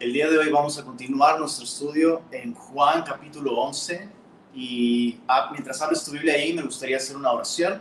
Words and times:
El 0.00 0.12
día 0.12 0.28
de 0.28 0.36
hoy 0.36 0.50
vamos 0.50 0.76
a 0.76 0.84
continuar 0.84 1.38
nuestro 1.38 1.64
estudio 1.64 2.22
en 2.32 2.52
Juan 2.52 3.04
capítulo 3.04 3.54
11 3.60 4.08
y 4.52 5.20
ah, 5.28 5.50
mientras 5.52 5.80
hables 5.80 6.04
tu 6.04 6.10
Biblia 6.10 6.34
ahí 6.34 6.52
me 6.52 6.62
gustaría 6.62 6.96
hacer 6.96 7.16
una 7.16 7.30
oración 7.30 7.80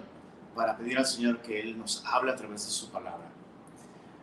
para 0.53 0.77
pedir 0.77 0.99
al 0.99 1.07
Señor 1.07 1.41
que 1.41 1.59
Él 1.59 1.75
nos 1.75 2.03
hable 2.05 2.31
a 2.31 2.35
través 2.35 2.65
de 2.65 2.71
su 2.71 2.91
palabra. 2.91 3.27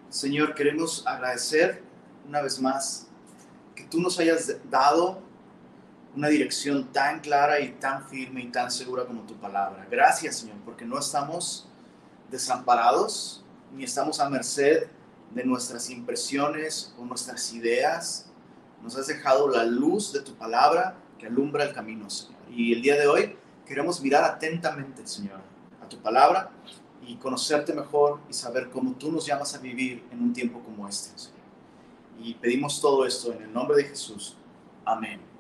Señor, 0.09 0.55
queremos 0.55 1.05
agradecer 1.05 1.83
una 2.29 2.41
vez 2.41 2.61
más 2.61 3.09
que 3.75 3.83
tú 3.83 4.01
nos 4.01 4.21
hayas 4.21 4.57
dado 4.71 5.21
una 6.15 6.29
dirección 6.29 6.93
tan 6.93 7.19
clara 7.19 7.59
y 7.59 7.73
tan 7.73 8.07
firme 8.07 8.43
y 8.43 8.53
tan 8.53 8.71
segura 8.71 9.05
como 9.05 9.23
tu 9.23 9.35
palabra. 9.35 9.85
Gracias, 9.91 10.37
Señor, 10.37 10.59
porque 10.65 10.85
no 10.85 10.97
estamos 10.97 11.69
desamparados 12.31 13.45
ni 13.75 13.83
estamos 13.83 14.21
a 14.21 14.31
merced 14.31 14.89
de 15.31 15.45
nuestras 15.45 15.91
impresiones 15.91 16.95
o 16.99 17.05
nuestras 17.05 17.53
ideas. 17.53 18.31
Nos 18.83 18.97
has 18.97 19.07
dejado 19.07 19.49
la 19.49 19.65
luz 19.65 20.13
de 20.13 20.21
tu 20.21 20.35
palabra 20.35 20.97
que 21.19 21.27
alumbra 21.27 21.65
el 21.65 21.73
camino, 21.73 22.09
Señor. 22.11 22.41
Y 22.51 22.73
el 22.73 22.83
día 22.83 22.97
de 22.97 23.07
hoy 23.07 23.37
queremos 23.67 24.01
mirar 24.01 24.25
atentamente, 24.25 25.07
Señor, 25.07 25.41
a 25.83 25.89
tu 25.89 25.99
palabra 25.99 26.51
y 27.07 27.17
conocerte 27.17 27.73
mejor 27.73 28.21
y 28.29 28.33
saber 28.33 28.71
cómo 28.71 28.95
tú 28.95 29.11
nos 29.13 29.27
llamas 29.27 29.55
a 29.55 29.59
vivir 29.59 30.05
en 30.11 30.21
un 30.21 30.33
tiempo 30.33 30.61
como 30.61 30.89
este, 30.89 31.17
Señor. 31.19 31.39
Y 32.23 32.35
pedimos 32.35 32.81
todo 32.81 33.07
esto 33.07 33.33
en 33.33 33.43
el 33.43 33.53
nombre 33.53 33.77
de 33.79 33.85
Jesús. 33.85 34.37
Amén. 34.85 35.31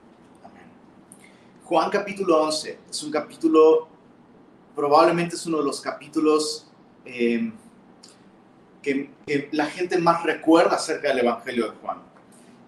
Juan 1.71 1.89
capítulo 1.89 2.43
11 2.43 2.81
es 2.91 3.03
un 3.05 3.13
capítulo, 3.13 3.87
probablemente 4.75 5.37
es 5.37 5.47
uno 5.47 5.59
de 5.59 5.65
los 5.65 5.81
capítulos 5.81 6.67
eh, 7.05 7.53
que, 8.83 9.11
la 9.53 9.67
gente 9.67 9.99
más 9.99 10.23
recuerda 10.25 10.77
acerca 10.77 11.09
del 11.09 11.21
Evangelio 11.21 11.71
de 11.71 11.77
Juan. 11.79 11.99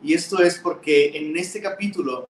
Y 0.02 0.14
esto 0.14 0.42
es 0.42 0.58
porque 0.58 1.16
en 1.16 1.36
este 1.36 1.60
capítulo 1.60 2.28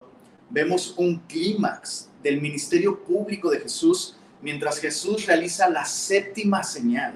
vemos 0.49 0.95
un 0.97 1.19
clímax 1.21 2.09
del 2.23 2.41
ministerio 2.41 3.03
público 3.03 3.51
de 3.51 3.61
Jesús 3.61 4.17
mientras 4.43 4.79
Jesús 4.79 5.27
realiza 5.27 5.69
la 5.69 5.85
séptima 5.85 6.63
señal. 6.63 7.15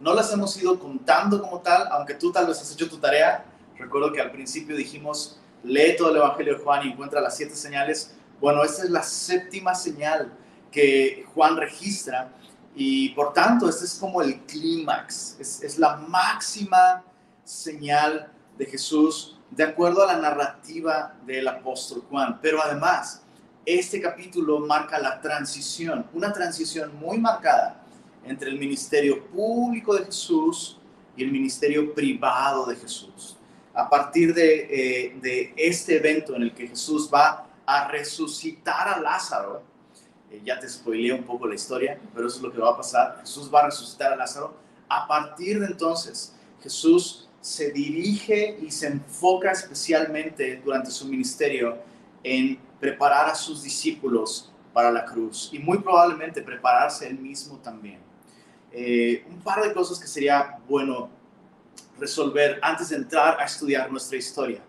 No 0.00 0.12
las 0.12 0.32
hemos 0.32 0.60
ido 0.60 0.78
contando 0.78 1.40
como 1.40 1.60
tal, 1.60 1.88
aunque 1.90 2.14
tú 2.14 2.30
tal 2.30 2.46
vez 2.46 2.60
has 2.60 2.72
hecho 2.72 2.88
tu 2.88 2.98
tarea. 2.98 3.44
Recuerdo 3.78 4.12
que 4.12 4.20
al 4.20 4.30
principio 4.30 4.76
dijimos, 4.76 5.40
lee 5.62 5.96
todo 5.96 6.10
el 6.10 6.16
Evangelio 6.16 6.58
de 6.58 6.64
Juan 6.64 6.86
y 6.86 6.92
encuentra 6.92 7.20
las 7.20 7.36
siete 7.36 7.54
señales. 7.54 8.14
Bueno, 8.40 8.62
esta 8.62 8.84
es 8.84 8.90
la 8.90 9.02
séptima 9.02 9.74
señal 9.74 10.32
que 10.70 11.24
Juan 11.34 11.56
registra 11.56 12.32
y 12.74 13.10
por 13.10 13.32
tanto, 13.32 13.68
este 13.68 13.84
es 13.84 13.94
como 13.94 14.20
el 14.20 14.40
clímax, 14.42 15.36
es, 15.38 15.78
la 15.78 15.96
máxima 15.96 17.04
señal 17.44 18.32
de 18.58 18.66
Jesús 18.66 19.38
de 19.50 19.62
acuerdo 19.62 20.02
a 20.02 20.12
la 20.12 20.18
narrativa 20.18 21.14
del 21.24 21.46
apóstol 21.46 22.02
Juan. 22.10 22.40
Pero 22.42 22.60
además, 22.60 23.22
este 23.64 24.00
capítulo 24.00 24.58
marca 24.58 24.98
la 24.98 25.20
transición, 25.20 26.06
una 26.12 26.32
transición 26.32 26.96
muy 26.96 27.18
marcada 27.18 27.80
entre 28.24 28.50
el 28.50 28.58
ministerio 28.58 29.24
público 29.28 29.94
de 29.94 30.06
Jesús 30.06 30.78
y 31.16 31.22
el 31.22 31.30
ministerio 31.30 31.94
privado 31.94 32.66
de 32.66 32.74
Jesús. 32.74 33.36
A 33.72 33.88
partir 33.88 34.34
de, 34.34 34.68
eh, 34.70 35.18
de 35.20 35.54
este 35.56 35.98
evento 35.98 36.34
en 36.34 36.42
el 36.42 36.54
que 36.54 36.66
Jesús 36.66 37.08
va 37.12 37.46
a 37.64 37.88
resucitar 37.88 38.88
a 38.88 39.00
Lázaro, 39.00 39.62
eh, 40.30 40.40
ya 40.44 40.58
te 40.58 40.68
spoileé 40.68 41.12
un 41.12 41.24
poco 41.24 41.46
la 41.46 41.54
historia, 41.54 41.98
pero 42.14 42.26
eso 42.26 42.36
es 42.36 42.42
lo 42.42 42.52
que 42.52 42.60
va 42.60 42.70
a 42.70 42.76
pasar. 42.76 43.18
Jesús 43.20 43.50
va 43.52 43.60
a 43.60 43.66
resucitar 43.66 44.12
a 44.12 44.16
Lázaro. 44.16 44.54
A 44.88 45.06
partir 45.06 45.60
de 45.60 45.66
entonces, 45.66 46.34
Jesús 46.62 47.28
se 47.40 47.70
dirige 47.72 48.58
y 48.62 48.70
se 48.70 48.86
enfoca 48.86 49.50
especialmente 49.50 50.60
durante 50.64 50.90
su 50.90 51.06
ministerio 51.06 51.78
en 52.22 52.58
preparar 52.80 53.28
a 53.28 53.34
sus 53.34 53.62
discípulos 53.62 54.50
para 54.72 54.90
la 54.90 55.04
cruz 55.04 55.50
y 55.52 55.58
muy 55.58 55.78
probablemente 55.78 56.42
prepararse 56.42 57.06
él 57.06 57.18
mismo 57.18 57.58
también. 57.58 58.00
Eh, 58.72 59.24
un 59.30 59.40
par 59.40 59.62
de 59.62 59.72
cosas 59.72 60.00
que 60.00 60.06
sería 60.06 60.58
bueno 60.68 61.10
resolver 61.98 62.58
antes 62.60 62.88
de 62.88 62.96
entrar 62.96 63.40
a 63.40 63.44
estudiar 63.44 63.90
nuestra 63.90 64.18
historia. 64.18 64.60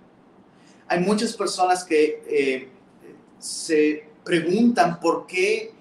Hay 0.87 0.99
muchas 0.99 1.35
personas 1.35 1.83
que 1.83 2.23
eh, 2.27 2.69
se 3.39 4.07
preguntan 4.25 4.99
por 4.99 5.27
qué 5.27 5.71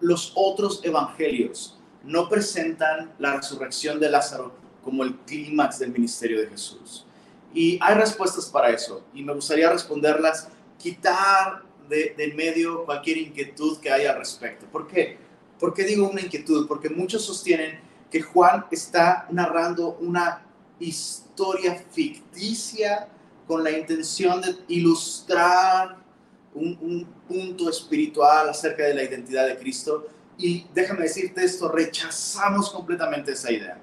los 0.00 0.32
otros 0.34 0.80
evangelios 0.84 1.78
no 2.02 2.28
presentan 2.28 3.14
la 3.18 3.36
resurrección 3.36 4.00
de 4.00 4.10
Lázaro 4.10 4.52
como 4.84 5.04
el 5.04 5.16
clímax 5.20 5.78
del 5.78 5.92
ministerio 5.92 6.40
de 6.40 6.48
Jesús. 6.48 7.06
Y 7.54 7.78
hay 7.80 7.94
respuestas 7.94 8.46
para 8.46 8.70
eso, 8.70 9.04
y 9.14 9.22
me 9.22 9.32
gustaría 9.32 9.70
responderlas, 9.70 10.48
quitar 10.76 11.62
de, 11.88 12.14
de 12.16 12.34
medio 12.34 12.84
cualquier 12.84 13.18
inquietud 13.18 13.78
que 13.78 13.90
haya 13.90 14.10
al 14.10 14.18
respecto. 14.18 14.66
¿Por 14.66 14.88
qué? 14.88 15.16
¿Por 15.60 15.72
qué 15.72 15.84
digo 15.84 16.08
una 16.08 16.20
inquietud? 16.20 16.66
Porque 16.66 16.90
muchos 16.90 17.24
sostienen 17.24 17.78
que 18.10 18.20
Juan 18.20 18.66
está 18.72 19.28
narrando 19.30 19.96
una 20.00 20.44
historia 20.80 21.84
ficticia 21.92 23.08
con 23.46 23.62
la 23.62 23.70
intención 23.70 24.40
de 24.40 24.56
ilustrar 24.68 26.01
un, 26.54 27.06
punto 27.28 27.70
espiritual 27.70 28.48
acerca 28.48 28.84
de 28.84 28.94
la 28.94 29.02
identidad 29.02 29.46
de 29.46 29.56
Cristo. 29.56 30.06
Y 30.36 30.66
déjame 30.74 31.02
decirte 31.02 31.44
esto, 31.44 31.68
rechazamos 31.68 32.70
completamente 32.70 33.32
esa 33.32 33.50
idea. 33.50 33.78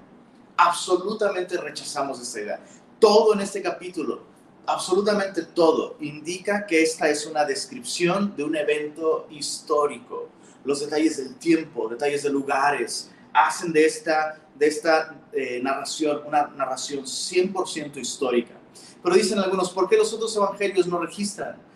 Absolutamente 0.56 1.56
rechazamos 1.56 2.20
esa 2.20 2.40
idea. 2.40 2.60
Todo 2.98 3.34
en 3.34 3.40
este 3.40 3.62
capítulo, 3.62 4.22
absolutamente 4.66 5.42
todo, 5.42 5.96
indica 6.00 6.66
que 6.66 6.82
esta 6.82 7.08
es 7.08 7.26
una 7.26 7.44
descripción 7.44 8.36
de 8.36 8.44
un 8.44 8.54
evento 8.54 9.26
histórico. 9.30 10.28
Los 10.64 10.80
detalles 10.80 11.16
del 11.16 11.36
tiempo, 11.36 11.88
detalles 11.88 12.22
de 12.22 12.30
lugares, 12.30 13.10
hacen 13.32 13.72
de 13.72 13.86
esta, 13.86 14.38
de 14.54 14.66
esta 14.66 15.16
eh, 15.32 15.60
narración 15.62 16.22
una 16.26 16.48
narración 16.48 17.04
100% 17.04 17.96
histórica. 17.96 18.54
Pero 19.02 19.14
dicen 19.14 19.38
algunos, 19.38 19.70
¿por 19.70 19.88
qué 19.88 19.96
los 19.96 20.12
otros 20.12 20.36
evangelios 20.36 20.86
no 20.86 20.98
registran? 20.98 21.69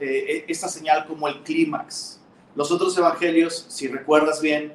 Eh, 0.00 0.44
esta 0.48 0.68
señal 0.68 1.06
como 1.06 1.28
el 1.28 1.42
clímax. 1.42 2.20
Los 2.54 2.70
otros 2.70 2.96
evangelios, 2.96 3.66
si 3.68 3.88
recuerdas 3.88 4.40
bien, 4.40 4.74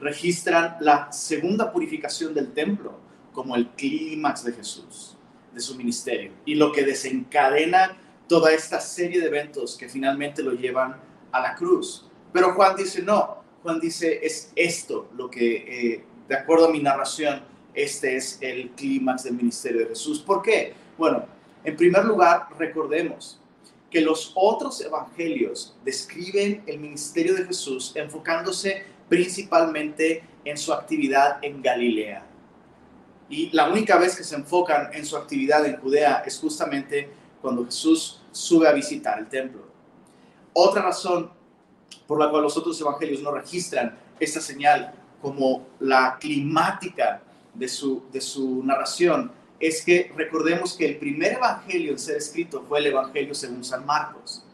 registran 0.00 0.76
la 0.80 1.10
segunda 1.12 1.72
purificación 1.72 2.34
del 2.34 2.52
templo 2.52 2.98
como 3.32 3.56
el 3.56 3.68
clímax 3.70 4.44
de 4.44 4.52
Jesús, 4.52 5.16
de 5.54 5.60
su 5.60 5.76
ministerio, 5.76 6.32
y 6.44 6.54
lo 6.54 6.72
que 6.72 6.84
desencadena 6.84 7.96
toda 8.28 8.52
esta 8.52 8.80
serie 8.80 9.20
de 9.20 9.26
eventos 9.26 9.76
que 9.76 9.88
finalmente 9.88 10.42
lo 10.42 10.52
llevan 10.52 10.96
a 11.30 11.40
la 11.40 11.54
cruz. 11.54 12.06
Pero 12.32 12.54
Juan 12.54 12.76
dice, 12.76 13.02
no, 13.02 13.42
Juan 13.62 13.80
dice, 13.80 14.24
es 14.24 14.52
esto 14.56 15.08
lo 15.16 15.30
que, 15.30 15.92
eh, 15.94 16.04
de 16.28 16.34
acuerdo 16.36 16.66
a 16.66 16.70
mi 16.70 16.80
narración, 16.80 17.42
este 17.74 18.16
es 18.16 18.38
el 18.42 18.70
clímax 18.70 19.24
del 19.24 19.34
ministerio 19.34 19.80
de 19.80 19.86
Jesús. 19.86 20.20
¿Por 20.20 20.42
qué? 20.42 20.74
Bueno, 20.98 21.24
en 21.64 21.76
primer 21.76 22.04
lugar, 22.04 22.48
recordemos, 22.58 23.41
que 23.92 24.00
los 24.00 24.32
otros 24.34 24.80
evangelios 24.80 25.76
describen 25.84 26.64
el 26.66 26.80
ministerio 26.80 27.34
de 27.34 27.44
Jesús 27.44 27.92
enfocándose 27.94 28.86
principalmente 29.06 30.24
en 30.46 30.56
su 30.56 30.72
actividad 30.72 31.38
en 31.44 31.60
Galilea. 31.60 32.26
Y 33.28 33.50
la 33.50 33.68
única 33.68 33.98
vez 33.98 34.16
que 34.16 34.24
se 34.24 34.34
enfocan 34.34 34.88
en 34.94 35.04
su 35.04 35.14
actividad 35.14 35.66
en 35.66 35.76
Judea 35.76 36.22
es 36.26 36.38
justamente 36.38 37.10
cuando 37.42 37.66
Jesús 37.66 38.22
sube 38.30 38.66
a 38.66 38.72
visitar 38.72 39.18
el 39.18 39.28
templo. 39.28 39.62
Otra 40.54 40.82
razón 40.82 41.30
por 42.06 42.18
la 42.18 42.30
cual 42.30 42.44
los 42.44 42.56
otros 42.56 42.80
evangelios 42.80 43.20
no 43.22 43.30
registran 43.30 43.98
esta 44.18 44.40
señal 44.40 44.94
como 45.20 45.66
la 45.80 46.16
climática 46.18 47.22
de 47.52 47.68
su, 47.68 48.04
de 48.10 48.22
su 48.22 48.62
narración 48.64 49.32
es 49.62 49.84
que 49.84 50.10
recordemos 50.16 50.74
que 50.74 50.84
el 50.84 50.96
primer 50.96 51.34
evangelio 51.34 51.92
en 51.92 51.98
ser 52.00 52.16
escrito 52.16 52.64
fue 52.68 52.80
el 52.80 52.86
evangelio 52.86 53.32
según 53.32 53.62
San 53.62 53.86
Marcos. 53.86 54.44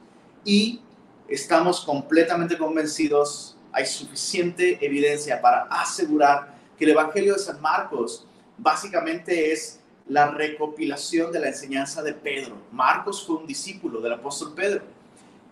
Y 0.45 0.83
estamos 1.27 1.81
completamente 1.81 2.59
convencidos, 2.59 3.57
hay 3.73 3.87
suficiente 3.87 4.79
evidencia 4.85 5.41
para 5.41 5.63
asegurar 5.63 6.55
que 6.79 6.85
el 6.85 6.91
evangelio 6.91 7.33
de 7.33 7.39
San 7.39 7.59
Marcos 7.63 8.27
básicamente 8.59 9.51
es 9.51 9.81
la 10.09 10.31
recopilación 10.31 11.33
de 11.33 11.41
la 11.41 11.49
enseñanza 11.49 12.03
de 12.03 12.13
Pedro. 12.13 12.57
Marcos 12.71 13.27
fue 13.27 13.37
un 13.37 13.47
discípulo 13.47 14.03
del 14.03 14.13
apóstol 14.13 14.53
Pedro 14.55 14.83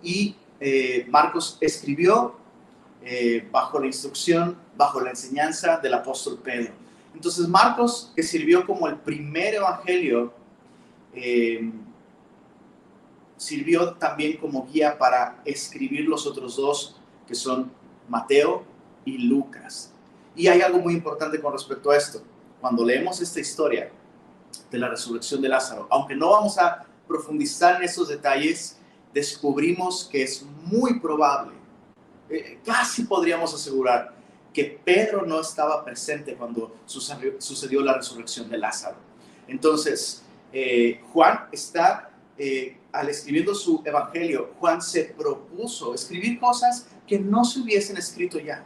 y 0.02 0.37
eh, 0.61 1.06
Marcos 1.09 1.56
escribió 1.62 2.37
eh, 3.02 3.49
bajo 3.50 3.81
la 3.81 3.87
instrucción, 3.87 4.59
bajo 4.76 5.00
la 5.00 5.11
enseñanza 5.11 5.79
del 5.79 5.94
apóstol 5.94 6.41
Pedro. 6.44 6.73
Entonces 7.16 7.48
Marcos, 7.48 8.12
que 8.14 8.22
sirvió 8.22 8.66
como 8.66 8.86
el 8.86 8.96
primer 8.96 9.54
evangelio, 9.54 10.34
eh, 11.14 11.72
sirvió 13.38 13.94
también 13.94 14.36
como 14.36 14.66
guía 14.66 14.98
para 14.98 15.40
escribir 15.46 16.04
los 16.04 16.26
otros 16.26 16.56
dos, 16.56 16.96
que 17.26 17.34
son 17.34 17.72
Mateo 18.06 18.64
y 19.06 19.16
Lucas. 19.16 19.92
Y 20.34 20.46
hay 20.46 20.60
algo 20.60 20.78
muy 20.78 20.92
importante 20.92 21.40
con 21.40 21.54
respecto 21.54 21.90
a 21.90 21.96
esto. 21.96 22.22
Cuando 22.60 22.84
leemos 22.84 23.18
esta 23.22 23.40
historia, 23.40 23.90
de 24.70 24.78
la 24.78 24.88
resurrección 24.88 25.40
de 25.40 25.48
Lázaro. 25.48 25.86
Aunque 25.90 26.14
no 26.14 26.30
vamos 26.30 26.58
a 26.58 26.84
profundizar 27.06 27.76
en 27.76 27.84
esos 27.84 28.08
detalles, 28.08 28.76
descubrimos 29.14 30.08
que 30.10 30.22
es 30.22 30.44
muy 30.64 31.00
probable, 31.00 31.54
eh, 32.28 32.58
casi 32.64 33.04
podríamos 33.04 33.54
asegurar, 33.54 34.15
que 34.56 34.81
Pedro 34.82 35.26
no 35.26 35.38
estaba 35.38 35.85
presente 35.85 36.35
cuando 36.35 36.76
sucedió, 36.87 37.82
la 37.82 37.93
resurrección 37.93 38.49
de 38.49 38.56
Lázaro. 38.56 38.97
Entonces, 39.47 40.25
eh, 40.50 40.99
Juan 41.12 41.41
está, 41.53 42.11
eh, 42.38 42.79
al 42.91 43.11
escribiendo 43.11 43.55
su 43.55 43.82
evangelio, 43.85 44.55
Juan 44.58 44.81
se 44.81 45.05
propuso 45.14 45.93
escribir 45.93 46.41
cosas 46.41 46.88
que 47.06 47.19
no 47.19 47.44
se 47.44 47.61
hubiesen 47.61 47.99
escrito 47.99 48.38
ya. 48.38 48.64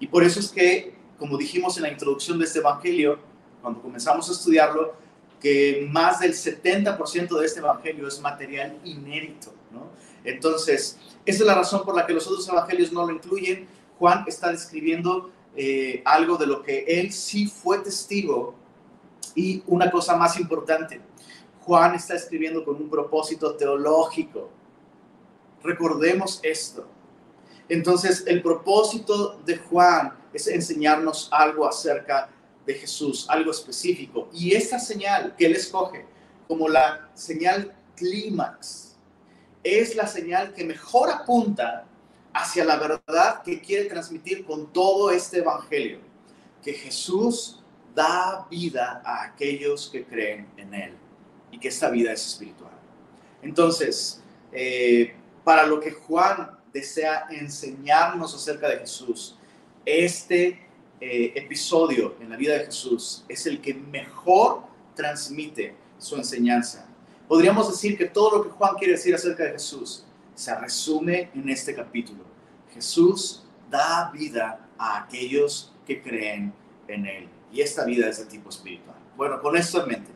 Y 0.00 0.06
por 0.06 0.24
eso 0.24 0.40
es 0.40 0.48
que, 0.48 0.94
como 1.18 1.36
dijimos 1.36 1.76
en 1.76 1.82
la 1.82 1.90
introducción 1.90 2.38
de 2.38 2.46
este 2.46 2.60
evangelio, 2.60 3.18
cuando 3.60 3.82
comenzamos 3.82 4.26
a 4.30 4.32
estudiarlo, 4.32 4.94
que 5.42 5.86
más 5.90 6.20
del 6.20 6.32
70% 6.32 7.38
de 7.38 7.44
este 7.44 7.60
evangelio 7.60 8.08
es 8.08 8.18
material 8.22 8.78
inédito. 8.82 9.52
¿no? 9.70 9.90
Entonces, 10.24 10.98
esa 11.26 11.42
es 11.42 11.46
la 11.46 11.54
razón 11.54 11.84
por 11.84 11.94
la 11.94 12.06
que 12.06 12.14
los 12.14 12.26
otros 12.26 12.48
evangelios 12.48 12.92
no 12.92 13.06
lo 13.06 13.12
incluyen, 13.12 13.68
Juan 13.98 14.24
está 14.26 14.50
describiendo 14.50 15.30
eh, 15.56 16.02
algo 16.04 16.36
de 16.36 16.46
lo 16.46 16.62
que 16.62 16.84
él 16.86 17.12
sí 17.12 17.46
fue 17.46 17.78
testigo. 17.78 18.54
Y 19.34 19.62
una 19.66 19.90
cosa 19.90 20.16
más 20.16 20.38
importante, 20.38 21.00
Juan 21.62 21.94
está 21.94 22.14
escribiendo 22.14 22.64
con 22.64 22.76
un 22.76 22.88
propósito 22.88 23.54
teológico. 23.54 24.50
Recordemos 25.62 26.40
esto. 26.42 26.86
Entonces, 27.68 28.24
el 28.26 28.42
propósito 28.42 29.40
de 29.44 29.56
Juan 29.56 30.12
es 30.32 30.46
enseñarnos 30.46 31.28
algo 31.32 31.66
acerca 31.66 32.30
de 32.64 32.74
Jesús, 32.74 33.26
algo 33.28 33.50
específico. 33.50 34.28
Y 34.32 34.54
esta 34.54 34.78
señal 34.78 35.34
que 35.36 35.46
él 35.46 35.56
escoge 35.56 36.04
como 36.46 36.68
la 36.68 37.08
señal 37.14 37.74
clímax 37.96 38.96
es 39.64 39.96
la 39.96 40.06
señal 40.06 40.52
que 40.52 40.64
mejor 40.64 41.10
apunta 41.10 41.84
hacia 42.36 42.66
la 42.66 42.76
verdad 42.76 43.42
que 43.42 43.60
quiere 43.62 43.86
transmitir 43.86 44.44
con 44.44 44.70
todo 44.70 45.10
este 45.10 45.38
evangelio, 45.38 46.00
que 46.62 46.74
Jesús 46.74 47.62
da 47.94 48.46
vida 48.50 49.00
a 49.04 49.24
aquellos 49.24 49.88
que 49.90 50.04
creen 50.04 50.46
en 50.58 50.74
Él 50.74 50.94
y 51.50 51.58
que 51.58 51.68
esta 51.68 51.88
vida 51.88 52.12
es 52.12 52.26
espiritual. 52.26 52.74
Entonces, 53.40 54.20
eh, 54.52 55.14
para 55.44 55.66
lo 55.66 55.80
que 55.80 55.92
Juan 55.92 56.50
desea 56.74 57.26
enseñarnos 57.30 58.34
acerca 58.34 58.68
de 58.68 58.80
Jesús, 58.80 59.38
este 59.86 60.60
eh, 61.00 61.32
episodio 61.36 62.16
en 62.20 62.28
la 62.28 62.36
vida 62.36 62.58
de 62.58 62.66
Jesús 62.66 63.24
es 63.30 63.46
el 63.46 63.62
que 63.62 63.72
mejor 63.72 64.64
transmite 64.94 65.74
su 65.98 66.16
enseñanza. 66.16 66.86
Podríamos 67.28 67.70
decir 67.70 67.96
que 67.96 68.04
todo 68.04 68.36
lo 68.36 68.44
que 68.44 68.50
Juan 68.50 68.74
quiere 68.76 68.92
decir 68.92 69.14
acerca 69.14 69.44
de 69.44 69.52
Jesús 69.52 70.05
se 70.36 70.54
resume 70.54 71.30
en 71.34 71.48
este 71.48 71.74
capítulo. 71.74 72.22
Jesús 72.72 73.42
da 73.70 74.10
vida 74.12 74.68
a 74.78 75.02
aquellos 75.02 75.74
que 75.86 76.02
creen 76.02 76.52
en 76.86 77.06
Él. 77.06 77.28
Y 77.50 77.62
esta 77.62 77.84
vida 77.84 78.08
es 78.08 78.18
de 78.18 78.26
tipo 78.26 78.50
espiritual. 78.50 78.96
Bueno, 79.16 79.40
con 79.40 79.56
esto 79.56 79.82
en 79.82 79.88
mente, 79.88 80.10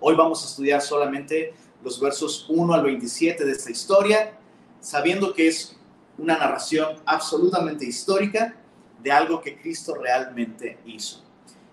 hoy 0.00 0.16
vamos 0.16 0.42
a 0.42 0.46
estudiar 0.46 0.80
solamente 0.80 1.52
los 1.84 2.00
versos 2.00 2.46
1 2.48 2.72
al 2.72 2.82
27 2.82 3.44
de 3.44 3.52
esta 3.52 3.70
historia, 3.70 4.32
sabiendo 4.80 5.34
que 5.34 5.46
es 5.46 5.76
una 6.16 6.38
narración 6.38 6.96
absolutamente 7.04 7.84
histórica 7.84 8.56
de 9.02 9.12
algo 9.12 9.42
que 9.42 9.60
Cristo 9.60 9.94
realmente 9.94 10.78
hizo. 10.86 11.22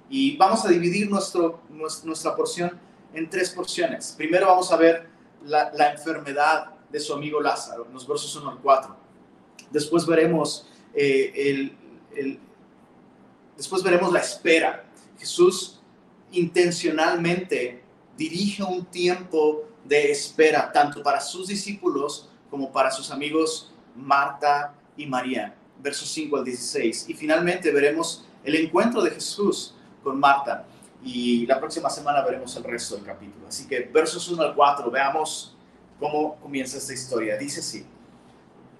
Y 0.10 0.36
vamos 0.36 0.66
a 0.66 0.68
dividir 0.68 1.10
nuestro, 1.10 1.62
nuestra 2.04 2.36
porción 2.36 2.78
en 3.13 3.30
tres 3.30 3.50
porciones. 3.50 4.13
Primero 4.18 4.48
vamos 4.48 4.72
a 4.72 4.75
ver 4.75 5.08
la, 5.46 5.72
la 5.74 5.94
enfermedad 5.94 6.75
de 6.96 7.02
su 7.02 7.14
amigo 7.14 7.42
Lázaro, 7.42 7.86
en 7.86 7.94
los 7.94 8.08
versos 8.08 8.34
1 8.38 8.52
al 8.52 8.60
4. 8.60 8.96
Después 9.70 10.06
veremos 10.06 10.66
eh, 10.94 11.74
el, 12.16 12.40
después 13.58 13.84
veremos 13.84 14.14
la 14.14 14.22
espera. 14.22 14.86
Jesús 15.20 15.82
intencionalmente 16.32 17.84
dirige 18.16 18.64
un 18.64 18.86
tiempo 18.86 19.66
de 19.84 20.10
espera 20.10 20.72
tanto 20.72 21.04
para 21.04 21.20
sus 21.20 21.50
discípulos 21.50 22.30
como 22.50 22.72
para 22.72 22.90
sus 22.90 23.12
amigos 23.12 23.74
Marta 23.94 24.74
y 24.96 25.06
María. 25.06 25.54
Versos 25.84 26.08
5 26.08 26.38
al 26.38 26.46
16. 26.46 27.10
Y 27.10 27.14
finalmente 27.14 27.74
veremos 27.74 28.26
el 28.42 28.56
encuentro 28.56 29.02
de 29.02 29.12
Jesús 29.12 29.76
con 30.02 30.18
Marta. 30.18 30.66
Y 31.04 31.46
la 31.46 31.60
próxima 31.60 31.90
semana 31.90 32.22
veremos 32.22 32.56
el 32.56 32.64
resto 32.64 32.96
del 32.96 33.04
capítulo. 33.04 33.50
Así 33.50 33.68
que 33.68 33.82
versos 33.82 34.30
1 34.30 34.42
al 34.42 34.56
4, 34.56 34.90
veamos 34.90 35.55
cómo 36.00 36.36
comienza 36.38 36.78
esta 36.78 36.94
historia. 36.94 37.38
Dice 37.38 37.60
así. 37.60 37.86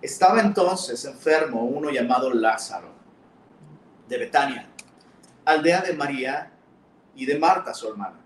Estaba 0.02 0.42
entonces 0.42 1.04
enfermo 1.06 1.64
uno 1.64 1.90
llamado 1.90 2.32
Lázaro, 2.32 2.90
de 4.08 4.18
Betania, 4.18 4.70
aldea 5.46 5.82
de 5.82 5.94
María 5.94 6.52
y 7.16 7.26
de 7.26 7.40
Marta, 7.40 7.74
su 7.74 7.88
hermana. 7.88 8.20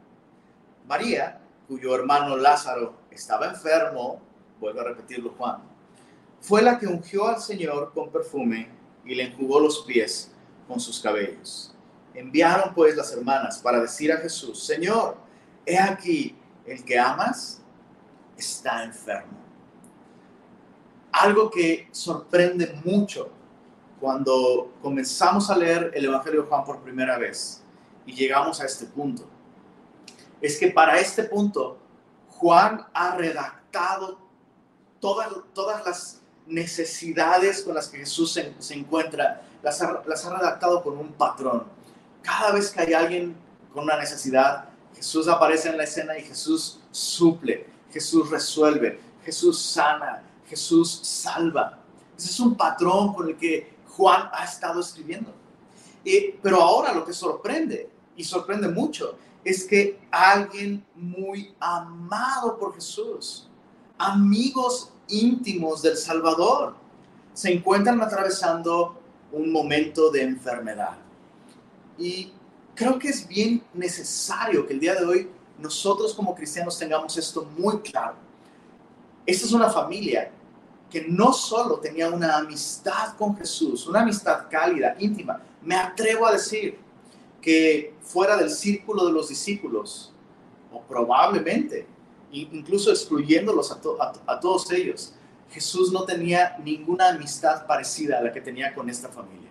María, 0.88 1.40
cuyo 1.68 1.96
hermano 1.96 2.36
Lázaro 2.36 2.96
estaba 3.12 3.48
enfermo, 3.48 4.22
vuelvo 4.60 4.82
a 4.82 4.86
repetirlo 4.86 5.34
Juan, 5.38 5.62
fue 6.42 6.62
la 6.62 6.80
que 6.80 6.88
ungió 6.88 7.28
al 7.28 7.40
Señor 7.40 7.92
con 7.94 8.10
perfume 8.10 8.70
y 9.06 9.16
le 9.16 9.24
enjugó 9.24 9.60
los 9.60 9.84
pies 9.84 10.32
con 10.68 10.80
sus 10.80 11.00
cabellos. 11.00 11.74
Enviaron 12.14 12.74
pues 12.74 12.96
las 12.96 13.12
hermanas 13.14 13.60
para 13.60 13.80
decir 13.80 14.12
a 14.12 14.18
Jesús, 14.18 14.64
Señor, 14.64 15.18
he 15.66 15.78
aquí, 15.78 16.36
el 16.66 16.84
que 16.84 16.98
amas 16.98 17.59
está 18.40 18.84
enfermo 18.84 19.50
algo 21.12 21.50
que 21.50 21.88
sorprende 21.92 22.80
mucho 22.84 23.30
cuando 24.00 24.72
comenzamos 24.82 25.50
a 25.50 25.58
leer 25.58 25.92
el 25.94 26.06
Evangelio 26.06 26.44
de 26.44 26.48
Juan 26.48 26.64
por 26.64 26.80
primera 26.82 27.18
vez 27.18 27.62
y 28.06 28.14
llegamos 28.14 28.62
a 28.62 28.66
este 28.66 28.86
punto, 28.86 29.24
es 30.42 30.58
que 30.58 30.70
para 30.72 31.00
este 31.00 31.24
punto 31.24 31.78
Juan 32.30 32.88
ha 32.94 33.16
redactado 33.16 34.18
todas, 35.00 35.30
todas 35.54 35.86
las 35.86 36.22
necesidades 36.48 37.62
con 37.62 37.76
las 37.76 37.90
que 37.90 37.98
Jesús 37.98 38.32
se, 38.32 38.74
encuentra, 38.74 39.42
las 39.62 39.82
ha, 39.82 40.02
las 40.08 40.26
ha 40.26 40.38
redactado 40.38 40.82
con 40.82 40.98
un 40.98 41.12
patrón. 41.12 41.66
Cada 42.24 42.54
vez 42.54 42.72
que 42.72 42.80
hay 42.80 42.94
alguien 42.94 43.36
con 43.74 43.84
una 43.84 43.98
necesidad, 43.98 44.70
Jesús 44.96 45.28
aparece 45.28 45.70
en 45.70 45.78
la 45.78 45.84
escena 45.84 46.18
y 46.18 46.24
Jesús 46.24 46.80
suple, 46.92 47.68
Jesús 47.92 48.30
resuelve, 48.30 49.00
Jesús 49.24 49.62
sana, 49.62 50.24
Jesús 50.48 51.00
salva. 51.04 51.80
Ese 52.18 52.30
es 52.30 52.40
un 52.40 52.56
patrón 52.56 53.14
con 53.14 53.30
el 53.30 53.38
que 53.38 53.78
Juan 53.88 54.30
ha 54.34 54.44
estado 54.44 54.80
escribiendo. 54.80 55.34
pero 56.42 56.62
ahora 56.62 56.94
lo 56.94 57.06
que 57.06 57.14
sorprende, 57.14 57.90
y 58.16 58.24
sorprende 58.24 58.68
mucho, 58.68 59.18
es 59.44 59.64
que 59.64 60.00
alguien 60.12 60.86
muy 60.96 61.54
amado 61.60 62.58
por 62.58 62.74
Jesús, 62.76 63.48
amigos 63.98 64.92
íntimos 65.08 65.82
del 65.82 65.98
Salvador, 65.98 66.76
se 67.34 67.52
encuentran 67.54 68.02
atravesando 68.02 69.00
un 69.32 69.52
momento 69.52 70.12
de 70.12 70.24
enfermedad. 70.24 70.98
Y 71.98 72.32
creo 72.76 72.98
que 72.98 73.10
es 73.10 73.28
bien 73.28 73.64
necesario 73.74 74.66
que 74.66 74.74
el 74.74 74.80
día 74.80 74.96
de 74.96 75.06
hoy 75.06 75.30
nosotros 75.60 76.14
como 76.14 76.34
cristianos 76.34 76.78
tengamos 76.78 77.16
esto 77.18 77.48
muy 77.58 77.80
claro. 77.80 78.16
Esta 79.26 79.46
es 79.46 79.52
una 79.52 79.70
familia 79.70 80.32
que 80.90 81.06
no 81.08 81.32
solo 81.34 81.80
tenía 81.80 82.10
una 82.10 82.38
amistad 82.38 83.16
con 83.16 83.38
Jesús, 83.38 83.86
una 83.88 84.02
amistad 84.02 84.46
cálida, 84.50 84.96
íntima, 85.00 85.42
me 85.62 85.76
atrevo 85.76 86.26
a 86.26 86.32
decir 86.32 86.80
que 87.42 87.94
fuera 88.02 88.36
del 88.38 88.50
círculo 88.50 89.06
de 89.06 89.12
los 89.12 89.30
discípulos, 89.30 90.12
o 90.72 90.82
probablemente, 90.82 91.88
incluso 92.32 92.92
excluyéndolos 92.92 93.72
a, 93.72 94.40
todos 94.40 94.72
ellos, 94.72 95.14
Jesús 95.52 95.92
no 95.92 96.04
tenía 96.06 96.58
ninguna 96.64 97.10
amistad 97.10 97.66
parecida 97.66 98.20
a 98.20 98.22
la 98.22 98.32
que 98.32 98.42
tenía 98.42 98.74
con 98.74 98.90
esta 98.90 99.10
familia. 99.10 99.50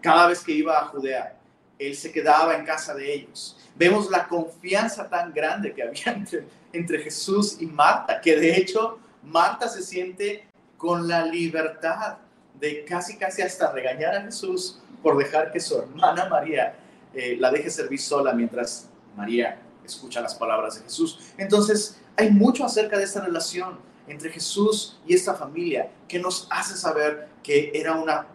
Cada 0.00 0.28
vez 0.28 0.42
que 0.42 0.52
iba 0.52 0.78
a 0.78 0.86
Judea, 0.86 1.39
él 1.80 1.96
se 1.96 2.12
quedaba 2.12 2.54
en 2.54 2.64
casa 2.64 2.94
de 2.94 3.12
ellos. 3.12 3.56
Vemos 3.74 4.10
la 4.10 4.28
confianza 4.28 5.08
tan 5.08 5.32
grande 5.32 5.72
que 5.72 5.82
había 5.82 6.22
entre, 6.72 6.98
Jesús 6.98 7.56
y 7.60 7.66
Marta, 7.66 8.20
que 8.20 8.36
de 8.36 8.56
hecho 8.56 8.98
Marta 9.22 9.68
se 9.68 9.82
siente 9.82 10.46
con 10.76 11.08
la 11.08 11.24
libertad 11.24 12.18
de 12.60 12.84
casi 12.84 13.16
casi 13.16 13.42
hasta 13.42 13.72
regañar 13.72 14.14
a 14.14 14.22
Jesús 14.22 14.80
por 15.02 15.16
dejar 15.16 15.50
que 15.50 15.60
su 15.60 15.78
hermana 15.78 16.28
María 16.28 16.74
eh, 17.14 17.36
la 17.38 17.50
deje 17.50 17.70
servir 17.70 18.00
sola 18.00 18.32
mientras 18.34 18.88
María 19.16 19.58
escucha 19.84 20.20
las 20.20 20.34
palabras 20.34 20.76
de 20.76 20.82
Jesús. 20.82 21.32
Entonces, 21.38 21.98
hay 22.16 22.30
mucho 22.30 22.64
acerca 22.64 22.98
de 22.98 23.04
esta 23.04 23.20
relación 23.20 23.78
entre 24.06 24.30
Jesús 24.30 25.00
y 25.06 25.14
esta 25.14 25.34
familia 25.34 25.90
que 26.06 26.18
nos 26.18 26.46
hace 26.50 26.76
saber 26.76 27.28
que 27.42 27.72
era 27.74 27.94
una 27.94 28.26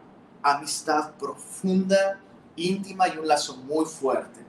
amistad 0.41 1.11
profunda, 1.19 2.19
íntima 2.55 3.07
y 3.07 3.17
un 3.17 3.27
lazo 3.27 3.57
muy 3.57 3.85
fuerte. 3.85 4.41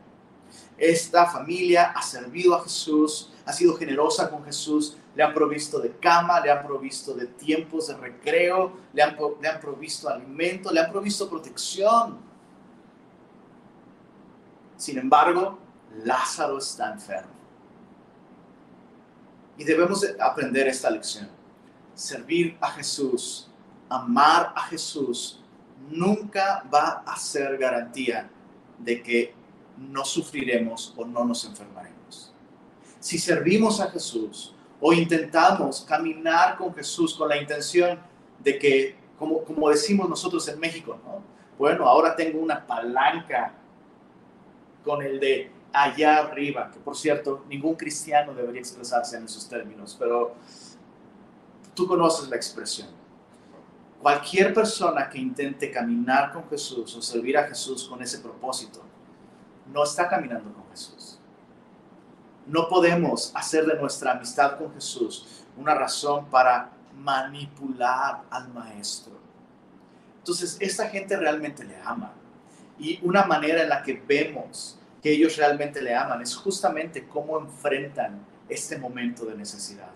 esta 0.78 1.26
familia 1.26 1.92
ha 1.96 2.02
servido 2.02 2.54
a 2.54 2.62
Jesús, 2.62 3.32
ha 3.46 3.52
sido 3.52 3.74
generosa 3.76 4.28
con 4.28 4.44
Jesús, 4.44 4.98
le 5.16 5.22
han 5.22 5.32
provisto 5.32 5.80
de 5.80 5.96
cama, 5.96 6.40
le 6.40 6.50
han 6.50 6.66
provisto 6.66 7.14
de 7.14 7.26
tiempos 7.26 7.88
de 7.88 7.96
recreo, 7.96 8.76
le 8.92 9.02
han, 9.02 9.16
provisto 9.60 10.10
alimento, 10.10 10.70
le 10.70 10.80
han 10.80 10.92
provisto 10.92 11.30
protección. 11.30 12.18
Sin 14.76 14.98
embargo, 14.98 15.58
Lázaro 16.04 16.58
está 16.58 16.92
enfermo. 16.92 17.32
Y 19.56 19.64
debemos 19.64 20.06
aprender 20.20 20.68
esta 20.68 20.90
lección. 20.90 21.30
Servir 21.94 22.58
a 22.60 22.72
Jesús, 22.72 23.50
amar 23.88 24.52
a 24.54 24.62
Jesús, 24.64 25.42
nunca 25.88 26.64
va 26.72 27.02
a 27.06 27.16
ser 27.16 27.56
garantía 27.58 28.28
de 28.78 29.02
que 29.02 29.34
no 29.76 30.04
sufriremos 30.04 30.94
o 30.96 31.04
no 31.04 31.24
nos 31.24 31.44
enfermaremos. 31.44 32.32
Si 33.00 33.18
servimos 33.18 33.80
a 33.80 33.90
Jesús 33.90 34.54
o 34.80 34.92
intentamos 34.92 35.84
caminar 35.88 36.56
con 36.56 36.74
Jesús 36.74 37.14
con 37.14 37.28
la 37.28 37.36
intención 37.36 37.98
de 38.38 38.58
que, 38.58 38.96
como, 39.18 39.42
como 39.42 39.68
decimos 39.70 40.08
nosotros 40.08 40.46
en 40.48 40.58
México, 40.58 40.98
¿no? 41.04 41.22
bueno, 41.58 41.86
ahora 41.88 42.14
tengo 42.14 42.38
una 42.40 42.66
palanca 42.66 43.54
con 44.84 45.02
el 45.02 45.18
de 45.18 45.50
allá 45.72 46.18
arriba, 46.18 46.70
que 46.70 46.78
por 46.78 46.96
cierto, 46.96 47.44
ningún 47.48 47.74
cristiano 47.74 48.34
debería 48.34 48.60
expresarse 48.60 49.16
en 49.16 49.24
esos 49.24 49.48
términos, 49.48 49.96
pero 49.98 50.34
tú 51.74 51.86
conoces 51.86 52.28
la 52.28 52.36
expresión. 52.36 52.88
Cualquier 54.00 54.52
persona 54.54 55.08
que 55.08 55.18
intente 55.18 55.70
caminar 55.70 56.32
con 56.32 56.48
Jesús 56.48 56.94
o 56.94 57.02
servir 57.02 57.38
a 57.38 57.44
Jesús 57.44 57.88
con 57.88 58.02
ese 58.02 58.18
propósito, 58.18 58.82
no 59.72 59.82
está 59.82 60.08
caminando 60.08 60.52
con 60.52 60.68
Jesús. 60.70 61.18
No 62.46 62.68
podemos 62.68 63.32
hacer 63.34 63.66
de 63.66 63.74
nuestra 63.80 64.12
amistad 64.12 64.58
con 64.58 64.72
Jesús 64.74 65.44
una 65.56 65.74
razón 65.74 66.26
para 66.26 66.70
manipular 66.96 68.22
al 68.30 68.52
Maestro. 68.52 69.14
Entonces, 70.18 70.56
esta 70.60 70.88
gente 70.88 71.16
realmente 71.16 71.64
le 71.64 71.80
ama. 71.82 72.12
Y 72.78 73.00
una 73.02 73.24
manera 73.24 73.62
en 73.62 73.68
la 73.68 73.82
que 73.82 73.94
vemos 74.06 74.78
que 75.02 75.12
ellos 75.12 75.36
realmente 75.36 75.80
le 75.80 75.94
aman 75.94 76.20
es 76.22 76.36
justamente 76.36 77.06
cómo 77.06 77.38
enfrentan 77.38 78.24
este 78.48 78.78
momento 78.78 79.24
de 79.24 79.36
necesidad. 79.36 79.90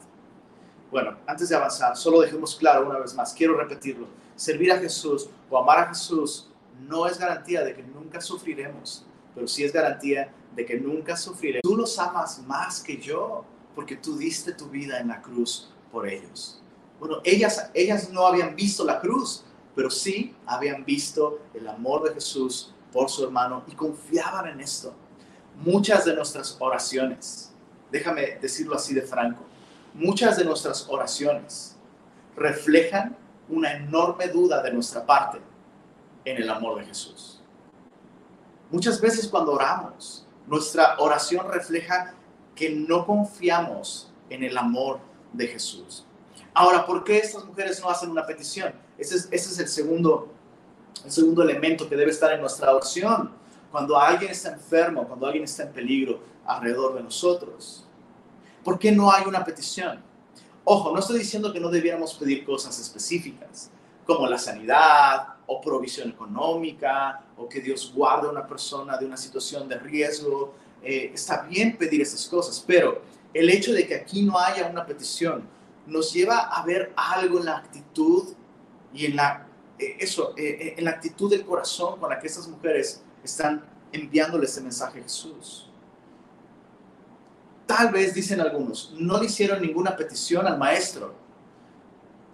Bueno, 0.91 1.17
antes 1.27 1.49
de 1.49 1.57
avanzar, 1.57 1.97
solo 1.97 2.21
dejemos 2.21 2.57
claro 2.57 2.87
una 2.89 2.99
vez 2.99 3.15
más, 3.15 3.33
quiero 3.33 3.57
repetirlo, 3.57 4.09
servir 4.35 4.73
a 4.73 4.79
Jesús 4.79 5.29
o 5.49 5.59
amar 5.59 5.79
a 5.79 5.87
Jesús 5.89 6.51
no 6.89 7.07
es 7.07 7.19
garantía 7.19 7.63
de 7.63 7.75
que 7.75 7.83
nunca 7.83 8.21
sufriremos, 8.21 9.07
pero 9.35 9.47
sí 9.47 9.63
es 9.63 9.73
garantía 9.73 10.33
de 10.57 10.67
que 10.67 10.81
nunca 10.81 11.17
sufriremos. 11.17 11.63
Tú 11.63 11.77
los 11.77 11.99
amas 11.99 12.43
más 12.47 12.81
que 12.81 12.97
yo, 12.97 13.45
porque 13.75 13.97
tú 13.97 14.17
diste 14.17 14.53
tu 14.53 14.69
vida 14.69 14.99
en 14.99 15.09
la 15.09 15.23
cruz 15.23 15.71
por 15.93 16.09
ellos. 16.09 16.61
Bueno, 16.99 17.21
ellas, 17.25 17.71
ellas 17.73 18.11
no 18.11 18.27
habían 18.27 18.57
visto 18.57 18.85
la 18.85 19.01
cruz, 19.01 19.45
pero 19.77 19.91
sí 19.91 20.35
habían 20.45 20.85
visto 20.85 21.41
el 21.55 21.69
amor 21.69 22.03
de 22.03 22.15
Jesús 22.15 22.75
por 22.93 23.09
su 23.09 23.25
hermano 23.25 23.63
y 23.69 23.75
confiaban 23.75 24.49
en 24.49 24.61
esto. 24.61 24.93
Muchas 25.57 26.05
de 26.05 26.15
nuestras 26.15 26.57
oraciones, 26.59 27.53
déjame 27.93 28.39
decirlo 28.41 28.75
así 28.75 28.95
de 28.95 29.03
franco, 29.03 29.45
muchas 29.95 30.37
de 30.37 30.45
nuestras 30.45 30.87
oraciones 30.89 31.77
reflejan 32.37 33.17
una 33.49 33.73
enorme 33.73 34.29
duda 34.29 34.63
de 34.63 34.73
nuestra 34.73 35.05
parte 35.05 35.41
en 36.25 36.37
el 36.37 36.49
amor 36.49 36.79
de 36.79 36.87
Jesús. 36.87 37.43
Muchas 38.71 39.01
veces 39.01 39.27
cuando 39.27 39.53
oramos, 39.53 40.27
nuestra 40.47 40.97
oración 40.99 41.51
refleja 41.51 42.15
que 42.55 42.71
no 42.71 43.05
confiamos 43.05 44.13
en 44.29 44.45
el 44.45 44.57
amor 44.57 45.01
de 45.33 45.49
Jesús. 45.49 46.07
Ahora, 46.55 46.87
¿por 46.87 47.05
qué 47.05 47.19
estas 47.19 47.45
mujeres 47.45 47.81
no 47.81 47.89
hacen 47.89 48.11
una 48.11 48.27
petición? 48.27 48.73
Ese 48.99 49.17
es, 49.31 49.59
el 49.59 49.69
segundo 49.69 51.43
elemento 51.43 51.89
que 51.89 51.97
debe 51.97 52.11
estar 52.11 52.33
en 52.33 52.41
nuestra 52.41 52.75
oración, 52.75 53.33
cuando 53.71 53.97
alguien 53.97 54.31
está 54.31 54.53
enfermo, 54.53 55.07
cuando 55.07 55.27
alguien 55.27 55.45
está 55.45 55.63
en 55.65 55.73
peligro 55.73 56.21
alrededor 56.45 56.95
de 56.95 57.03
nosotros. 57.03 57.87
¿Por 58.65 58.79
qué 58.79 58.93
no 58.93 59.11
hay 59.11 59.25
una 59.27 59.45
petición? 59.45 60.03
Ojo, 60.65 60.93
no 60.93 61.01
estoy 61.01 61.19
diciendo 61.19 61.53
que 61.53 61.61
no 61.61 61.69
debiéramos 61.69 62.15
pedir 62.15 62.45
cosas 62.45 62.79
específicas, 62.79 63.71
como 64.07 64.27
la 64.27 64.39
sanidad 64.39 65.35
o 65.47 65.61
provisión 65.61 66.11
económica, 66.11 67.25
o 67.37 67.49
que 67.49 67.61
Dios 67.61 67.93
guarde 67.95 68.29
a 68.29 68.31
una 68.31 68.47
persona 68.47 68.97
de 68.97 69.07
una 69.07 69.17
situación 69.17 69.69
de 69.69 69.79
riesgo. 69.79 70.55
Eh, 70.83 71.11
está 71.15 71.43
bien 71.43 71.77
pedir 71.77 72.03
esas 72.03 72.27
cosas, 72.27 72.63
pero 72.67 73.03
el 73.33 73.49
hecho 73.49 73.73
de 73.73 73.87
que 73.87 73.95
aquí 73.95 74.23
no 74.23 74.39
haya 74.39 74.67
una 74.67 74.85
petición 74.85 75.49
nos 75.87 76.13
lleva 76.13 76.41
a 76.41 76.65
ver 76.65 76.93
algo 76.97 77.39
en 77.39 77.47
la 77.47 77.57
actitud 77.57 78.35
y 78.93 79.07
en 79.07 79.17
la 79.17 79.47
eh, 79.81 79.97
eso, 79.99 80.35
eh, 80.37 80.75
en 80.77 80.85
la 80.85 80.91
actitud 80.91 81.31
del 81.31 81.45
corazón 81.45 81.99
con 81.99 82.11
la 82.11 82.19
que 82.19 82.27
estas 82.27 82.47
mujeres 82.47 83.03
están 83.25 83.65
enviándole 83.93 84.45
este 84.45 84.61
mensaje 84.61 85.01
a 85.01 85.03
Jesús. 85.03 85.70
Tal 87.77 87.93
vez, 87.93 88.15
dicen 88.15 88.41
algunos, 88.41 88.93
no 88.99 89.21
le 89.21 89.27
hicieron 89.27 89.63
ninguna 89.63 89.95
petición 89.95 90.45
al 90.45 90.59
maestro 90.59 91.15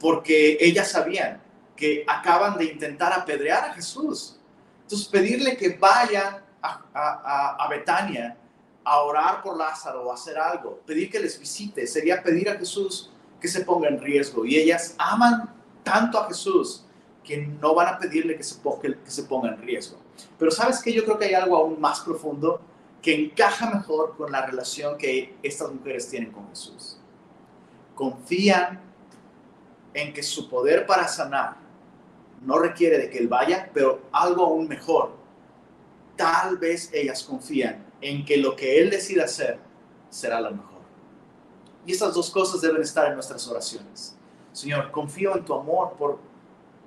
porque 0.01 0.57
ellas 0.59 0.91
sabían 0.93 1.43
que 1.77 2.07
acaban 2.07 2.57
de 2.57 2.65
intentar 2.65 3.13
apedrear 3.13 3.69
a 3.69 3.75
Jesús. 3.75 4.41
Entonces, 4.81 5.07
pedirle 5.09 5.55
que 5.59 5.77
vaya 5.77 6.43
a, 6.63 6.81
a, 6.95 7.57
a 7.63 7.69
Betania 7.69 8.35
a 8.83 9.03
orar 9.03 9.43
por 9.43 9.59
Lázaro 9.59 10.05
o 10.05 10.11
hacer 10.11 10.39
algo, 10.39 10.81
pedir 10.87 11.11
que 11.11 11.21
les 11.21 11.39
visite, 11.39 11.87
sería 11.87 12.23
pedir 12.23 12.49
a 12.49 12.57
Jesús 12.57 13.11
que 13.39 13.49
se 13.49 13.61
ponga 13.61 13.89
en 13.89 14.01
riesgo. 14.01 14.47
Y 14.47 14.57
ellas 14.57 14.95
aman 14.97 15.55
tanto 15.83 16.19
a 16.19 16.29
Jesús 16.29 16.87
que 17.23 17.37
no 17.37 17.75
van 17.75 17.89
a 17.89 17.99
pedirle 17.99 18.39
que 18.39 18.43
se, 18.43 18.55
ponga, 18.55 18.81
que 18.81 19.11
se 19.11 19.25
ponga 19.25 19.51
en 19.51 19.61
riesgo. 19.61 19.99
Pero 20.39 20.51
sabes 20.51 20.81
que 20.81 20.95
yo 20.95 21.05
creo 21.05 21.19
que 21.19 21.27
hay 21.27 21.35
algo 21.35 21.59
aún 21.59 21.79
más 21.79 22.01
profundo 22.01 22.63
que 23.07 23.15
encaja 23.15 23.71
mejor 23.71 24.17
con 24.17 24.33
la 24.33 24.45
relación 24.45 24.99
que 24.99 25.37
estas 25.41 25.73
mujeres 25.73 26.11
tienen 26.11 26.33
con 26.33 26.49
Jesús. 26.49 26.99
Confían 27.95 28.81
en 29.95 30.13
que 30.13 30.25
su 30.25 30.51
poder 30.51 30.87
para 30.87 31.07
sanar 31.07 31.55
no 32.43 32.59
requiere 32.59 32.99
de 32.99 33.09
que 33.09 33.19
Él 33.19 33.29
vaya, 33.29 33.71
pero 33.73 34.01
algo 34.11 34.47
aún 34.47 34.67
mejor. 34.67 35.13
Tal 36.17 36.57
vez 36.59 36.91
ellas 36.93 37.23
confían 37.23 37.87
en 38.01 38.25
que 38.25 38.39
lo 38.39 38.57
que 38.57 38.81
Él 38.81 38.91
decida 38.91 39.27
hacer 39.27 39.61
será 40.11 40.41
lo 40.41 40.51
mejor. 40.51 40.81
Y 41.87 41.93
estas 41.93 42.13
dos 42.13 42.29
cosas 42.29 42.61
deben 42.61 42.83
estar 42.83 43.07
en 43.07 43.15
nuestras 43.15 43.47
oraciones. 43.47 44.17
Señor, 44.51 44.91
confío 44.91 45.37
en 45.37 45.45
tu 45.45 45.55
amor 45.55 45.93
por 45.97 46.19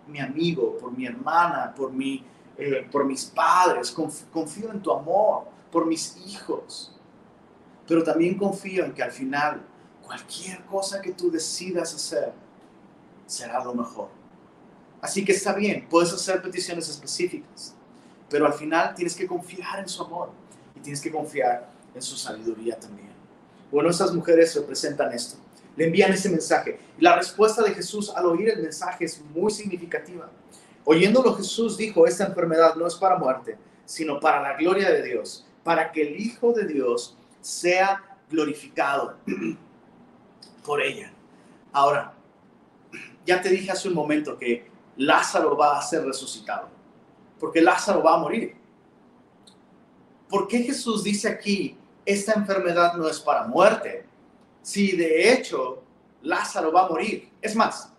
mi 0.06 0.20
amigo, 0.20 0.78
por 0.80 0.92
mi 0.92 1.06
hermana, 1.06 1.74
por, 1.74 1.94
mi, 1.94 2.26
eh, 2.58 2.86
por 2.92 3.06
mis 3.06 3.24
padres, 3.24 3.90
confío 3.90 4.70
en 4.74 4.82
tu 4.82 4.92
amor, 4.92 5.58
por 5.72 5.86
mis 5.86 6.18
hijos. 6.26 6.96
Pero 7.88 8.04
también 8.04 8.38
confío 8.38 8.86
en 8.86 8.94
que 8.94 9.04
al 9.04 9.12
final 9.12 9.66
cualquier 10.04 10.64
cosa 10.66 11.02
que 11.02 11.12
tú 11.12 11.32
decidas 11.32 11.94
hacer 11.94 12.34
será 13.26 13.64
lo 13.64 13.74
mejor. 13.74 14.10
Así 15.02 15.24
que 15.24 15.32
está 15.32 15.54
bien, 15.54 15.88
puedes 15.90 16.12
hacer 16.14 16.42
peticiones 16.42 16.90
específicas, 16.90 17.74
pero 18.30 18.46
al 18.46 18.54
final 18.54 18.94
tienes 18.96 19.16
que 19.16 19.26
confiar 19.26 19.80
en 19.80 19.88
su 19.88 20.04
amor 20.04 20.32
y 20.76 20.80
tienes 20.80 21.02
que 21.02 21.12
confiar 21.12 21.72
en 21.96 22.02
su 22.02 22.18
sabiduría 22.18 22.78
también. 22.78 23.10
Bueno, 23.72 23.90
estas 23.90 24.14
mujeres 24.14 24.56
representan 24.56 25.14
esto 25.14 25.38
le 25.80 25.86
envían 25.86 26.12
ese 26.12 26.30
mensaje. 26.30 26.78
La 27.00 27.16
respuesta 27.16 27.64
de 27.64 27.74
Jesús 27.74 28.12
al 28.14 28.26
oír 28.26 28.50
el 28.50 28.62
mensaje 28.62 29.06
es 29.06 29.22
muy 29.34 29.50
significativa. 29.50 30.30
Oyéndolo 30.84 31.34
Jesús 31.36 31.78
dijo, 31.78 32.06
esta 32.06 32.26
enfermedad 32.26 32.76
no 32.76 32.86
es 32.86 32.96
para 32.96 33.18
muerte, 33.18 33.58
sino 33.86 34.20
para 34.20 34.42
la 34.42 34.58
gloria 34.58 34.92
de 34.92 35.02
Dios, 35.02 35.46
para 35.63 35.92
que 35.92 36.01
el 36.01 36.20
Hijo 36.20 36.54
de 36.54 36.66
Dios 36.66 37.18
sea 37.42 38.18
glorificado 38.30 39.18
por 40.66 40.82
ella. 40.82 41.12
Ahora, 41.72 42.13
ya 43.25 43.42
te 43.42 43.50
dije 43.50 43.72
hace 43.72 43.88
un 43.88 43.96
momento 43.96 44.38
que 44.38 44.70
Lázaro 44.98 45.56
va 45.56 45.78
a 45.78 45.82
ser 45.82 46.06
resucitado, 46.06 46.68
porque 47.39 47.62
Lázaro 47.62 48.04
va 48.04 48.16
a 48.16 48.20
morir. 48.20 48.56
¿Por 50.28 50.48
qué 50.48 50.60
Jesús 50.60 51.04
dice 51.04 51.28
aquí, 51.28 51.78
esta 52.06 52.34
enfermedad 52.34 52.94
no 52.96 53.08
es 53.08 53.20
para 53.20 53.46
muerte, 53.46 54.06
si 54.62 54.96
de 54.96 55.32
hecho 55.32 55.84
Lázaro 56.22 56.72
va 56.72 56.86
a 56.86 56.89
morir. 56.89 57.30
Es 57.42 57.56
más, 57.56 57.92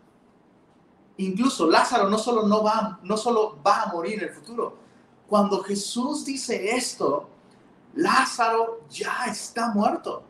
incluso 1.16 1.68
Lázaro 1.68 2.08
no 2.08 2.18
solo, 2.18 2.46
no 2.46 2.62
va, 2.62 2.98
no 3.02 3.16
solo 3.16 3.58
va 3.64 3.82
a 3.82 3.86
morir 3.92 4.14
en 4.14 4.28
el 4.28 4.34
futuro. 4.34 4.76
Cuando 5.28 5.62
Jesús 5.62 6.24
dice 6.24 6.76
esto, 6.76 7.28
Lázaro 7.94 8.80
ya 8.88 9.26
está 9.28 9.68
muerto. 9.72 10.22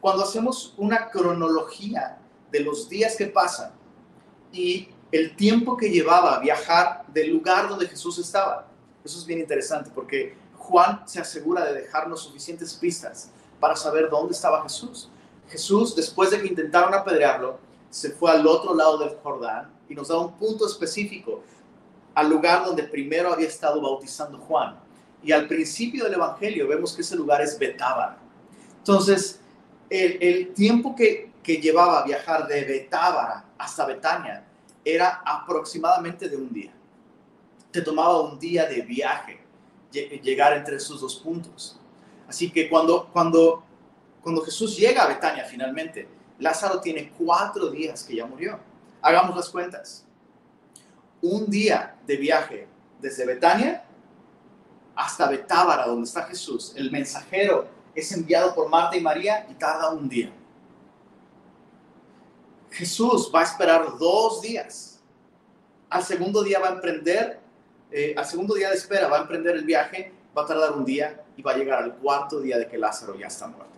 Cuando 0.00 0.24
hacemos 0.24 0.74
una 0.76 1.08
cronología 1.10 2.18
de 2.50 2.60
los 2.60 2.88
días 2.88 3.16
que 3.16 3.26
pasan 3.26 3.72
y 4.52 4.88
el 5.10 5.36
tiempo 5.36 5.76
que 5.76 5.90
llevaba 5.90 6.38
viajar 6.38 7.04
del 7.08 7.30
lugar 7.30 7.68
donde 7.68 7.86
Jesús 7.86 8.18
estaba, 8.18 8.66
eso 9.04 9.18
es 9.18 9.26
bien 9.26 9.40
interesante 9.40 9.90
porque 9.94 10.36
Juan 10.56 11.02
se 11.06 11.20
asegura 11.20 11.64
de 11.64 11.74
dejarnos 11.74 12.22
suficientes 12.22 12.74
pistas 12.74 13.30
para 13.60 13.76
saber 13.76 14.10
dónde 14.10 14.32
estaba 14.32 14.62
Jesús. 14.62 15.10
Jesús, 15.48 15.94
después 15.94 16.30
de 16.30 16.40
que 16.40 16.48
intentaron 16.48 16.94
apedrearlo, 16.94 17.58
se 17.90 18.10
fue 18.10 18.30
al 18.30 18.46
otro 18.46 18.74
lado 18.74 18.98
del 18.98 19.16
Jordán 19.22 19.70
y 19.88 19.94
nos 19.94 20.08
da 20.08 20.18
un 20.18 20.32
punto 20.32 20.66
específico 20.66 21.42
al 22.14 22.30
lugar 22.30 22.64
donde 22.64 22.84
primero 22.84 23.32
había 23.32 23.48
estado 23.48 23.80
bautizando 23.80 24.38
Juan. 24.38 24.81
Y 25.22 25.32
al 25.32 25.46
principio 25.46 26.04
del 26.04 26.14
Evangelio 26.14 26.66
vemos 26.66 26.94
que 26.94 27.02
ese 27.02 27.16
lugar 27.16 27.40
es 27.42 27.58
Betábara. 27.58 28.18
Entonces, 28.78 29.40
el, 29.88 30.52
tiempo 30.54 30.96
que, 30.96 31.30
que 31.42 31.58
llevaba 31.58 32.04
viajar 32.04 32.46
de 32.46 32.64
Betábara 32.64 33.44
hasta 33.58 33.86
Betania 33.86 34.44
era 34.84 35.22
aproximadamente 35.24 36.28
de 36.28 36.36
un 36.36 36.52
día. 36.52 36.72
Te 37.70 37.82
tomaba 37.82 38.20
un 38.20 38.38
día 38.38 38.66
de 38.66 38.82
viaje 38.82 39.40
llegar 39.92 40.56
entre 40.56 40.76
esos 40.76 41.00
dos 41.00 41.16
puntos. 41.16 41.78
Así 42.28 42.50
que 42.50 42.68
cuando, 42.68 43.08
cuando, 43.12 43.62
cuando 44.22 44.40
Jesús 44.42 44.76
llega 44.76 45.04
a 45.04 45.08
Betania 45.08 45.44
finalmente, 45.44 46.08
Lázaro 46.38 46.80
tiene 46.80 47.12
cuatro 47.16 47.68
días 47.70 48.02
que 48.02 48.16
ya 48.16 48.26
murió. 48.26 48.58
Hagamos 49.00 49.36
las 49.36 49.48
cuentas. 49.50 50.04
Un 51.20 51.48
día 51.48 51.96
de 52.06 52.16
viaje 52.16 52.66
desde 53.00 53.26
Betania 53.26 53.84
hasta 55.02 55.28
Betábara, 55.28 55.86
donde 55.86 56.04
está 56.04 56.22
Jesús. 56.22 56.72
El 56.76 56.90
mensajero 56.90 57.66
es 57.94 58.12
enviado 58.12 58.54
por 58.54 58.68
Marta 58.68 58.96
y 58.96 59.00
María 59.00 59.46
y 59.50 59.54
tarda 59.54 59.90
un 59.90 60.08
día. 60.08 60.32
Jesús 62.70 63.30
va 63.34 63.40
a 63.40 63.42
esperar 63.42 63.98
dos 63.98 64.40
días. 64.40 65.00
Al 65.90 66.04
segundo 66.04 66.42
día 66.42 66.60
va 66.60 66.68
a 66.68 66.72
emprender, 66.72 67.40
eh, 67.90 68.14
al 68.16 68.24
segundo 68.24 68.54
día 68.54 68.70
de 68.70 68.76
espera 68.76 69.08
va 69.08 69.18
a 69.18 69.20
emprender 69.22 69.56
el 69.56 69.64
viaje, 69.64 70.12
va 70.36 70.42
a 70.42 70.46
tardar 70.46 70.72
un 70.72 70.84
día 70.84 71.22
y 71.36 71.42
va 71.42 71.52
a 71.52 71.56
llegar 71.56 71.82
al 71.82 71.96
cuarto 71.96 72.40
día 72.40 72.56
de 72.56 72.68
que 72.68 72.78
Lázaro 72.78 73.16
ya 73.16 73.26
está 73.26 73.48
muerto. 73.48 73.74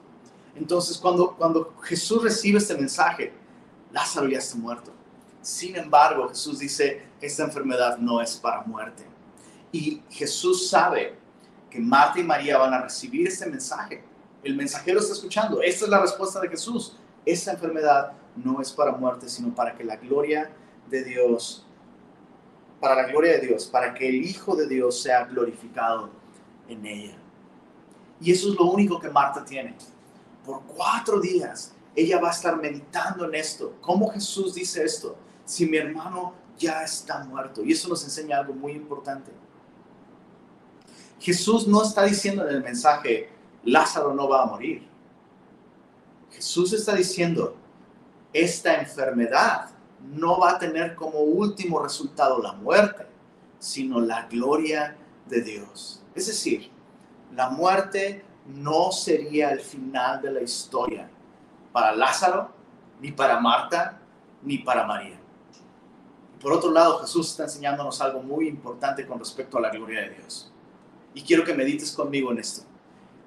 Entonces, 0.55 0.99
cuando, 0.99 1.35
cuando 1.35 1.75
Jesús 1.83 2.23
recibe 2.23 2.59
este 2.59 2.75
mensaje, 2.77 3.33
Lázaro 3.91 4.29
ya 4.29 4.39
está 4.39 4.57
muerto. 4.57 4.93
Sin 5.41 5.75
embargo, 5.75 6.29
Jesús 6.29 6.59
dice 6.59 7.03
esta 7.21 7.45
enfermedad 7.45 7.97
no 7.97 8.21
es 8.21 8.37
para 8.37 8.63
muerte. 8.63 9.14
Y 9.75 10.01
Jesús 10.09 10.69
sabe 10.69 11.17
que 11.69 11.81
Marta 11.81 12.21
y 12.21 12.23
María 12.23 12.59
van 12.59 12.73
a 12.73 12.83
recibir 12.83 13.27
este 13.27 13.45
mensaje. 13.47 14.05
El 14.45 14.55
mensajero 14.55 15.01
está 15.01 15.15
escuchando. 15.15 15.61
Esta 15.61 15.87
es 15.87 15.91
la 15.91 16.01
respuesta 16.01 16.39
de 16.39 16.49
Jesús. 16.49 16.97
Esta 17.27 17.55
enfermedad 17.55 18.13
no 18.37 18.61
es 18.61 18.71
para 18.71 18.93
muerte, 18.93 19.29
sino 19.29 19.53
para 19.53 19.75
que 19.75 19.83
la 19.83 19.97
gloria 19.97 20.49
de 20.89 21.03
Dios, 21.03 21.67
para 22.79 22.95
la 22.95 23.09
gloria 23.09 23.33
de 23.33 23.49
Dios, 23.49 23.67
para 23.67 23.93
que 23.93 24.09
el 24.09 24.25
Hijo 24.25 24.55
de 24.55 24.69
Dios 24.69 25.03
sea 25.03 25.25
glorificado 25.25 26.09
en 26.69 26.87
ella. 26.87 27.17
Y 28.21 28.31
eso 28.31 28.51
es 28.51 28.55
lo 28.55 28.67
único 28.67 29.01
que 29.01 29.11
Marta 29.11 29.45
tiene. 29.45 29.75
Por 30.47 30.63
cuatro 30.67 31.19
días 31.19 31.75
ella 31.97 32.21
va 32.21 32.29
a 32.29 32.33
estar 32.33 32.57
meditando 32.59 33.25
en 33.25 33.35
esto. 33.35 33.75
¿Cómo 33.81 34.09
Jesús 34.13 34.55
dice 34.55 34.85
esto? 34.85 35.17
Si 35.45 35.67
mi 35.67 35.79
hermano 35.79 36.33
ya 36.57 36.85
está 36.85 37.25
muerto. 37.25 37.65
Y 37.65 37.73
eso 37.73 37.89
nos 37.89 38.05
enseña 38.05 38.39
algo 38.39 38.55
muy 38.55 38.71
importante. 38.71 39.33
Jesús 41.25 41.67
no 41.67 41.83
está 41.83 42.03
diciendo 42.03 42.47
en 42.47 42.57
el 42.57 42.63
mensaje, 42.63 43.31
Lázaro 43.65 44.13
no 44.13 44.29
va 44.29 44.43
a 44.43 44.47
morir. 44.47 44.87
Jesús 46.31 46.75
está 46.75 46.95
diciendo, 46.95 47.57
esta 48.31 48.75
enfermedad 48.75 49.71
no 50.03 50.39
va 50.39 50.51
a 50.51 50.59
tener 50.59 50.95
como 50.95 51.21
último 51.21 51.83
resultado 51.83 52.43
la 52.43 52.53
muerte, 52.53 53.07
sino 53.59 54.03
la 54.03 54.27
gloria 54.27 54.99
de 55.25 55.41
Dios. 55.41 56.03
Es 56.15 56.27
decir, 56.27 56.71
la 57.35 57.49
muerte 57.49 58.23
no 58.45 58.93
sería 58.93 59.49
el 59.51 59.61
final 59.61 60.21
de 60.21 60.31
la 60.31 60.43
historia 60.43 61.09
para 61.73 61.97
Lázaro, 61.97 62.51
ni 63.01 63.13
para 63.13 63.41
Marta, 63.41 63.99
ni 64.43 64.59
para 64.59 64.87
María. 64.87 65.19
Por 66.39 66.53
otro 66.53 66.71
lado, 66.71 66.99
Jesús 66.99 67.31
está 67.31 67.45
enseñándonos 67.45 67.99
algo 68.03 68.23
muy 68.23 68.47
importante 68.47 69.07
con 69.07 69.19
respecto 69.19 69.57
a 69.57 69.63
la 69.63 69.71
gloria 69.71 70.03
de 70.03 70.11
Dios. 70.17 70.51
Y 71.15 71.23
quiero 71.23 71.45
que 71.45 71.55
medites 71.55 71.93
conmigo 71.93 72.33
en 72.33 72.39
esto. 72.39 72.63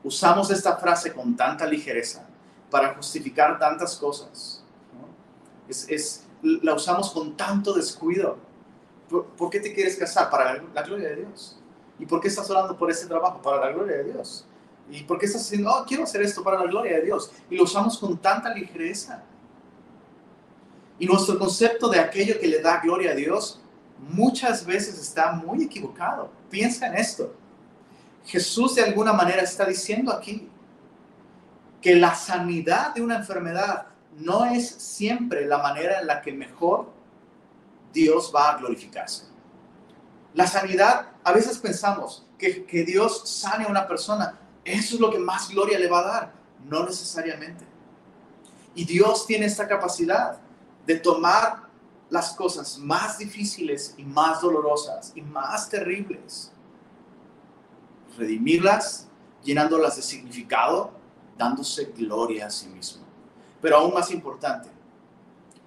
Usamos 0.04 0.52
esta 0.52 0.78
frase 0.78 1.13
con 1.13 1.36
tanta 1.36 1.65
ligereza 1.65 2.28
para 2.69 2.93
justificar 2.93 3.58
tantas 3.58 3.95
cosas 3.95 4.63
es, 5.69 6.26
la 6.41 6.73
usamos 6.73 7.12
con 7.12 7.36
tanto 7.36 7.73
descuido. 7.73 8.38
¿Por, 9.10 9.50
qué 9.50 9.60
te 9.60 9.73
quieres 9.73 9.95
casar? 9.95 10.30
Para 10.30 10.62
la, 10.73 10.82
gloria 10.84 11.10
de 11.10 11.15
Dios. 11.17 11.58
¿Y 12.00 12.06
por 12.06 12.19
qué 12.19 12.28
estás 12.28 12.50
orando 12.50 12.78
por 12.78 12.91
ese 12.91 13.08
trabajo? 13.08 13.41
Para 13.41 13.65
la 13.65 13.71
gloria 13.71 13.97
de 13.97 14.04
Dios. 14.06 14.45
¿Y 14.89 15.04
por 15.04 15.17
qué 15.17 15.26
estás 15.26 15.43
diciendo, 15.43 15.71
oh, 15.73 15.86
quiero 15.86 16.04
hacer 16.04 16.21
esto 16.21 16.43
para 16.43 16.60
la 16.60 16.65
gloria 16.65 16.97
de 16.97 17.04
Dios? 17.04 17.32
Y 17.50 17.56
lo 17.56 17.63
usamos 17.63 17.97
con 17.97 18.17
tanta 18.17 18.54
ligereza. 18.54 19.23
Y 21.00 21.06
nuestro 21.06 21.38
concepto 21.38 21.89
de 21.89 22.00
aquello 22.00 22.39
que 22.39 22.47
le 22.47 22.62
da 22.62 22.80
gloria 22.82 23.12
a 23.12 23.15
Dios 23.15 23.62
muchas 24.10 24.65
veces 24.65 25.00
está 25.00 25.32
muy 25.32 25.63
equivocado. 25.63 26.30
Piensa 26.50 26.88
en 26.88 26.97
esto. 26.97 27.34
Jesús 28.28 28.76
de 28.76 28.84
alguna 28.84 29.13
manera 29.13 29.42
está 29.42 29.66
diciendo 29.66 30.12
aquí 30.12 30.50
que 31.82 31.96
la 31.96 32.13
sanidad 32.13 32.94
de 32.94 33.02
una 33.02 33.16
enfermedad 33.16 33.88
no 34.18 34.46
es 34.46 34.68
siempre 34.70 35.46
la 35.46 35.60
manera 35.60 36.02
en 36.02 36.08
la 36.08 36.22
que 36.22 36.34
mejor 36.34 36.92
Dios 37.94 38.32
va 38.36 38.52
a 38.52 38.58
glorificarse. 38.58 39.26
La 40.34 40.46
sanidad, 40.46 41.13
a 41.24 41.32
veces 41.32 41.58
pensamos 41.58 42.28
que, 42.38 42.66
que 42.66 42.84
Dios 42.84 43.30
sane 43.30 43.66
a 43.66 43.70
una 43.70 43.88
persona, 43.88 44.38
eso 44.66 44.96
es 44.96 45.02
lo 45.02 45.10
que 45.10 45.20
más 45.20 45.50
gloria 45.50 45.80
le 45.80 45.88
va 45.88 46.00
a 46.00 46.08
dar. 46.08 46.34
No 46.66 46.86
necesariamente. 46.86 47.66
Y 48.76 48.84
Dios 48.84 49.26
tiene 49.26 49.46
esta 49.46 49.68
capacidad 49.68 50.38
de 50.86 50.98
tomar 51.00 51.68
las 52.10 52.34
cosas 52.34 52.78
más 52.78 53.18
difíciles 53.18 53.96
y 53.98 54.04
más 54.04 54.42
dolorosas 54.42 55.13
y 55.16 55.22
más 55.22 55.70
terribles, 55.70 56.52
redimirlas, 58.17 59.08
llenándolas 59.43 59.95
de 59.95 60.01
significado, 60.01 60.91
dándose 61.38 61.86
gloria 61.95 62.47
a 62.47 62.49
sí 62.49 62.67
mismo. 62.67 63.03
Pero 63.62 63.77
aún 63.77 63.93
más 63.93 64.12
importante, 64.12 64.69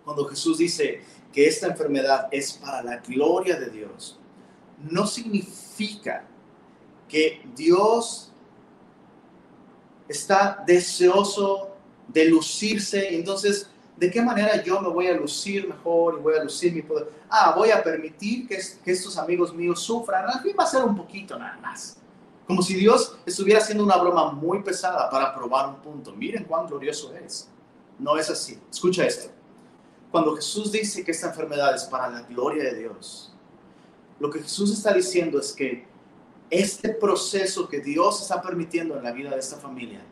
cuando 0.04 0.24
Jesús 0.26 0.58
dice 0.58 1.02
que 1.32 1.46
esta 1.46 1.68
enfermedad 1.68 2.28
es 2.30 2.52
para 2.52 2.82
la 2.82 2.96
gloria 2.98 3.58
de 3.58 3.70
Dios, 3.70 4.18
no 4.78 5.06
significa 5.06 6.24
que 7.08 7.42
Dios 7.54 8.32
está 10.08 10.62
deseoso 10.66 11.70
de 12.08 12.24
lucirse. 12.26 13.14
Entonces, 13.14 13.70
¿de 13.96 14.10
qué 14.10 14.22
manera 14.22 14.62
yo 14.62 14.80
me 14.80 14.88
voy 14.88 15.06
a 15.06 15.14
lucir 15.14 15.68
mejor 15.68 16.16
y 16.18 16.22
voy 16.22 16.34
a 16.36 16.44
lucir 16.44 16.72
mi 16.72 16.82
poder? 16.82 17.10
Ah, 17.28 17.54
voy 17.56 17.70
a 17.70 17.82
permitir 17.82 18.48
que, 18.48 18.58
que 18.84 18.92
estos 18.92 19.16
amigos 19.18 19.54
míos 19.54 19.80
sufran. 19.80 20.24
Al 20.28 20.40
fin 20.40 20.54
va 20.58 20.64
a 20.64 20.66
ser 20.66 20.84
un 20.84 20.96
poquito 20.96 21.38
nada 21.38 21.58
más. 21.58 21.96
Como 22.50 22.62
si 22.62 22.74
Dios 22.74 23.16
estuviera 23.24 23.60
haciendo 23.60 23.84
una 23.84 23.96
broma 23.96 24.32
muy 24.32 24.60
pesada 24.60 25.08
para 25.08 25.32
probar 25.32 25.68
un 25.68 25.76
punto. 25.76 26.12
Miren 26.12 26.42
cuán 26.42 26.66
glorioso 26.66 27.14
es. 27.14 27.48
No 27.96 28.16
es 28.16 28.28
así. 28.28 28.60
Escucha 28.68 29.06
esto. 29.06 29.30
Cuando 30.10 30.34
Jesús 30.34 30.72
dice 30.72 31.04
que 31.04 31.12
esta 31.12 31.28
enfermedad 31.28 31.72
es 31.76 31.84
para 31.84 32.08
la 32.08 32.22
gloria 32.22 32.64
de 32.64 32.74
Dios, 32.74 33.32
lo 34.18 34.28
que 34.28 34.40
Jesús 34.40 34.72
está 34.72 34.92
diciendo 34.92 35.38
es 35.38 35.52
que 35.52 35.86
este 36.50 36.88
proceso 36.88 37.68
que 37.68 37.78
Dios 37.78 38.20
está 38.20 38.42
permitiendo 38.42 38.96
en 38.96 39.04
la 39.04 39.12
vida 39.12 39.30
de 39.30 39.38
esta 39.38 39.58
familia 39.58 40.04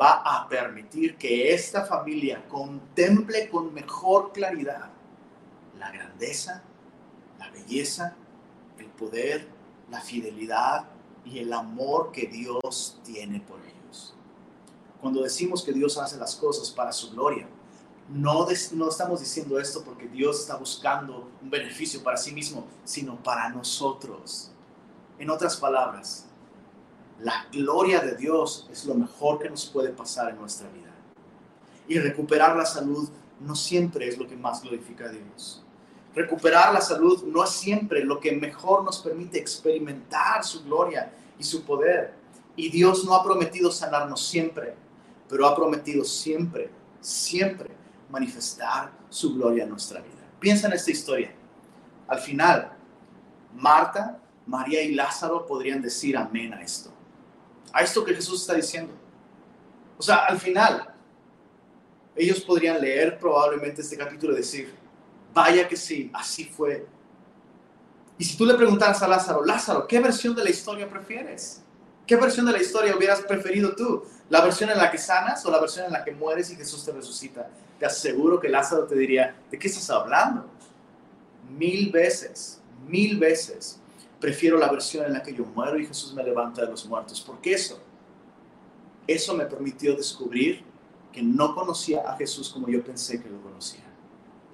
va 0.00 0.22
a 0.24 0.48
permitir 0.48 1.18
que 1.18 1.52
esta 1.52 1.84
familia 1.84 2.48
contemple 2.48 3.50
con 3.50 3.74
mejor 3.74 4.32
claridad 4.32 4.88
la 5.78 5.92
grandeza, 5.92 6.62
la 7.38 7.50
belleza, 7.50 8.16
el 8.78 8.86
poder, 8.86 9.46
la 9.90 10.00
fidelidad 10.00 10.86
y 11.24 11.38
el 11.38 11.52
amor 11.52 12.12
que 12.12 12.26
Dios 12.26 12.98
tiene 13.04 13.40
por 13.40 13.60
ellos 13.60 13.68
cuando 15.00 15.22
decimos 15.22 15.62
que 15.62 15.72
Dios 15.72 15.96
hace 15.98 16.16
las 16.16 16.34
cosas 16.36 16.70
para 16.70 16.92
su 16.92 17.10
gloria, 17.10 17.48
no, 18.08 18.48
estamos 18.48 19.20
diciendo 19.20 19.58
esto 19.58 19.84
porque 19.84 20.08
Dios 20.08 20.40
está 20.40 20.56
buscando 20.56 21.30
un 21.42 21.50
beneficio 21.50 22.02
para 22.02 22.16
sí 22.16 22.32
mismo, 22.32 22.66
sino 22.84 23.22
para 23.22 23.48
nosotros. 23.50 24.50
En 25.18 25.30
otras 25.30 25.56
palabras, 25.56 26.26
la 27.20 27.46
gloria 27.52 28.00
de 28.00 28.16
Dios 28.16 28.66
es 28.70 28.86
lo 28.86 28.94
mejor 28.94 29.38
que 29.38 29.50
nos 29.50 29.66
puede 29.66 29.90
pasar 29.90 30.30
en 30.30 30.38
nuestra 30.38 30.68
vida. 30.70 30.94
Y 31.86 31.98
recuperar 31.98 32.56
la 32.56 32.66
salud 32.66 33.08
no 33.40 33.54
siempre 33.54 34.08
es 34.08 34.18
lo 34.18 34.26
que 34.26 34.36
más 34.36 34.62
glorifica 34.62 35.04
a 35.04 35.10
Dios. 35.10 35.62
Recuperar 36.14 36.72
la 36.72 36.80
salud 36.80 37.24
no 37.24 37.44
es 37.44 37.50
siempre 37.50 38.04
lo 38.04 38.18
que 38.18 38.32
mejor 38.32 38.84
nos 38.84 38.98
permite 38.98 39.38
experimentar 39.38 40.44
su 40.44 40.64
gloria 40.64 41.12
y 41.38 41.44
su 41.44 41.64
poder. 41.64 42.14
Y 42.56 42.70
Dios 42.70 43.04
no 43.04 43.14
ha 43.14 43.22
prometido 43.22 43.70
sanarnos 43.70 44.26
siempre 44.26 44.74
pero 45.28 45.46
ha 45.46 45.54
prometido 45.54 46.04
siempre, 46.04 46.70
siempre 47.00 47.70
manifestar 48.08 48.90
su 49.10 49.34
gloria 49.34 49.64
en 49.64 49.70
nuestra 49.70 50.00
vida. 50.00 50.14
Piensa 50.40 50.66
en 50.66 50.72
esta 50.72 50.90
historia. 50.90 51.32
Al 52.06 52.18
final, 52.18 52.72
Marta, 53.54 54.18
María 54.46 54.82
y 54.82 54.94
Lázaro 54.94 55.46
podrían 55.46 55.82
decir 55.82 56.16
amén 56.16 56.54
a 56.54 56.62
esto. 56.62 56.90
a 57.72 57.82
esto 57.82 58.02
que 58.02 58.14
Jesús 58.14 58.40
está 58.40 58.54
diciendo. 58.54 58.94
O 59.98 60.02
sea, 60.02 60.24
al 60.24 60.38
final, 60.40 60.94
ellos 62.16 62.40
podrían 62.40 62.80
leer 62.80 63.18
probablemente 63.18 63.82
este 63.82 63.96
capítulo 63.96 64.32
y 64.32 64.36
decir, 64.36 64.74
vaya 65.38 65.68
que 65.68 65.76
sí, 65.76 66.10
así 66.12 66.44
fue. 66.44 66.86
Y 68.18 68.24
si 68.24 68.36
tú 68.36 68.44
le 68.44 68.54
preguntaras 68.54 69.02
a 69.02 69.08
Lázaro, 69.08 69.44
Lázaro, 69.44 69.86
¿qué 69.86 70.00
versión 70.00 70.34
de 70.34 70.42
la 70.42 70.50
historia 70.50 70.88
prefieres? 70.88 71.62
¿Qué 72.06 72.16
versión 72.16 72.46
de 72.46 72.52
la 72.52 72.60
historia 72.60 72.96
hubieras 72.96 73.20
preferido 73.20 73.74
tú? 73.76 74.02
¿La 74.28 74.40
versión 74.40 74.70
en 74.70 74.78
la 74.78 74.90
que 74.90 74.98
sanas 74.98 75.44
o 75.46 75.50
la 75.50 75.60
versión 75.60 75.86
en 75.86 75.92
la 75.92 76.04
que 76.04 76.12
mueres 76.12 76.50
y 76.50 76.56
Jesús 76.56 76.84
te 76.84 76.92
resucita? 76.92 77.48
Te 77.78 77.86
aseguro 77.86 78.40
que 78.40 78.48
Lázaro 78.48 78.84
te 78.86 78.96
diría, 78.96 79.36
¿de 79.50 79.58
qué 79.58 79.68
estás 79.68 79.88
hablando? 79.90 80.46
Mil 81.56 81.92
veces, 81.92 82.60
mil 82.88 83.18
veces. 83.18 83.80
Prefiero 84.18 84.58
la 84.58 84.68
versión 84.68 85.04
en 85.04 85.12
la 85.12 85.22
que 85.22 85.32
yo 85.32 85.44
muero 85.44 85.78
y 85.78 85.86
Jesús 85.86 86.12
me 86.12 86.24
levanta 86.24 86.62
de 86.62 86.70
los 86.70 86.86
muertos. 86.86 87.20
¿Por 87.20 87.40
qué 87.40 87.52
eso? 87.52 87.80
Eso 89.06 89.34
me 89.34 89.46
permitió 89.46 89.94
descubrir 89.94 90.64
que 91.12 91.22
no 91.22 91.54
conocía 91.54 92.02
a 92.10 92.16
Jesús 92.16 92.50
como 92.50 92.68
yo 92.68 92.82
pensé 92.82 93.22
que 93.22 93.28
lo 93.28 93.40
conocía. 93.40 93.87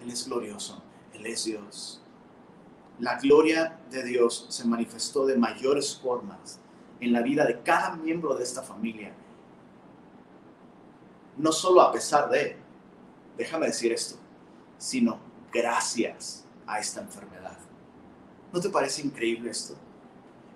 Él 0.04 0.10
es 0.10 0.26
glorioso, 0.26 0.82
Él 1.14 1.26
es 1.26 1.44
Dios. 1.44 2.00
La 2.98 3.18
gloria 3.18 3.80
de 3.90 4.04
Dios 4.04 4.46
se 4.50 4.66
manifestó 4.66 5.24
de 5.24 5.36
mayores 5.36 5.98
formas 6.00 6.60
en 7.00 7.12
la 7.12 7.22
vida 7.22 7.44
de 7.46 7.60
cada 7.62 7.96
miembro 7.96 8.34
de 8.34 8.44
esta 8.44 8.62
familia. 8.62 9.12
No 11.36 11.50
solo 11.50 11.80
a 11.80 11.90
pesar 11.90 12.28
de, 12.28 12.56
déjame 13.36 13.66
decir 13.66 13.92
esto, 13.92 14.16
sino 14.78 15.18
gracias 15.52 16.44
a 16.66 16.78
esta 16.78 17.00
enfermedad. 17.00 17.56
¿No 18.52 18.60
te 18.60 18.68
parece 18.68 19.02
increíble 19.02 19.50
esto? 19.50 19.74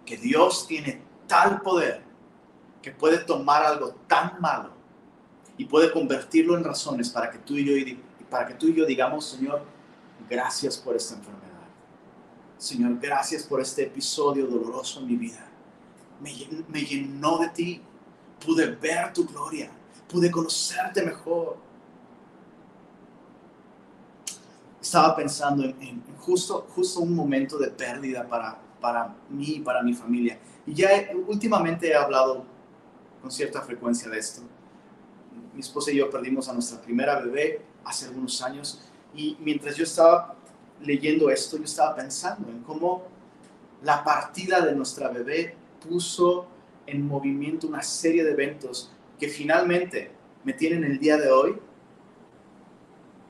Que 0.04 0.16
Dios 0.16 0.66
tiene 0.68 1.02
tal 1.26 1.62
poder 1.62 2.02
que 2.82 2.92
puede 2.92 3.18
tomar 3.18 3.64
algo 3.64 3.94
tan 4.06 4.40
malo 4.40 4.70
y 5.56 5.64
puede 5.64 5.90
convertirlo 5.90 6.56
en 6.56 6.64
razones 6.64 7.10
para 7.10 7.30
que 7.30 7.38
tú 7.38 7.54
y 7.54 7.64
yo, 7.64 7.72
para 8.30 8.46
que 8.46 8.54
tú 8.54 8.66
y 8.68 8.74
yo 8.74 8.84
digamos, 8.84 9.24
Señor, 9.24 9.62
gracias 10.28 10.76
por 10.76 10.96
esta 10.96 11.14
enfermedad. 11.14 11.48
Señor, 12.58 12.98
gracias 13.00 13.44
por 13.44 13.60
este 13.60 13.84
episodio 13.84 14.46
doloroso 14.46 15.00
en 15.00 15.06
mi 15.06 15.16
vida. 15.16 15.46
Me, 16.20 16.82
llenó 16.84 17.38
de 17.38 17.48
ti. 17.50 17.82
Pude 18.44 18.66
ver 18.66 19.12
tu 19.12 19.24
gloria. 19.24 19.70
Pude 20.08 20.30
conocerte 20.30 21.02
mejor. 21.02 21.56
Estaba 24.80 25.14
pensando 25.14 25.64
en, 25.64 26.02
justo, 26.18 26.66
justo 26.74 27.00
un 27.00 27.14
momento 27.14 27.58
de 27.58 27.68
pérdida 27.68 28.26
para, 28.28 28.58
para 28.80 29.14
mí 29.28 29.56
y 29.56 29.60
para 29.60 29.82
mi 29.82 29.94
familia. 29.94 30.38
Y 30.66 30.74
ya 30.74 30.88
últimamente 31.26 31.88
he 31.88 31.94
hablado 31.94 32.44
con 33.22 33.30
cierta 33.30 33.62
frecuencia 33.62 34.10
de 34.10 34.18
esto. 34.18 34.42
Mi 35.54 35.60
esposa 35.60 35.92
y 35.92 35.96
yo 35.96 36.10
perdimos 36.10 36.48
a 36.48 36.52
nuestra 36.52 36.80
primera 36.80 37.20
bebé 37.20 37.67
hace 37.88 38.06
algunos 38.06 38.42
años 38.42 38.80
y 39.14 39.36
mientras 39.40 39.76
yo 39.76 39.84
estaba 39.84 40.34
leyendo 40.80 41.30
esto, 41.30 41.56
yo 41.56 41.64
estaba 41.64 41.96
pensando 41.96 42.50
en 42.50 42.62
cómo 42.62 43.04
la 43.82 44.04
partida 44.04 44.60
de 44.60 44.74
nuestra 44.74 45.08
bebé 45.08 45.56
puso 45.80 46.46
en 46.86 47.06
movimiento 47.06 47.66
una 47.66 47.82
serie 47.82 48.24
de 48.24 48.32
eventos 48.32 48.90
que 49.18 49.28
finalmente 49.28 50.10
me 50.44 50.52
tienen 50.52 50.84
el 50.84 50.98
día 50.98 51.16
de 51.16 51.30
hoy 51.30 51.56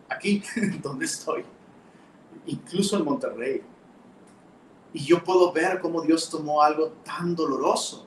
aquí, 0.08 0.42
donde 0.82 1.04
estoy, 1.04 1.44
incluso 2.46 2.96
en 2.96 3.04
Monterrey. 3.04 3.62
Y 4.92 5.04
yo 5.04 5.22
puedo 5.22 5.52
ver 5.52 5.80
cómo 5.80 6.00
Dios 6.02 6.28
tomó 6.30 6.62
algo 6.62 6.88
tan 7.04 7.34
doloroso 7.34 8.06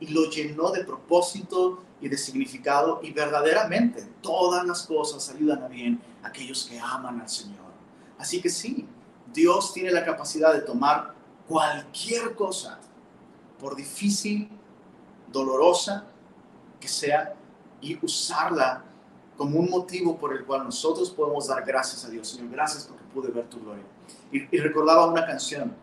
y 0.00 0.08
lo 0.08 0.30
llenó 0.30 0.70
de 0.70 0.84
propósito 0.84 1.82
y 2.00 2.08
de 2.08 2.16
significado 2.16 3.00
y 3.02 3.12
verdaderamente 3.12 4.06
todas 4.20 4.64
las 4.66 4.82
cosas 4.82 5.28
ayudan 5.34 5.62
a 5.62 5.68
bien 5.68 6.00
a 6.22 6.28
aquellos 6.28 6.66
que 6.66 6.78
aman 6.78 7.20
al 7.20 7.28
Señor. 7.28 7.66
Así 8.18 8.40
que 8.40 8.50
sí, 8.50 8.86
Dios 9.32 9.72
tiene 9.72 9.90
la 9.90 10.04
capacidad 10.04 10.52
de 10.52 10.60
tomar 10.60 11.14
cualquier 11.48 12.34
cosa, 12.34 12.78
por 13.58 13.76
difícil, 13.76 14.48
dolorosa 15.32 16.04
que 16.80 16.88
sea, 16.88 17.34
y 17.80 17.98
usarla 18.04 18.84
como 19.36 19.58
un 19.58 19.70
motivo 19.70 20.16
por 20.18 20.34
el 20.34 20.44
cual 20.44 20.64
nosotros 20.64 21.10
podemos 21.10 21.48
dar 21.48 21.64
gracias 21.64 22.04
a 22.04 22.08
Dios. 22.08 22.28
Señor, 22.28 22.50
gracias 22.50 22.84
porque 22.84 23.04
pude 23.12 23.30
ver 23.30 23.46
tu 23.48 23.60
gloria. 23.60 23.84
Y, 24.32 24.56
y 24.56 24.60
recordaba 24.60 25.06
una 25.06 25.26
canción 25.26 25.74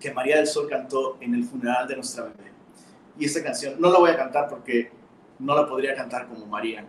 que 0.00 0.12
María 0.12 0.36
del 0.36 0.46
Sol 0.46 0.68
cantó 0.68 1.16
en 1.20 1.34
el 1.34 1.44
funeral 1.44 1.86
de 1.86 1.96
nuestra 1.96 2.24
bebé. 2.24 2.50
Y 3.18 3.26
esta 3.26 3.42
canción 3.42 3.80
no 3.80 3.90
la 3.90 3.98
voy 3.98 4.10
a 4.10 4.16
cantar 4.16 4.48
porque 4.48 4.90
no 5.42 5.56
la 5.56 5.66
podría 5.66 5.94
cantar 5.94 6.28
como 6.28 6.46
María, 6.46 6.88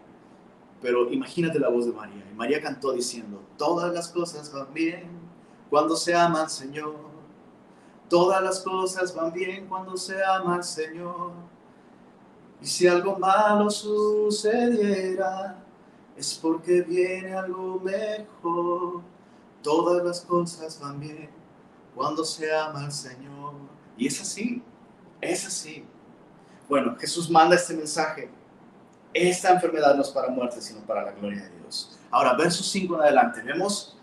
pero 0.81 1.11
imagínate 1.11 1.59
la 1.59 1.69
voz 1.69 1.87
de 1.87 1.91
María. 1.91 2.23
Y 2.31 2.35
María 2.35 2.61
cantó 2.61 2.91
diciendo, 2.91 3.41
todas 3.57 3.91
las 3.93 4.09
cosas 4.09 4.53
van 4.53 4.71
bien 4.73 5.09
cuando 5.69 5.95
se 5.95 6.13
ama 6.13 6.43
al 6.43 6.49
Señor. 6.49 6.95
Todas 8.09 8.43
las 8.43 8.59
cosas 8.59 9.15
van 9.15 9.33
bien 9.33 9.65
cuando 9.67 9.97
se 9.97 10.23
ama 10.23 10.55
al 10.55 10.63
Señor. 10.63 11.31
Y 12.61 12.67
si 12.67 12.87
algo 12.87 13.17
malo 13.17 13.71
sucediera, 13.71 15.57
es 16.15 16.37
porque 16.39 16.81
viene 16.81 17.33
algo 17.33 17.79
mejor. 17.79 19.01
Todas 19.63 20.05
las 20.05 20.21
cosas 20.21 20.79
van 20.79 20.99
bien 20.99 21.29
cuando 21.95 22.23
se 22.23 22.53
ama 22.55 22.85
al 22.85 22.91
Señor. 22.91 23.53
Y 23.97 24.05
es 24.07 24.21
así, 24.21 24.61
es 25.21 25.47
así. 25.47 25.83
Bueno, 26.69 26.95
Jesús 26.99 27.29
manda 27.31 27.55
este 27.55 27.73
mensaje 27.73 28.29
esta 29.13 29.51
enfermedad 29.51 29.95
no 29.95 30.01
es 30.01 30.09
para 30.09 30.29
muerte, 30.29 30.61
sino 30.61 30.81
para 30.81 31.03
la 31.03 31.11
gloria 31.11 31.43
de 31.43 31.59
Dios. 31.59 31.99
Ahora, 32.09 32.33
verso 32.33 32.63
5 32.63 32.95
en 32.95 33.01
adelante, 33.01 33.41
vemos, 33.41 33.97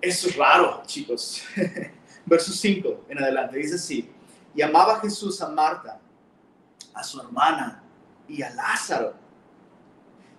es 0.00 0.36
raro, 0.36 0.82
chicos. 0.86 1.42
verso 2.26 2.52
5 2.52 3.06
en 3.08 3.22
adelante, 3.22 3.58
dice 3.58 3.74
así, 3.74 4.10
y 4.54 4.62
amaba 4.62 5.00
Jesús 5.00 5.40
a 5.40 5.48
Marta, 5.48 5.98
a 6.94 7.02
su 7.02 7.20
hermana 7.20 7.82
y 8.28 8.42
a 8.42 8.50
Lázaro. 8.50 9.14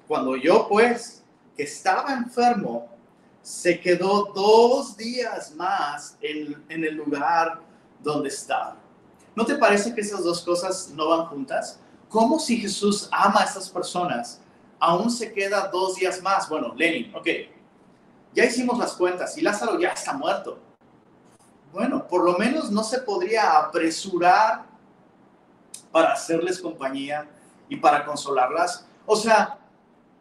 Cuando 0.08 0.36
yo 0.36 0.68
pues, 0.68 1.24
que 1.56 1.64
estaba 1.64 2.14
enfermo, 2.14 2.90
se 3.42 3.80
quedó 3.80 4.32
dos 4.34 4.96
días 4.96 5.54
más 5.56 6.18
en, 6.22 6.64
en 6.70 6.84
el 6.84 6.96
lugar 6.96 7.60
donde 8.02 8.30
estaba. 8.30 8.78
¿No 9.36 9.46
te 9.46 9.56
parece 9.56 9.94
que 9.94 10.02
esas 10.02 10.24
dos 10.24 10.42
cosas 10.42 10.92
no 10.96 11.10
van 11.10 11.26
juntas? 11.26 11.80
¿Cómo 12.14 12.38
si 12.38 12.58
Jesús 12.58 13.10
ama 13.12 13.42
a 13.42 13.46
estas 13.46 13.72
personas, 13.72 14.40
aún 14.80 15.10
se 15.10 15.34
queda 15.34 15.68
dos 15.70 15.96
días 15.96 16.22
más? 16.22 16.48
Bueno, 16.48 16.72
Lenin, 16.76 17.12
ok, 17.16 17.28
ya 18.36 18.46
hicimos 18.46 18.78
las 18.78 18.94
cuentas 18.94 19.36
y 19.36 19.42
Lázaro 19.42 19.80
ya 19.80 19.90
está 19.90 20.14
muerto. 20.14 20.60
Bueno, 21.72 22.08
por 22.08 22.24
lo 22.24 22.38
menos 22.38 22.70
no 22.70 22.84
se 22.84 23.00
podría 23.00 23.58
apresurar 23.58 24.64
para 25.92 26.14
hacerles 26.14 26.60
compañía 26.60 27.28
y 27.68 27.78
para 27.78 28.06
consolarlas. 28.06 28.86
O 29.08 29.16
sea, 29.16 29.58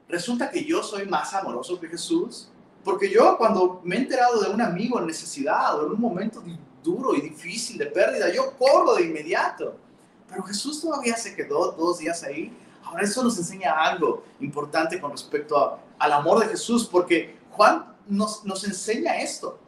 resulta 0.08 0.50
que 0.50 0.64
yo 0.64 0.82
soy 0.82 1.04
más 1.04 1.34
amoroso 1.34 1.78
que 1.78 1.88
Jesús, 1.88 2.48
porque 2.82 3.10
yo 3.10 3.36
cuando 3.36 3.82
me 3.84 3.96
he 3.96 3.98
enterado 3.98 4.40
de 4.40 4.48
un 4.48 4.62
amigo 4.62 4.98
en 4.98 5.08
necesidad 5.08 5.78
o 5.78 5.84
en 5.84 5.92
un 5.92 6.00
momento 6.00 6.42
duro 6.82 7.14
y 7.14 7.20
difícil 7.20 7.76
de 7.76 7.84
pérdida, 7.84 8.32
yo 8.32 8.56
corro 8.56 8.94
de 8.94 9.02
inmediato. 9.02 9.76
Pero 10.32 10.44
Jesús 10.44 10.80
todavía 10.80 11.14
se 11.14 11.36
quedó 11.36 11.72
dos 11.72 11.98
días 11.98 12.22
ahí. 12.22 12.56
Ahora 12.82 13.02
eso 13.02 13.22
nos 13.22 13.36
enseña 13.36 13.72
algo 13.72 14.24
importante 14.40 14.98
con 14.98 15.10
respecto 15.10 15.78
al 15.98 16.12
amor 16.12 16.40
de 16.40 16.48
Jesús, 16.48 16.88
porque 16.90 17.38
Juan 17.50 17.94
nos, 18.08 18.42
nos 18.42 18.64
enseña 18.64 19.18
esto. 19.18 19.58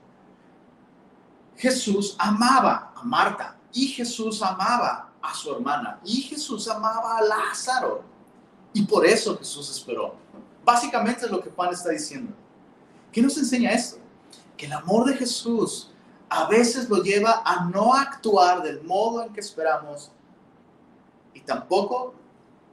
Jesús 1.59 2.17
amaba 2.19 2.95
a 2.97 3.03
Marta 3.03 3.59
y 3.75 3.89
Jesús 3.89 4.43
amaba 4.43 5.13
a 5.21 5.35
su 5.35 5.55
hermana 5.55 6.01
y 6.03 6.23
Jesús 6.23 6.67
amaba 6.67 7.19
a 7.19 7.23
Lázaro. 7.23 8.03
Y 8.73 8.85
por 8.87 9.05
eso 9.05 9.37
Jesús 9.37 9.71
esperó. 9.71 10.15
Básicamente 10.65 11.27
es 11.27 11.31
lo 11.31 11.43
que 11.43 11.51
Juan 11.51 11.75
está 11.75 11.91
diciendo. 11.91 12.33
¿Qué 13.13 13.21
nos 13.21 13.37
enseña 13.37 13.71
esto? 13.71 13.99
Que 14.57 14.65
el 14.65 14.73
amor 14.73 15.05
de 15.05 15.15
Jesús 15.15 15.91
a 16.31 16.49
veces 16.49 16.89
lo 16.89 17.03
lleva 17.03 17.43
a 17.45 17.67
no 17.67 17.95
actuar 17.95 18.63
del 18.63 18.83
modo 18.83 19.23
en 19.23 19.33
que 19.35 19.41
esperamos 19.41 20.11
y 21.35 21.41
tampoco 21.41 22.15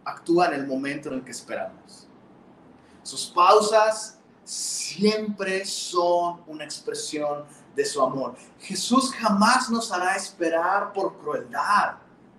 actúa 0.06 0.48
en 0.48 0.54
el 0.54 0.68
momento 0.68 1.10
en 1.10 1.16
el 1.16 1.24
que 1.24 1.32
esperamos. 1.32 2.08
Sus 3.04 3.26
pausas 3.28 4.20
siempre 4.44 5.66
son 5.66 6.42
una 6.48 6.64
expresión 6.64 7.46
de 7.76 7.86
su 7.86 8.02
amor. 8.02 8.36
Jesús 8.60 9.12
jamás 9.14 9.70
nos 9.70 9.92
hará 9.92 10.16
esperar 10.16 10.94
por 10.94 11.18
crueldad, 11.18 11.96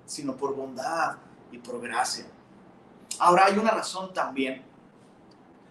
sino 0.06 0.36
por 0.36 0.54
bondad 0.54 1.16
y 1.50 1.58
por 1.58 1.80
gracia. 1.80 2.26
Ahora 3.18 3.46
hay 3.46 3.58
una 3.58 3.70
razón 3.70 4.12
también. 4.12 4.62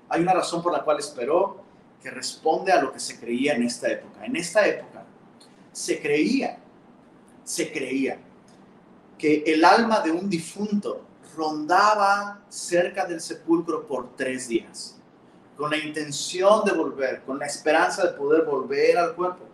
Hay 0.09 0.21
una 0.21 0.33
razón 0.33 0.61
por 0.61 0.73
la 0.73 0.83
cual 0.83 0.99
esperó 0.99 1.63
que 2.01 2.09
responde 2.09 2.71
a 2.71 2.81
lo 2.81 2.91
que 2.91 2.99
se 2.99 3.19
creía 3.19 3.53
en 3.53 3.63
esta 3.63 3.87
época. 3.87 4.25
En 4.25 4.35
esta 4.35 4.65
época 4.65 5.03
se 5.71 6.01
creía, 6.01 6.57
se 7.43 7.71
creía 7.71 8.19
que 9.21 9.43
el 9.45 9.63
alma 9.63 9.99
de 9.99 10.09
un 10.09 10.27
difunto 10.27 11.05
rondaba 11.37 12.41
cerca 12.49 13.05
del 13.05 13.21
sepulcro 13.21 13.85
por 13.85 14.15
tres 14.15 14.47
días, 14.47 14.99
con 15.55 15.69
la 15.69 15.77
intención 15.77 16.65
de 16.65 16.71
volver, 16.71 17.21
con 17.21 17.37
la 17.37 17.45
esperanza 17.45 18.03
de 18.03 18.17
poder 18.17 18.43
volver 18.45 18.97
al 18.97 19.13
cuerpo. 19.13 19.45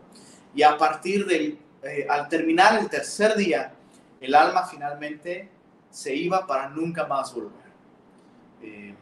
Y 0.55 0.63
a 0.63 0.77
partir 0.77 1.25
del, 1.25 1.59
eh, 1.83 2.07
al 2.09 2.29
terminar 2.29 2.79
el 2.79 2.87
tercer 2.87 3.35
día, 3.35 3.73
el 4.21 4.33
alma 4.33 4.65
finalmente 4.65 5.49
se 5.91 6.15
iba 6.15 6.47
para 6.47 6.69
nunca 6.69 7.05
más 7.05 7.33
volver. 7.33 7.67
Eh, 8.61 8.95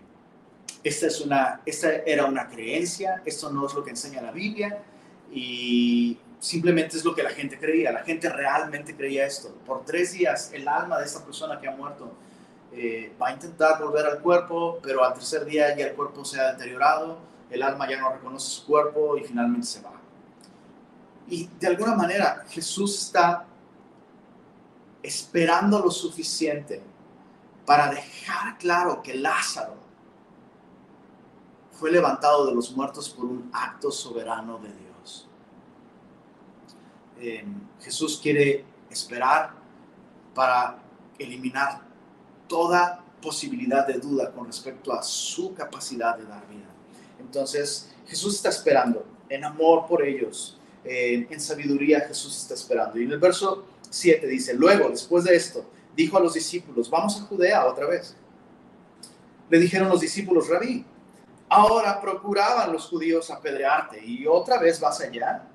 esta, 0.83 1.05
es 1.05 1.21
una, 1.21 1.61
esta 1.63 1.93
era 2.07 2.25
una 2.25 2.47
creencia, 2.47 3.21
esto 3.23 3.51
no 3.51 3.67
es 3.67 3.73
lo 3.75 3.83
que 3.83 3.91
enseña 3.91 4.19
la 4.19 4.31
Biblia 4.31 4.83
y 5.31 6.17
simplemente 6.39 6.97
es 6.97 7.05
lo 7.05 7.15
que 7.15 7.23
la 7.23 7.29
gente 7.29 7.57
creía. 7.57 7.91
La 7.91 8.03
gente 8.03 8.29
realmente 8.29 8.95
creía 8.95 9.25
esto. 9.25 9.53
Por 9.65 9.85
tres 9.85 10.13
días 10.13 10.51
el 10.53 10.67
alma 10.67 10.99
de 10.99 11.05
esta 11.05 11.23
persona 11.23 11.59
que 11.59 11.67
ha 11.67 11.71
muerto 11.71 12.11
eh, 12.71 13.15
va 13.21 13.29
a 13.29 13.31
intentar 13.31 13.81
volver 13.81 14.05
al 14.05 14.19
cuerpo, 14.19 14.79
pero 14.83 15.03
al 15.03 15.13
tercer 15.13 15.45
día 15.45 15.75
ya 15.75 15.87
el 15.87 15.95
cuerpo 15.95 16.25
se 16.25 16.39
ha 16.39 16.51
deteriorado, 16.51 17.17
el 17.49 17.63
alma 17.63 17.89
ya 17.89 17.99
no 17.99 18.11
reconoce 18.11 18.49
su 18.49 18.65
cuerpo 18.65 19.17
y 19.17 19.23
finalmente 19.23 19.67
se 19.67 19.81
va. 19.81 19.93
Y 21.27 21.47
de 21.59 21.67
alguna 21.67 21.95
manera 21.95 22.43
Jesús 22.49 22.99
está 22.99 23.45
esperando 25.01 25.79
lo 25.79 25.89
suficiente 25.89 26.81
para 27.65 27.89
dejar 27.89 28.57
claro 28.57 29.01
que 29.01 29.13
Lázaro 29.13 29.75
fue 31.71 31.91
levantado 31.91 32.45
de 32.45 32.53
los 32.53 32.71
muertos 32.75 33.09
por 33.09 33.25
un 33.25 33.49
acto 33.53 33.91
soberano 33.91 34.57
de 34.59 34.69
Dios. 34.69 34.84
Eh, 37.19 37.45
Jesús 37.81 38.19
quiere 38.21 38.65
esperar 38.89 39.53
para 40.33 40.77
eliminar 41.17 41.81
toda 42.47 43.03
posibilidad 43.21 43.87
de 43.87 43.99
duda 43.99 44.31
con 44.31 44.45
respecto 44.45 44.93
a 44.93 45.01
su 45.01 45.53
capacidad 45.53 46.17
de 46.17 46.25
dar 46.25 46.47
vida. 46.47 46.69
Entonces, 47.19 47.93
Jesús 48.05 48.35
está 48.35 48.49
esperando 48.49 49.05
en 49.29 49.43
amor 49.43 49.87
por 49.87 50.05
ellos, 50.05 50.59
en 50.83 51.39
sabiduría 51.39 52.01
Jesús 52.01 52.37
está 52.37 52.53
esperando. 52.53 52.99
Y 52.99 53.05
en 53.05 53.11
el 53.13 53.19
verso 53.19 53.65
7 53.89 54.27
dice, 54.27 54.53
luego, 54.53 54.89
después 54.89 55.23
de 55.23 55.35
esto, 55.35 55.65
dijo 55.95 56.17
a 56.17 56.19
los 56.19 56.33
discípulos, 56.33 56.89
vamos 56.89 57.19
a 57.19 57.23
Judea 57.23 57.65
otra 57.65 57.87
vez. 57.87 58.15
Le 59.49 59.59
dijeron 59.59 59.89
los 59.89 60.01
discípulos, 60.01 60.49
rabí, 60.49 60.85
ahora 61.49 62.01
procuraban 62.01 62.71
los 62.71 62.87
judíos 62.87 63.31
apedrearte 63.31 64.03
y 64.03 64.25
otra 64.27 64.59
vez 64.59 64.79
vas 64.79 64.99
allá. 65.01 65.47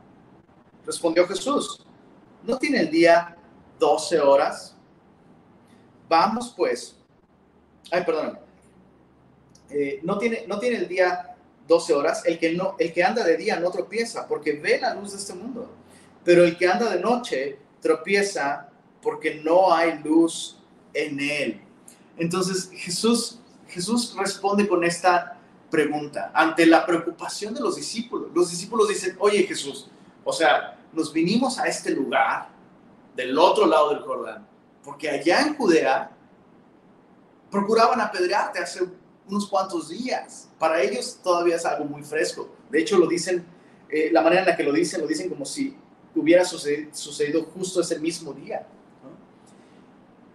Respondió 0.85 1.27
Jesús, 1.27 1.85
¿no 2.43 2.59
tiene 2.59 2.81
el 2.81 2.91
día 2.91 3.37
12 3.79 4.21
horas? 4.21 4.77
Vamos 6.09 6.53
pues. 6.57 6.97
Ay, 7.91 8.03
perdón. 8.05 8.39
Eh, 9.71 10.01
no, 10.03 10.19
tiene, 10.19 10.45
no 10.47 10.59
tiene 10.59 10.77
el 10.77 10.89
día 10.89 11.37
12 11.69 11.95
horas. 11.95 12.27
El 12.27 12.39
que, 12.39 12.53
no, 12.53 12.77
el 12.79 12.93
que 12.93 13.05
anda 13.05 13.25
de 13.25 13.37
día 13.37 13.59
no 13.61 13.71
tropieza 13.71 14.27
porque 14.27 14.55
ve 14.55 14.81
la 14.81 14.95
luz 14.95 15.13
de 15.13 15.19
este 15.19 15.35
mundo. 15.35 15.71
Pero 16.25 16.45
el 16.45 16.57
que 16.57 16.67
anda 16.67 16.91
de 16.91 17.01
noche 17.01 17.59
tropieza 17.81 18.69
porque 19.03 19.37
no 19.37 19.73
hay 19.73 19.99
luz 20.03 20.59
en 20.93 21.21
él. 21.21 21.61
Entonces 22.17 22.71
Jesús, 22.73 23.39
Jesús 23.69 24.15
responde 24.19 24.69
con 24.69 24.85
esta 24.85 25.39
pregunta 25.71 26.33
ante 26.35 26.67
la 26.67 26.85
preocupación 26.85 27.55
de 27.55 27.61
los 27.61 27.77
discípulos. 27.77 28.31
Los 28.35 28.51
discípulos 28.51 28.89
dicen, 28.89 29.17
oye 29.19 29.45
Jesús, 29.45 29.89
o 30.31 30.33
sea, 30.33 30.79
nos 30.93 31.13
vinimos 31.13 31.59
a 31.59 31.67
este 31.67 31.91
lugar 31.91 32.49
del 33.15 33.39
otro 33.39 33.67
lado 33.67 33.91
del 33.91 34.01
Jordán 34.01 34.51
porque 34.83 35.11
allá 35.11 35.43
en 35.43 35.57
Judea 35.57 36.11
procuraban 37.51 38.01
apedrearte 38.01 38.59
hace 38.59 38.81
unos 39.29 39.47
cuantos 39.49 39.89
días. 39.89 40.49
Para 40.59 40.83
ellos 40.83 41.19
todavía 41.23 41.57
es 41.57 41.65
algo 41.65 41.85
muy 41.85 42.03
fresco. 42.03 42.51
De 42.71 42.81
hecho, 42.81 42.99
lo 42.99 43.07
dicen, 43.07 43.45
eh, 43.89 44.11
la 44.13 44.23
manera 44.23 44.43
en 44.43 44.49
la 44.49 44.57
que 44.57 44.63
lo 44.63 44.73
dicen, 44.73 45.01
lo 45.01 45.07
dicen 45.07 45.29
como 45.29 45.45
si 45.45 45.77
hubiera 46.15 46.45
sucedido, 46.45 47.45
justo 47.55 47.81
ese 47.81 47.99
mismo 47.99 48.33
día. 48.33 48.67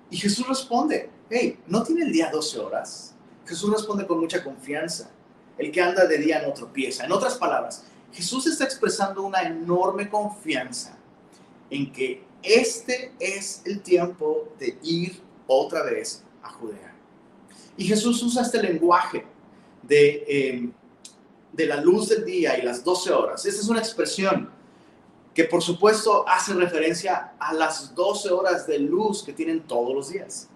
Y 0.10 0.18
Jesús 0.18 0.48
responde, 0.48 1.10
hey, 1.30 1.60
¿no 1.68 1.84
tiene 1.84 2.04
el 2.04 2.12
día 2.12 2.30
12 2.32 2.60
horas? 2.60 3.16
Jesús 3.46 3.72
responde 3.72 4.06
con 4.06 4.20
mucha 4.20 4.44
confianza. 4.44 5.10
El 5.58 5.72
que 5.72 5.82
anda 5.82 6.06
de 6.06 6.18
día 6.18 6.42
no 6.42 6.54
tropieza. 6.54 7.06
En 7.06 7.12
otras 7.12 7.36
palabras, 7.36 7.86
Jesús 8.12 8.48
está 8.48 8.64
expresando 8.64 9.24
una 9.24 9.42
enorme 9.42 10.10
confianza 10.10 10.98
en 11.70 11.92
que 11.92 12.24
este 12.44 13.14
es 13.20 13.62
el 13.66 13.82
tiempo 13.82 14.50
de 14.60 14.78
ir 14.84 15.22
otra 15.48 15.84
vez 15.84 16.24
a 16.44 16.50
Judea. 16.50 16.94
Y 17.78 17.86
Jesús 17.86 18.22
usa 18.24 18.44
este 18.44 18.62
lenguaje 18.62 19.26
de, 19.82 20.24
em, 20.28 20.72
de 21.52 21.66
la 21.66 21.82
luz 21.82 22.10
del 22.10 22.24
día 22.24 22.58
y 22.58 22.62
las 22.62 22.84
12 22.84 23.12
horas. 23.12 23.46
Esta 23.46 23.62
es 23.62 23.68
una 23.68 23.80
expresión 23.80 24.50
que 25.34 25.44
por 25.44 25.62
supuesto 25.62 26.28
hace 26.28 26.54
referencia 26.54 27.34
a 27.38 27.54
las 27.54 27.94
12 27.94 28.32
horas 28.32 28.66
de 28.66 28.80
luz 28.80 29.22
que 29.22 29.34
tienen 29.34 29.62
todos 29.68 29.94
los 29.94 30.10
días. 30.10 30.50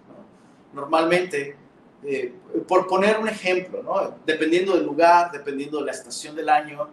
Normalmente, 0.72 1.56
eh, 2.02 2.34
por 2.66 2.86
poner 2.86 3.18
un 3.18 3.28
ejemplo, 3.28 3.82
¿no? 3.82 4.16
dependiendo 4.24 4.74
del 4.74 4.86
lugar, 4.86 5.30
dependiendo 5.32 5.80
de 5.80 5.84
la 5.84 5.92
estación 5.92 6.34
del 6.34 6.48
año, 6.48 6.88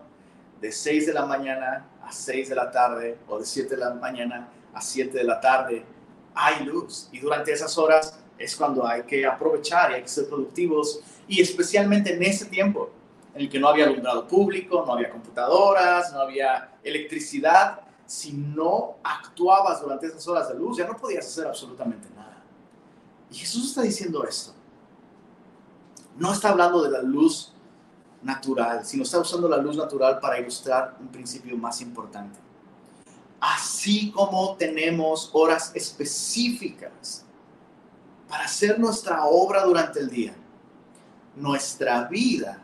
de 0.62 0.72
6 0.72 1.08
de 1.08 1.14
la 1.14 1.26
mañana 1.26 1.88
a 2.04 2.12
6 2.12 2.50
de 2.50 2.56
la 2.56 2.72
tarde 2.72 3.18
o 3.28 3.40
de 3.40 3.46
7 3.46 3.76
de 3.76 3.78
la 3.78 3.94
mañana 3.94 4.50
a 4.74 4.82
7 4.82 5.18
de 5.18 5.24
la 5.24 5.40
tarde, 5.40 5.86
hay 6.34 6.66
luz. 6.66 7.10
Y 7.12 7.20
durante 7.20 7.52
esas 7.52 7.78
horas 7.78 8.20
es 8.38 8.56
cuando 8.56 8.86
hay 8.86 9.04
que 9.04 9.26
aprovechar 9.26 9.92
y 9.92 9.96
hay 9.96 10.02
que 10.04 10.08
ser 10.08 10.28
productivos. 10.28 11.02
Y 11.28 11.42
especialmente 11.42 12.14
en 12.14 12.24
ese 12.24 12.46
tiempo, 12.46 12.90
en 13.34 13.42
el 13.42 13.50
que 13.50 13.60
no 13.60 13.68
había 13.68 13.86
alumbrado 13.86 14.28
público, 14.28 14.84
no 14.86 14.94
había 14.94 15.10
computadoras, 15.10 16.14
no 16.14 16.22
había 16.22 16.72
electricidad, 16.84 17.82
si 18.06 18.32
no 18.32 18.96
actuabas 19.04 19.82
durante 19.82 20.08
esas 20.08 20.26
horas 20.28 20.48
de 20.48 20.56
luz, 20.56 20.78
ya 20.78 20.88
no 20.88 20.96
podías 20.96 21.26
hacer 21.26 21.46
absolutamente 21.46 22.08
nada. 22.16 22.42
Y 23.30 23.36
Jesús 23.36 23.68
está 23.68 23.82
diciendo 23.82 24.24
esto. 24.24 24.54
No 26.18 26.32
está 26.32 26.50
hablando 26.50 26.82
de 26.82 26.90
la 26.90 27.02
luz 27.02 27.54
natural, 28.24 28.86
sino 28.86 29.04
está 29.04 29.20
usando 29.20 29.48
la 29.48 29.58
luz 29.58 29.76
natural 29.78 30.20
para 30.20 30.40
ilustrar 30.40 30.96
un 31.00 31.08
principio 31.08 31.56
más 31.58 31.82
importante 31.82 32.48
así 33.40 34.12
como 34.12 34.56
tenemos 34.56 35.30
horas 35.34 35.72
específicas 35.76 37.24
para 38.28 38.46
hacer 38.46 38.80
nuestra 38.80 39.26
obra 39.26 39.64
durante 39.64 40.00
el 40.00 40.10
día, 40.10 40.36
nuestra 41.36 42.04
vida 42.06 42.62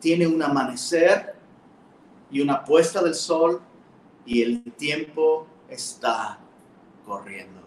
tiene 0.00 0.26
un 0.26 0.42
amanecer 0.42 1.34
y 2.30 2.40
una 2.40 2.64
puesta 2.64 3.02
del 3.02 3.14
sol 3.14 3.60
y 4.24 4.42
el 4.42 4.62
tiempo 4.72 5.46
está 5.68 6.38
corriendo. 7.06 7.60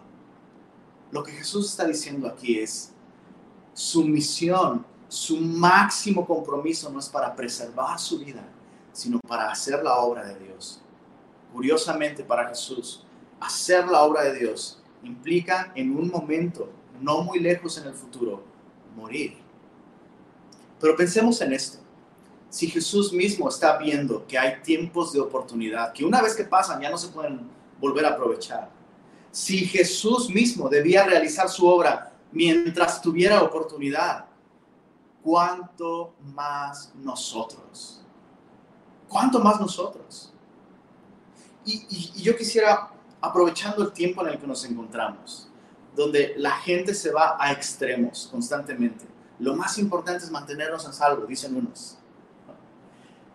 Lo 1.10 1.22
que 1.22 1.32
Jesús 1.32 1.70
está 1.70 1.86
diciendo 1.86 2.26
aquí 2.26 2.58
es, 2.58 2.92
su 3.72 4.04
misión, 4.04 4.84
su 5.08 5.38
máximo 5.38 6.26
compromiso 6.26 6.90
no 6.90 6.98
es 6.98 7.08
para 7.08 7.34
preservar 7.34 7.98
su 7.98 8.18
vida, 8.18 8.44
sino 8.92 9.20
para 9.20 9.50
hacer 9.50 9.82
la 9.82 9.96
obra 9.96 10.24
de 10.24 10.38
Dios 10.38 10.82
curiosamente 11.56 12.22
para 12.22 12.48
Jesús, 12.50 13.02
hacer 13.40 13.86
la 13.86 14.02
obra 14.02 14.24
de 14.24 14.38
Dios 14.38 14.78
implica 15.02 15.72
en 15.74 15.96
un 15.96 16.10
momento 16.10 16.70
no 17.00 17.22
muy 17.22 17.38
lejos 17.38 17.78
en 17.78 17.86
el 17.86 17.94
futuro 17.94 18.44
morir. 18.94 19.38
Pero 20.78 20.94
pensemos 20.94 21.40
en 21.40 21.54
esto. 21.54 21.78
Si 22.50 22.68
Jesús 22.68 23.10
mismo 23.10 23.48
está 23.48 23.78
viendo 23.78 24.26
que 24.26 24.38
hay 24.38 24.60
tiempos 24.62 25.14
de 25.14 25.20
oportunidad, 25.20 25.94
que 25.94 26.04
una 26.04 26.20
vez 26.20 26.34
que 26.34 26.44
pasan 26.44 26.82
ya 26.82 26.90
no 26.90 26.98
se 26.98 27.08
pueden 27.08 27.40
volver 27.80 28.04
a 28.04 28.10
aprovechar. 28.10 28.68
Si 29.30 29.60
Jesús 29.66 30.28
mismo 30.28 30.68
debía 30.68 31.04
realizar 31.04 31.48
su 31.48 31.66
obra 31.66 32.12
mientras 32.32 33.00
tuviera 33.00 33.42
oportunidad, 33.42 34.26
¿cuánto 35.26 36.14
más 36.36 36.92
nosotros? 36.94 38.00
¿Cuánto 39.08 39.40
más 39.40 39.60
nosotros? 39.60 40.32
Y, 41.64 42.22
yo 42.22 42.36
quisiera, 42.36 42.92
aprovechando 43.20 43.82
el 43.82 43.92
tiempo 43.92 44.22
en 44.22 44.34
el 44.34 44.38
que 44.38 44.46
nos 44.46 44.64
encontramos, 44.64 45.48
donde 45.96 46.34
la 46.36 46.52
gente 46.52 46.94
se 46.94 47.10
va 47.10 47.36
a 47.40 47.50
extremos 47.50 48.28
constantemente, 48.30 49.04
lo 49.40 49.56
más 49.56 49.78
importante 49.78 50.24
es 50.24 50.30
mantenernos 50.30 50.86
a 50.86 50.92
salvo, 50.92 51.26
dicen 51.26 51.56
unos. 51.56 51.98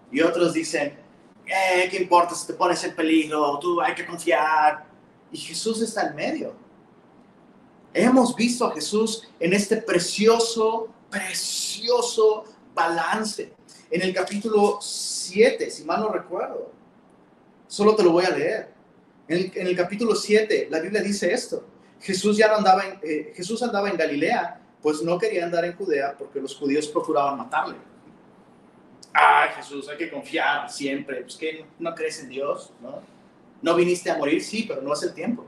Y 0.10 0.22
otros 0.22 0.54
dicen, 0.54 0.98
eh, 1.46 1.90
¿qué 1.92 1.98
importa 1.98 2.34
si 2.36 2.48
te 2.48 2.54
pones 2.54 2.82
en 2.86 2.96
peligro? 2.96 3.60
Tú 3.60 3.82
hay 3.82 3.94
que 3.94 4.06
confiar. 4.06 4.86
Y 5.30 5.38
Jesús 5.38 5.82
está 5.82 6.08
en 6.08 6.16
medio. 6.16 6.54
Hemos 7.94 8.34
visto 8.34 8.66
a 8.66 8.72
Jesús 8.72 9.28
en 9.42 9.52
este 9.52 9.76
precioso, 9.76 10.90
precioso 11.12 12.46
balance. 12.74 13.54
En 13.92 14.02
el 14.02 14.14
capítulo 14.14 14.80
7, 14.82 15.70
si 15.70 15.84
mal 15.84 16.00
no 16.00 16.10
recuerdo, 16.10 16.72
Solo 17.72 17.96
te 17.96 18.04
lo 18.04 18.12
voy 18.12 18.26
a 18.26 18.32
leer. 18.32 18.70
En 19.30 19.66
el, 19.66 19.78
capítulo 19.78 20.14
7, 20.14 20.68
la 20.70 20.82
Biblia 20.82 21.02
dice 21.02 21.32
esto. 21.32 21.66
Jesús 22.02 22.36
ya 22.36 22.50
no 22.50 22.56
andaba 22.56 22.86
en, 22.86 23.00
eh, 23.02 23.32
Jesús 23.34 23.64
andaba 23.64 23.90
en 23.90 23.96
Galilea, 23.96 24.60
pues 24.82 25.02
no 25.02 25.18
quería 25.18 25.46
andar 25.46 25.64
en 25.64 25.74
Judea 25.78 26.14
porque 26.18 26.42
los 26.42 26.54
judíos 26.54 26.90
procuraban 26.90 27.38
matarle. 27.38 27.78
Ay, 29.14 29.52
Jesús, 29.56 29.88
hay 29.88 29.96
que 29.96 30.12
confiar 30.12 30.70
siempre. 30.70 31.22
Pues 31.22 31.38
que 31.38 31.66
no 31.80 31.96
crees 31.96 32.20
en 32.20 32.28
Dios, 32.28 32.74
¿no? 33.62 33.74
Viniste 33.74 34.12
a 34.12 34.18
morir, 34.18 34.44
sí, 34.44 34.66
pero 34.68 34.82
no 34.82 34.92
es 34.92 35.04
el 35.04 35.14
tiempo. 35.14 35.46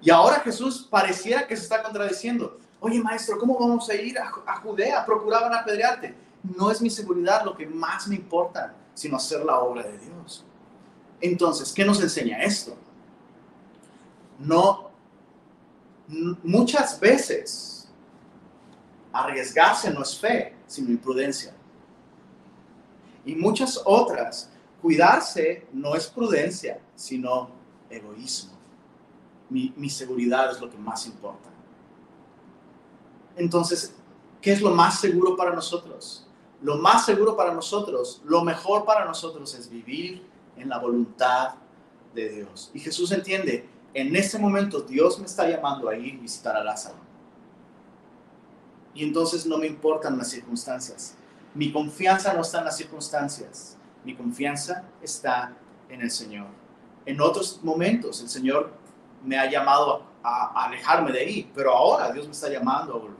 Y 0.00 0.08
ahora 0.08 0.40
Jesús 0.40 0.88
pareciera 0.90 1.46
que 1.46 1.54
se 1.54 1.64
está 1.64 1.82
contradiciendo. 1.82 2.58
Oye, 2.80 3.00
maestro, 3.02 3.38
¿cómo 3.38 3.58
vamos 3.58 3.88
a 3.90 3.94
ir 3.94 4.18
a, 4.18 4.32
a 4.46 4.56
Judea? 4.56 5.04
Procuraban 5.04 5.52
apedrearte. 5.52 6.14
No 6.42 6.70
es 6.70 6.80
mi 6.80 6.88
seguridad 6.88 7.44
lo 7.44 7.54
que 7.54 7.66
más 7.66 8.08
me 8.08 8.16
importa, 8.16 8.74
sino 8.94 9.16
hacer 9.16 9.44
la 9.44 9.58
obra 9.58 9.82
de 9.82 9.98
Dios. 9.98 10.44
Entonces, 11.20 11.72
¿qué 11.72 11.84
nos 11.84 12.00
enseña 12.00 12.42
esto? 12.42 12.74
No, 14.38 14.90
muchas 16.42 16.98
veces 16.98 17.88
arriesgarse 19.12 19.90
no 19.90 20.02
es 20.02 20.18
fe, 20.18 20.54
sino 20.66 20.90
imprudencia. 20.90 21.52
Y 23.24 23.34
muchas 23.34 23.80
otras, 23.84 24.50
cuidarse 24.80 25.66
no 25.72 25.94
es 25.94 26.06
prudencia, 26.06 26.80
sino 26.94 27.50
egoísmo. 27.90 28.52
Mi, 29.50 29.74
mi, 29.76 29.90
seguridad 29.90 30.52
es 30.52 30.60
lo 30.60 30.70
que 30.70 30.78
más 30.78 31.06
importa. 31.06 31.49
Entonces, 33.40 33.94
¿qué 34.42 34.52
es 34.52 34.60
lo 34.60 34.70
más 34.70 35.00
seguro 35.00 35.34
para 35.34 35.54
nosotros? 35.54 36.26
Lo 36.60 36.76
más 36.76 37.06
seguro 37.06 37.36
para 37.36 37.54
nosotros, 37.54 38.20
lo 38.24 38.44
mejor 38.44 38.84
para 38.84 39.06
nosotros 39.06 39.54
es 39.54 39.70
vivir 39.70 40.26
en 40.56 40.68
la 40.68 40.78
voluntad 40.78 41.54
de 42.14 42.28
Dios. 42.28 42.70
Y 42.74 42.80
Jesús 42.80 43.10
entiende, 43.12 43.66
en 43.94 44.14
ese 44.14 44.38
momento 44.38 44.80
Dios 44.82 45.18
me 45.18 45.24
está 45.24 45.48
llamando 45.48 45.88
a 45.88 45.96
ir 45.96 46.18
a 46.18 46.22
visitar 46.22 46.54
a 46.54 46.62
Lázaro. 46.62 46.96
Y 48.92 49.04
entonces 49.04 49.46
no 49.46 49.56
me 49.56 49.66
importan 49.66 50.18
las 50.18 50.28
circunstancias. 50.28 51.14
Mi 51.54 51.72
confianza 51.72 52.34
no 52.34 52.42
está 52.42 52.58
en 52.58 52.66
las 52.66 52.76
circunstancias. 52.76 53.78
Mi 54.04 54.14
confianza 54.14 54.84
está 55.00 55.56
en 55.88 56.02
el 56.02 56.10
Señor. 56.10 56.48
En 57.06 57.22
otros 57.22 57.60
momentos 57.62 58.20
el 58.20 58.28
Señor 58.28 58.70
me 59.24 59.38
ha 59.38 59.50
llamado 59.50 60.04
a, 60.22 60.66
alejarme 60.66 61.12
de 61.12 61.20
ahí, 61.20 61.50
pero 61.54 61.74
ahora 61.74 62.12
Dios 62.12 62.26
me 62.26 62.32
está 62.32 62.50
llamando 62.50 62.94
a 62.94 62.98
volver. 62.98 63.19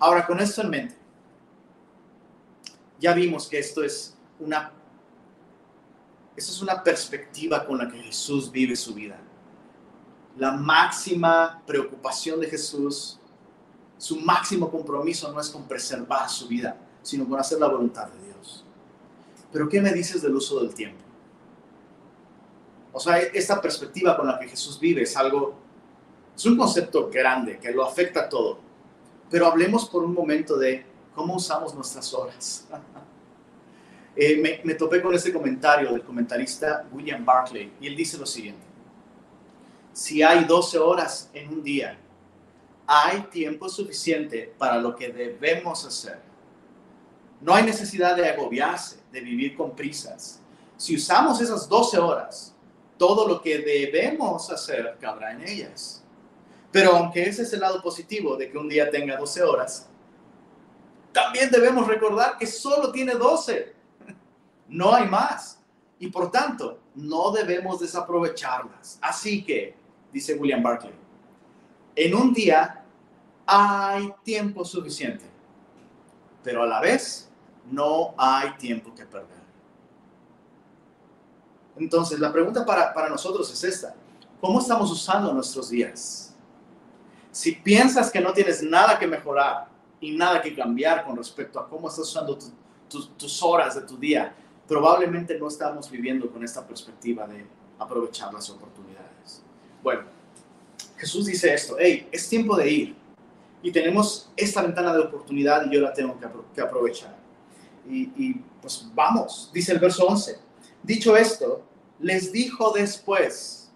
Ahora, 0.00 0.26
con 0.26 0.40
esto 0.40 0.62
en 0.62 0.70
mente, 0.70 0.96
ya 2.98 3.14
vimos 3.14 3.46
que 3.46 3.58
esto 3.60 3.84
es 3.84 4.16
una, 4.40 4.72
esto 6.36 6.52
es 6.52 6.60
una 6.60 6.82
perspectiva 6.82 7.64
con 7.64 7.78
la 7.78 7.88
que 7.88 8.02
Jesús 8.02 8.50
vive 8.50 8.74
su 8.74 8.94
vida 8.94 9.20
la 10.36 10.52
máxima 10.52 11.62
preocupación 11.66 12.40
de 12.40 12.48
Jesús, 12.48 13.18
su 13.98 14.16
máximo 14.16 14.70
compromiso 14.70 15.30
no 15.32 15.40
es 15.40 15.50
con 15.50 15.68
preservar 15.68 16.28
su 16.28 16.48
vida, 16.48 16.78
sino 17.02 17.28
con 17.28 17.38
hacer 17.38 17.58
la 17.58 17.68
voluntad 17.68 18.08
de 18.08 18.26
Dios. 18.26 18.64
Pero 19.52 19.68
¿qué 19.68 19.80
me 19.80 19.92
dices 19.92 20.22
del 20.22 20.34
uso 20.34 20.60
del 20.60 20.74
tiempo? 20.74 21.02
O 22.92 22.98
sea, 22.98 23.18
esta 23.18 23.60
perspectiva 23.60 24.16
con 24.16 24.26
la 24.26 24.38
que 24.38 24.48
Jesús 24.48 24.80
vive 24.80 25.02
es 25.02 25.16
algo, 25.16 25.54
es 26.34 26.46
un 26.46 26.56
concepto 26.56 27.10
grande 27.12 27.58
que 27.58 27.70
lo 27.70 27.84
afecta 27.84 28.20
a 28.20 28.28
todo. 28.28 28.58
Pero 29.30 29.46
hablemos 29.46 29.88
por 29.88 30.04
un 30.04 30.12
momento 30.12 30.56
de 30.56 30.84
cómo 31.14 31.36
usamos 31.36 31.74
nuestras 31.74 32.12
horas. 32.14 32.66
Eh, 34.16 34.36
me, 34.38 34.60
me 34.64 34.74
topé 34.74 35.00
con 35.00 35.14
este 35.14 35.32
comentario 35.32 35.92
del 35.92 36.02
comentarista 36.02 36.84
William 36.92 37.24
Barclay 37.24 37.72
y 37.80 37.86
él 37.86 37.94
dice 37.94 38.18
lo 38.18 38.26
siguiente 38.26 38.70
si 39.92 40.22
hay 40.22 40.44
12 40.44 40.78
horas 40.78 41.30
en 41.32 41.48
un 41.48 41.62
día, 41.62 41.98
hay 42.86 43.20
tiempo 43.22 43.68
suficiente 43.68 44.52
para 44.58 44.78
lo 44.78 44.94
que 44.96 45.10
debemos 45.10 45.84
hacer. 45.84 46.18
No 47.40 47.54
hay 47.54 47.64
necesidad 47.64 48.16
de 48.16 48.28
agobiarse, 48.28 48.98
de 49.12 49.20
vivir 49.20 49.56
con 49.56 49.74
prisas. 49.74 50.40
Si 50.76 50.96
usamos 50.96 51.40
esas 51.40 51.68
12 51.68 51.98
horas, 51.98 52.54
todo 52.98 53.26
lo 53.26 53.40
que 53.40 53.58
debemos 53.58 54.50
hacer 54.50 54.96
cabrá 55.00 55.32
en 55.32 55.46
ellas. 55.46 55.99
Pero 56.72 56.96
aunque 56.96 57.22
ese 57.22 57.42
es 57.42 57.52
el 57.52 57.60
lado 57.60 57.82
positivo 57.82 58.36
de 58.36 58.50
que 58.50 58.58
un 58.58 58.68
día 58.68 58.90
tenga 58.90 59.16
12 59.16 59.42
horas, 59.42 59.88
también 61.12 61.50
debemos 61.50 61.86
recordar 61.86 62.38
que 62.38 62.46
solo 62.46 62.92
tiene 62.92 63.14
12. 63.14 63.74
No 64.68 64.94
hay 64.94 65.08
más. 65.08 65.60
Y 65.98 66.08
por 66.08 66.30
tanto, 66.30 66.78
no 66.94 67.32
debemos 67.32 67.80
desaprovecharlas. 67.80 68.98
Así 69.02 69.44
que 69.44 69.76
dice 70.12 70.34
William 70.34 70.62
Barclay. 70.62 70.94
En 71.96 72.14
un 72.14 72.32
día 72.32 72.84
hay 73.44 74.14
tiempo 74.22 74.64
suficiente, 74.64 75.24
pero 76.44 76.62
a 76.62 76.66
la 76.66 76.80
vez 76.80 77.30
no 77.70 78.14
hay 78.16 78.52
tiempo 78.54 78.94
que 78.94 79.04
perder. 79.04 79.40
Entonces, 81.76 82.20
la 82.20 82.32
pregunta 82.32 82.64
para, 82.64 82.94
para 82.94 83.08
nosotros 83.08 83.52
es 83.52 83.64
esta. 83.64 83.94
¿Cómo 84.40 84.60
estamos 84.60 84.90
usando 84.90 85.32
nuestros 85.32 85.70
días? 85.70 86.29
Si 87.32 87.52
piensas 87.52 88.10
que 88.10 88.20
no 88.20 88.32
tienes 88.32 88.62
nada 88.62 88.98
que 88.98 89.06
mejorar 89.06 89.68
y 90.00 90.16
nada 90.16 90.40
que 90.42 90.54
cambiar 90.54 91.04
con 91.04 91.16
respecto 91.16 91.60
a 91.60 91.68
cómo 91.68 91.88
estás 91.88 92.08
usando 92.08 92.38
tus 92.88 93.42
horas 93.42 93.76
de 93.76 93.82
tu 93.82 93.96
día, 93.96 94.34
probablemente 94.66 95.38
no 95.38 95.48
estamos 95.48 95.90
viviendo 95.90 96.30
con 96.30 96.44
esta 96.44 96.66
perspectiva 96.66 97.26
de 97.26 97.44
aprovechar 97.78 98.32
las 98.32 98.48
oportunidades. 98.50 99.42
Bueno, 99.82 100.02
Jesús 100.96 101.26
dice 101.26 101.52
esto, 101.54 101.76
hey, 101.78 102.08
es 102.12 102.28
tiempo 102.28 102.56
de 102.56 102.70
ir 102.70 102.96
y 103.62 103.72
tenemos 103.72 104.30
esta 104.36 104.62
ventana 104.62 104.92
de 104.92 105.00
oportunidad 105.00 105.66
y 105.66 105.74
yo 105.74 105.80
la 105.80 105.92
tengo 105.92 106.18
que, 106.54 106.60
aprovechar. 106.60 107.16
Y, 107.88 108.34
pues 108.60 108.86
vamos, 108.94 109.50
dice 109.52 109.72
el 109.72 109.78
verso 109.78 110.06
11. 110.06 110.38
Dicho 110.82 111.16
esto, 111.16 111.62
les 111.98 112.30
dijo 112.30 112.72
después, 112.72 113.70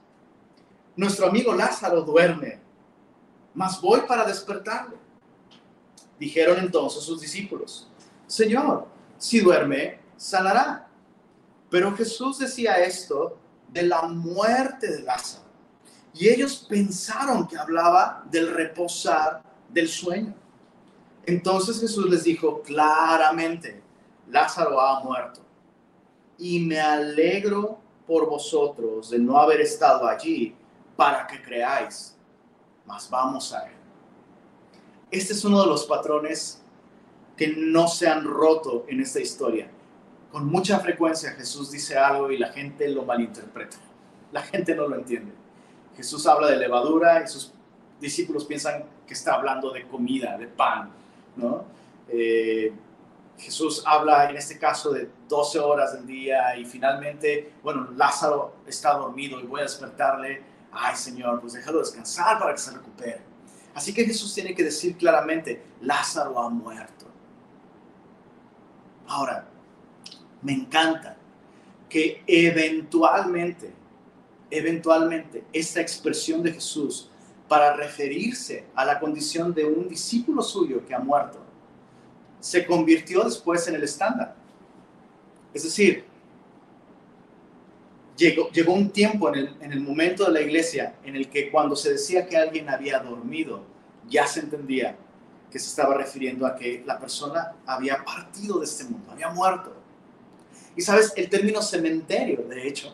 nuestro 0.97 1.27
amigo 1.27 1.55
Lázaro 1.55 2.03
duerme, 2.03 2.61
mas 3.55 3.81
voy 3.81 4.01
para 4.03 4.25
despertarle. 4.25 4.97
Dijeron 6.19 6.59
entonces 6.59 7.03
sus 7.03 7.21
discípulos, 7.21 7.89
Señor, 8.27 8.87
si 9.19 9.41
duerme, 9.41 10.01
sanará. 10.17 10.89
Pero 11.71 11.95
Jesús 11.97 12.39
decía 12.39 12.85
esto 12.85 13.39
de 13.69 13.83
la 13.83 14.03
muerte 14.03 14.89
de 14.91 15.03
Lázaro 15.03 15.45
y 16.15 16.29
ellos 16.29 16.65
pensaron 16.69 17.47
que 17.49 17.59
hablaba 17.59 18.25
del 18.31 18.55
reposar 18.55 19.43
del 19.69 19.89
sueño. 19.89 20.33
Entonces 21.27 21.81
Jesús 21.81 22.09
les 22.09 22.23
dijo 22.23 22.63
claramente, 22.63 23.83
Lázaro 24.31 24.81
ha 24.81 25.01
muerto. 25.01 25.41
Y 26.39 26.61
me 26.61 26.81
alegro 26.81 27.79
por 28.07 28.29
vosotros 28.29 29.11
de 29.11 29.19
no 29.19 29.39
haber 29.39 29.61
estado 29.61 30.07
allí 30.07 30.55
para 30.97 31.27
que 31.27 31.43
creáis. 31.43 32.17
Mas 32.87 33.09
vamos 33.09 33.53
a 33.53 33.67
él. 33.67 33.75
Este 35.11 35.33
es 35.33 35.45
uno 35.45 35.63
de 35.63 35.69
los 35.69 35.85
patrones 35.85 36.63
que 37.37 37.49
no 37.49 37.89
se 37.89 38.09
han 38.09 38.25
roto 38.25 38.85
en 38.89 39.01
esta 39.01 39.21
historia. 39.21 39.69
Con 40.31 40.47
mucha 40.47 40.81
frecuencia 40.81 41.33
Jesús 41.33 41.71
dice 41.71 41.97
algo 41.97 42.31
y 42.31 42.39
la 42.39 42.49
gente 42.49 42.89
lo 42.89 43.05
malinterpreta. 43.05 43.77
La 44.33 44.43
gente 44.43 44.75
no 44.75 44.89
lo 44.89 44.97
entiende. 44.97 45.33
Jesús 45.97 46.27
habla 46.27 46.49
de 46.49 46.57
levadura 46.57 47.23
y 47.23 47.29
sus 47.29 47.53
discípulos 48.01 48.45
piensan 48.45 48.85
que 49.07 49.15
está 49.15 49.35
hablando 49.35 49.71
de 49.71 49.87
comida, 49.87 50.37
de 50.37 50.49
pan, 50.49 50.91
¿no? 51.37 51.65
Eh, 52.09 52.73
Jesús 53.39 53.83
habla 53.87 54.31
en 54.31 54.37
este 54.37 54.59
caso 54.59 54.91
de 54.91 55.09
12 55.29 55.59
horas 55.59 55.93
del 55.95 56.07
día 56.07 56.57
y 56.57 56.65
finalmente, 56.65 57.53
bueno, 57.63 57.89
Lázaro 57.97 58.57
está 58.67 58.95
dormido 58.95 59.41
y 59.41 59.45
voy 59.45 59.61
a 59.61 59.65
despertarle. 59.65 60.43
Ay, 60.75 60.97
Señor, 60.97 61.41
pues 61.41 61.53
déjalo 61.53 61.79
descansar 61.79 62.39
para 62.39 62.53
que 62.53 62.59
se 62.61 62.73
recupere. 62.73 63.21
Así 63.75 63.93
que 63.93 64.05
Jesús 64.05 64.35
tiene 64.35 64.55
que 64.55 64.65
decir 64.65 64.97
claramente, 64.97 65.63
Lázaro 65.81 66.39
ha 66.39 66.49
muerto. 66.49 67.07
Ahora, 69.07 69.47
me 70.43 70.53
encanta 70.53 71.17
que 71.89 72.23
eventualmente 72.27 73.73
eventualmente 74.51 75.45
esta 75.53 75.81
expresión 75.81 76.43
de 76.43 76.53
Jesús 76.53 77.09
para 77.49 77.75
referirse 77.75 78.65
a 78.75 78.85
la 78.85 78.99
condición 78.99 79.53
de 79.53 79.65
un 79.65 79.89
discípulo 79.89 80.43
suyo 80.43 80.85
que 80.87 80.95
ha 80.95 80.99
muerto, 80.99 81.39
se 82.41 82.65
convirtió 82.67 83.25
después 83.25 83.67
en 83.69 83.75
el 83.75 83.83
estándar. 83.83 84.35
Es 85.53 85.65
decir, 85.65 86.05
llegó, 88.17 88.73
un 88.73 88.91
tiempo 88.91 89.29
en 89.29 89.35
el, 89.35 89.57
en 89.61 89.73
el 89.73 89.81
momento 89.81 90.25
de 90.25 90.33
la 90.33 90.41
iglesia 90.41 90.95
en 91.05 91.17
el 91.17 91.29
que 91.29 91.51
cuando 91.51 91.77
se 91.77 91.93
decía 91.93 92.27
que 92.27 92.37
alguien 92.37 92.69
había 92.69 92.99
dormido, 93.01 93.65
ya 94.09 94.27
se 94.27 94.41
entendía 94.41 94.97
que 95.51 95.59
se 95.59 95.69
estaba 95.69 95.95
refiriendo 95.95 96.47
a 96.47 96.57
que 96.57 96.83
la 96.85 96.99
persona 96.99 97.53
había 97.65 98.05
partido 98.05 98.59
de 98.59 98.65
este 98.65 98.85
mundo, 98.85 99.13
había 99.13 99.29
muerto. 99.29 99.73
Y 100.77 100.83
sabes, 100.83 101.13
el 101.17 101.29
término 101.29 101.63
cementerio, 101.63 102.45
de 102.49 102.67
hecho, 102.67 102.93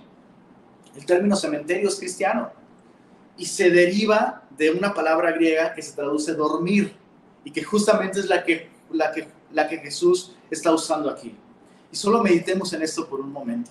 el 0.94 1.06
término 1.06 1.36
cementerio 1.36 1.88
es 1.88 1.96
cristiano. 1.96 2.52
y 3.38 3.46
se 3.46 3.70
deriva 3.70 4.42
de 4.58 4.70
una 4.70 4.92
palabra 4.92 5.32
griega 5.32 5.72
que 5.72 5.80
se 5.80 5.92
traduce 5.92 6.34
dormir 6.34 6.94
y 7.42 7.50
que 7.50 7.62
justamente 7.62 8.20
es 8.20 8.26
la 8.26 8.44
que, 8.44 8.68
la 8.92 9.66
que 9.66 9.78
Jesús 9.78 10.36
está 10.50 10.70
usando 10.70 11.08
aquí. 11.08 11.34
Y 11.90 11.96
solo 11.96 12.22
meditemos 12.22 12.70
en 12.74 12.82
esto 12.82 13.08
por 13.08 13.20
un 13.20 13.32
momento. 13.32 13.70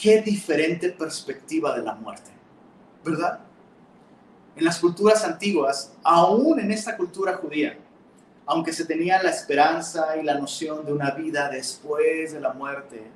Qué 0.00 0.22
diferente 0.22 0.90
perspectiva 0.90 1.76
de 1.76 1.82
la 1.82 1.94
muerte, 1.94 2.30
¿verdad? 3.04 3.40
En 4.56 4.64
las 4.64 4.78
culturas 4.78 5.24
antiguas, 5.24 5.92
aún 6.02 6.58
en 6.58 6.70
esta 6.70 6.96
cultura 6.96 7.36
judía, 7.36 7.78
aunque 8.46 8.72
se 8.72 8.84
tenía 8.84 9.22
la 9.22 9.30
esperanza 9.30 10.16
y 10.16 10.22
la 10.22 10.38
noción 10.38 10.86
de 10.86 10.92
una 10.92 11.10
vida 11.10 11.50
después 11.50 12.32
de 12.32 12.40
la 12.40 12.52
muerte, 12.52 13.10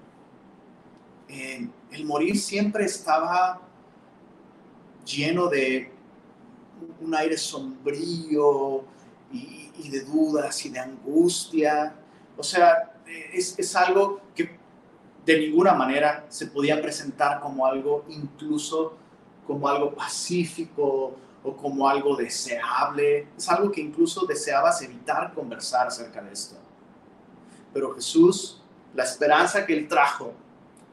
eh, 1.29 1.69
el 1.91 2.05
morir 2.05 2.39
siempre 2.39 2.85
estaba 2.85 3.61
lleno 5.05 5.49
de 5.49 5.91
un 7.01 7.15
aire 7.15 7.37
sombrío 7.37 8.85
y, 9.33 9.89
de 9.89 10.01
dudas 10.01 10.65
y 10.65 10.71
de 10.71 10.79
angustia. 10.79 11.95
O 12.37 12.43
sea, 12.43 12.95
es, 13.33 13.77
algo 13.77 14.21
de 15.25 15.39
ninguna 15.39 15.73
manera 15.75 16.27
se 16.29 16.47
podía 16.47 16.81
presentar 16.81 17.41
como 17.41 17.67
algo 17.67 18.05
incluso 18.09 18.97
como 19.47 19.69
algo 19.69 19.95
pacífico 19.95 21.17
o 21.43 21.57
como 21.57 21.89
algo 21.89 22.17
deseable. 22.17 23.29
Es 23.37 23.49
algo 23.49 23.71
que 23.71 23.81
incluso 23.81 24.25
deseabas 24.27 24.81
evitar 24.83 25.33
conversar 25.35 25.87
acerca 25.87 26.23
de 26.23 26.33
esto. 26.33 26.57
Pero 27.73 27.95
Jesús, 27.95 28.63
la 28.95 29.05
esperanza 29.05 29.67
que 29.67 29.75
Él 29.75 29.89
trajo, 29.89 30.33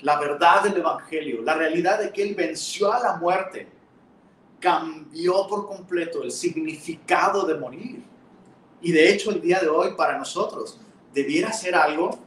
la 0.01 0.19
verdad 0.19 0.63
del 0.63 0.77
Evangelio, 0.77 1.41
la 1.41 1.53
realidad 1.53 1.99
de 1.99 2.11
que 2.11 2.23
Él 2.23 2.35
venció 2.35 2.91
a 2.91 2.99
la 2.99 3.15
muerte, 3.17 3.67
cambió 4.59 5.47
por 5.47 5.67
completo 5.67 6.23
el 6.23 6.31
significado 6.31 7.45
de 7.45 7.55
morir. 7.55 8.03
Y 8.81 8.91
de 8.91 9.11
hecho 9.11 9.31
el 9.31 9.41
día 9.41 9.59
de 9.59 9.69
hoy 9.69 9.93
para 9.95 10.17
nosotros 10.17 10.79
debiera 11.13 11.51
ser 11.53 11.75
algo, 11.75 12.19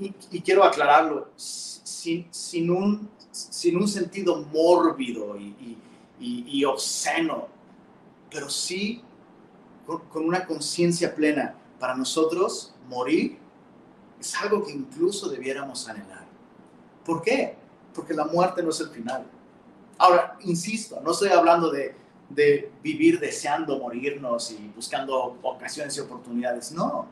y, 0.00 0.40
quiero 0.40 0.64
aclararlo, 0.64 1.28
sin, 1.36 2.26
sin, 2.32 2.70
un, 2.70 3.10
sin 3.30 3.76
un 3.76 3.86
sentido 3.86 4.42
mórbido 4.52 5.36
y, 5.36 5.76
y 6.18 6.64
obsceno, 6.64 7.48
pero 8.30 8.48
sí 8.48 9.02
con, 9.86 10.00
con 10.08 10.24
una 10.24 10.46
conciencia 10.46 11.14
plena. 11.14 11.54
Para 11.78 11.94
nosotros, 11.94 12.74
morir 12.88 13.38
es 14.20 14.34
algo 14.36 14.64
que 14.64 14.72
incluso 14.72 15.28
debiéramos 15.30 15.88
anhelar. 15.88 16.26
¿Por 17.04 17.22
qué? 17.22 17.56
Porque 17.94 18.12
la 18.12 18.26
muerte 18.26 18.62
no 18.62 18.70
es 18.70 18.80
el 18.80 18.90
final. 18.90 19.26
Ahora, 19.96 20.36
insisto, 20.42 21.00
no 21.02 21.12
estoy 21.12 21.30
hablando 21.30 21.70
de, 21.70 21.94
de 22.28 22.70
vivir 22.82 23.18
deseando 23.18 23.78
morirnos 23.78 24.50
y 24.52 24.70
buscando 24.74 25.38
ocasiones 25.42 25.96
y 25.96 26.00
oportunidades, 26.00 26.72
no. 26.72 27.06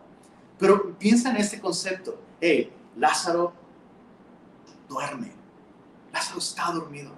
Pero 0.59 0.97
piensa 0.99 1.31
en 1.31 1.37
este 1.37 1.61
concepto. 1.61 2.19
Hey, 2.41 2.71
Lázaro 2.99 3.53
duerme. 4.89 5.33
Lázaro 6.13 6.39
está 6.39 6.73
dormido. 6.73 7.13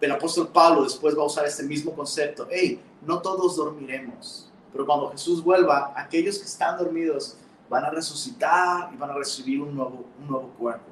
El 0.00 0.12
apóstol 0.12 0.48
Pablo 0.48 0.82
después 0.82 1.16
va 1.16 1.22
a 1.22 1.26
usar 1.26 1.46
este 1.46 1.62
mismo 1.62 1.94
concepto. 1.94 2.46
Hey, 2.50 2.82
no 3.06 3.22
todos 3.22 3.56
dormiremos, 3.56 4.50
pero 4.70 4.84
cuando 4.84 5.10
Jesús 5.10 5.42
vuelva, 5.42 5.94
aquellos 5.96 6.38
que 6.38 6.44
están 6.44 6.76
dormidos 6.76 7.38
van 7.70 7.84
a 7.84 7.90
resucitar 7.90 8.92
y 8.92 8.96
van 8.96 9.10
a 9.10 9.14
recibir 9.14 9.62
un 9.62 9.74
nuevo, 9.74 10.04
un 10.20 10.28
nuevo 10.28 10.48
cuerpo. 10.58 10.84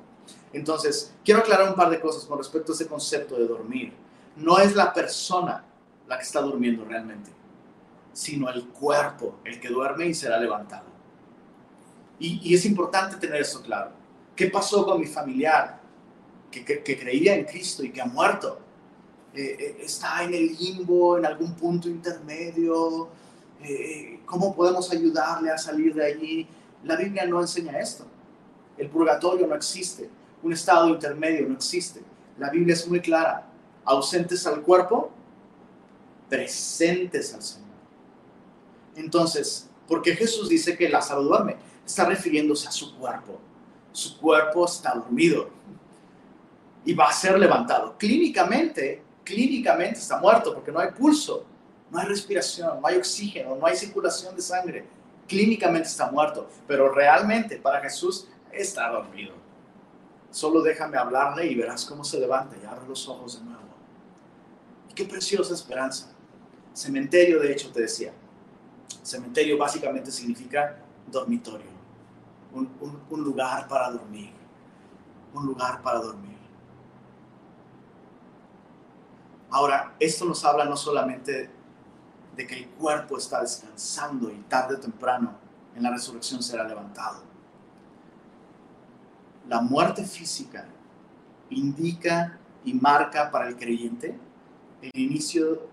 Entonces, 0.53 1.15
quiero 1.25 1.41
aclarar 1.41 1.69
un 1.69 1.75
par 1.75 1.91
de 1.91 2.01
cosas 2.01 2.25
con 2.25 2.39
respecto 2.39 2.73
a 2.73 2.75
ese 2.75 2.87
concepto 2.87 3.37
de 3.37 3.47
dormir. 3.47 3.93
No 4.37 4.59
es 4.59 4.75
la 4.75 4.95
persona 4.95 5.65
la 6.09 6.17
que 6.17 6.23
está 6.23 6.41
durmiendo 6.41 6.85
realmente, 6.85 7.31
sino 8.15 8.49
el 8.49 8.69
cuerpo 8.69 9.37
el 9.45 9.61
que 9.61 9.69
duerme 9.69 10.07
y 10.07 10.15
será 10.15 10.39
levantado. 10.39 10.91
Y, 12.19 12.55
es 12.55 12.65
importante 12.65 13.17
tener 13.17 13.41
eso 13.41 13.63
claro. 13.63 13.91
¿Qué 14.37 14.47
pasó 14.49 14.85
con 14.85 15.01
mi 15.01 15.07
familiar 15.07 15.81
que, 16.51 16.83
creía 16.83 17.35
en 17.35 17.45
Cristo 17.45 17.83
y 17.83 17.91
que 17.91 18.01
ha 18.01 18.07
muerto? 18.07 18.61
Eh, 19.35 19.57
eh, 19.59 19.77
está 19.81 20.23
en 20.23 20.35
el 20.35 20.57
limbo, 20.57 21.19
en 21.19 21.27
algún 21.27 21.55
punto 21.55 21.89
intermedio. 21.89 23.09
Eh, 23.63 24.21
¿Cómo 24.25 24.55
podemos 24.55 24.91
ayudarle 24.93 25.51
a 25.51 25.59
salir 25.59 25.95
de 25.95 26.07
allí? 26.07 26.47
La 26.85 26.97
Biblia 26.97 27.27
no 27.27 27.41
enseña 27.41 27.79
esto. 27.79 28.07
El 28.79 28.89
purgatorio 28.89 29.47
no 29.47 29.55
existe 29.55 30.09
un 30.43 30.53
estado 30.53 30.89
intermedio, 30.89 31.49
no 31.49 31.55
existe. 31.55 32.03
La 32.39 32.51
Biblia 32.51 32.75
es 32.75 32.87
muy 32.89 33.01
clara. 33.01 33.47
Ausentes 33.85 34.47
al 34.47 34.63
cuerpo, 34.63 35.11
presentes 36.29 37.35
al 37.35 37.43
Señor. 37.43 37.69
Entonces, 38.97 39.69
porque 39.89 40.15
Jesús 40.15 40.49
dice 40.49 40.77
que 40.77 40.89
Lázaro 40.89 41.23
duerme, 41.23 41.57
está 41.85 42.05
refiriéndose 42.05 42.68
a 42.68 42.72
su 42.72 42.97
cuerpo. 42.97 43.39
Su 43.93 44.18
cuerpo 44.18 44.64
está 44.64 44.95
dormido 44.95 45.51
y 46.85 46.95
va 46.95 47.09
a 47.09 47.12
ser 47.12 47.39
levantado. 47.39 47.97
Clínicamente, 47.99 49.03
clínicamente 49.24 49.99
está 49.99 50.18
muerto 50.18 50.55
porque 50.55 50.72
no 50.72 50.78
hay 50.78 50.91
pulso, 50.91 51.45
no 51.91 51.99
hay 51.99 52.07
respiración, 52.07 52.80
no 52.80 52.87
hay 52.87 52.97
oxígeno, 52.97 53.57
no 53.57 53.66
hay 53.66 53.76
circulación 53.76 54.35
de 54.35 54.43
sangre. 54.43 54.87
Clínicamente 55.28 55.89
está 55.89 56.11
muerto, 56.11 56.49
pero 56.66 56.93
realmente 56.93 57.57
para 57.57 57.80
Jesús 57.80 58.28
está 58.51 58.89
dormido. 58.89 59.35
Solo 60.30 60.62
déjame 60.62 60.97
hablarle 60.97 61.47
y 61.47 61.55
verás 61.55 61.85
cómo 61.85 62.03
se 62.05 62.18
levanta 62.18 62.57
y 62.61 62.66
abre 62.66 62.89
los 62.89 63.07
ojos 63.09 63.39
de 63.39 63.45
nuevo. 63.45 63.61
Y 64.91 64.95
qué 64.95 65.05
preciosa 65.05 65.55
esperanza. 65.55 66.11
Cementerio, 66.72 67.39
de 67.39 67.53
hecho, 67.53 67.70
te 67.70 67.83
decía. 67.83 68.12
Cementerio 69.03 69.59
básicamente 69.59 70.11
significa 70.11 70.78
dormitorio. 71.11 71.72
Un, 72.53 73.24
lugar 73.24 73.66
para 73.66 73.90
dormir. 73.90 74.32
Un 75.34 75.46
lugar 75.46 75.80
para 75.82 76.00
dormir. 76.00 76.36
Ahora, 79.50 79.94
esto 79.98 80.24
nos 80.24 80.44
habla 80.44 80.64
no 80.64 80.76
solamente 80.76 81.50
de 82.36 82.46
que 82.46 82.55
el 82.55 82.68
cuerpo 82.70 83.18
está 83.18 83.40
descansando 83.40 84.30
y 84.30 84.36
tarde 84.48 84.76
o 84.76 84.80
temprano 84.80 85.34
en 85.74 85.82
la 85.82 85.90
resurrección 85.90 86.42
será 86.42 86.64
levantado 86.64 87.32
la 89.48 89.61
muerte 89.61 90.05
física 90.05 90.66
indica 91.50 92.38
y 92.64 92.74
marca 92.74 93.30
para 93.30 93.48
el 93.48 93.57
creyente 93.57 94.18
el 94.80 94.98
inicio 94.98 95.68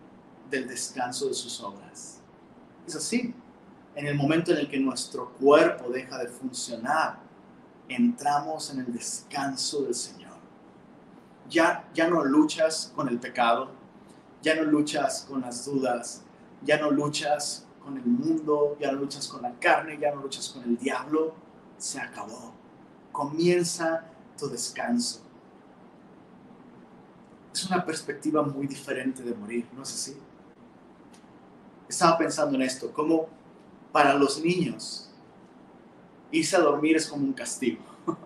del 0.50 0.68
descanso 0.68 1.28
de 1.28 1.34
sus 1.34 1.62
obras. 1.62 2.20
Es 2.86 2.96
así. 2.96 3.34
En 4.00 4.08
el 4.08 4.16
momento 4.16 4.54
en 4.54 4.60
el 4.60 4.70
que 4.70 4.80
nuestro 4.80 5.34
cuerpo 5.34 5.90
deja 5.90 6.18
de 6.20 6.30
funcionar, 6.30 7.20
entramos 7.90 8.72
en 8.72 8.80
el 8.80 8.94
descanso 8.94 9.82
del 9.82 9.94
Señor. 9.94 10.38
Ya, 11.50 11.86
ya 11.94 12.08
no 12.08 12.24
luchas 12.24 12.94
con 12.96 13.10
el 13.10 13.20
pecado, 13.20 13.72
ya 14.42 14.56
no 14.56 14.64
luchas 14.64 15.26
con 15.28 15.42
las 15.42 15.66
dudas, 15.66 16.24
ya 16.64 16.80
no 16.80 16.92
luchas 16.92 17.68
con 17.84 17.98
el 17.98 18.06
mundo, 18.06 18.78
ya 18.80 18.90
no 18.94 19.00
luchas 19.00 19.28
con 19.28 19.42
la 19.42 19.52
carne, 19.60 19.98
ya 20.00 20.16
no 20.16 20.22
luchas 20.22 20.48
con 20.48 20.64
el 20.64 20.78
diablo. 20.78 21.34
Se 21.78 22.00
acabó 22.00 22.54
comienza 23.12 24.06
tu 24.38 24.48
descanso. 24.48 25.20
Es 27.54 27.66
una 27.66 27.86
perspectiva 27.86 28.44
muy 28.44 28.66
diferente 28.66 29.24
de 29.24 29.34
morir, 29.34 29.68
¿no 29.76 29.84
es 29.84 29.94
así? 29.94 30.18
Estaba 31.90 32.18
pensando 32.18 32.56
en 32.56 32.62
esto, 32.62 32.94
como 32.94 33.39
para 33.92 34.14
los 34.14 34.44
niños 34.44 35.10
irse 36.32 36.56
a 36.56 36.60
dormir 36.60 36.96
es 36.96 37.08
como 37.08 37.24
un 37.24 37.34
castigo. 37.34 37.82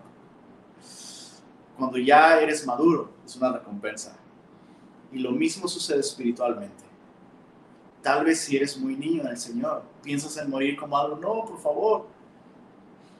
Cuando 1.78 1.98
ya 1.98 2.40
eres 2.40 2.66
maduro 2.66 3.10
es 3.24 3.36
una 3.36 3.52
recompensa. 3.52 4.16
Y 5.12 5.18
lo 5.18 5.30
mismo 5.30 5.68
sucede 5.68 6.00
espiritualmente. 6.00 6.84
Tal 8.02 8.24
vez 8.24 8.40
si 8.40 8.56
eres 8.56 8.76
muy 8.76 8.96
niño 8.96 9.22
en 9.22 9.28
el 9.28 9.38
Señor, 9.38 9.82
piensas 10.02 10.36
en 10.36 10.50
morir 10.50 10.76
como 10.76 10.98
algo, 10.98 11.16
no, 11.16 11.44
por 11.46 11.58
favor, 11.58 12.06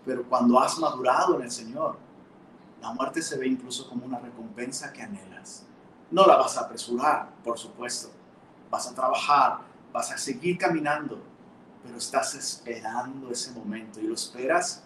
pero 0.05 0.25
cuando 0.25 0.59
has 0.59 0.79
madurado 0.79 1.37
en 1.37 1.43
el 1.45 1.51
Señor, 1.51 1.97
la 2.83 2.93
muerte 2.93 3.23
se 3.23 3.39
ve 3.39 3.47
incluso 3.47 3.89
como 3.89 4.05
una 4.05 4.19
recompensa 4.19 4.93
que 4.93 5.01
anhelas. 5.01 5.65
No 6.11 6.27
la 6.27 6.37
vas 6.37 6.59
a 6.59 6.63
apresurar, 6.63 7.31
por 7.43 7.59
supuesto. 7.59 8.11
Vas 8.71 8.87
a 8.87 8.95
trabajar, 8.95 9.61
vas 9.91 10.11
a 10.13 10.19
seguir 10.19 10.59
caminando, 10.59 11.23
pero 11.85 11.99
estás 11.99 12.35
esperando 12.35 13.31
ese 13.31 13.53
momento 13.53 14.01
y 14.01 14.05
lo 14.05 14.15
esperas 14.15 14.83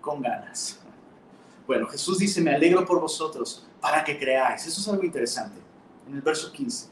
con 0.00 0.20
ganas. 0.20 0.80
Bueno, 1.66 1.86
Jesús 1.86 2.18
dice, 2.18 2.40
me 2.40 2.54
alegro 2.54 2.84
por 2.84 3.00
vosotros 3.00 3.64
para 3.80 4.02
que 4.02 4.18
creáis. 4.18 4.66
Eso 4.66 4.80
es 4.80 4.88
algo 4.88 5.04
interesante. 5.04 5.60
En 6.06 6.14
el 6.14 6.20
verso 6.20 6.52
15. 6.52 6.88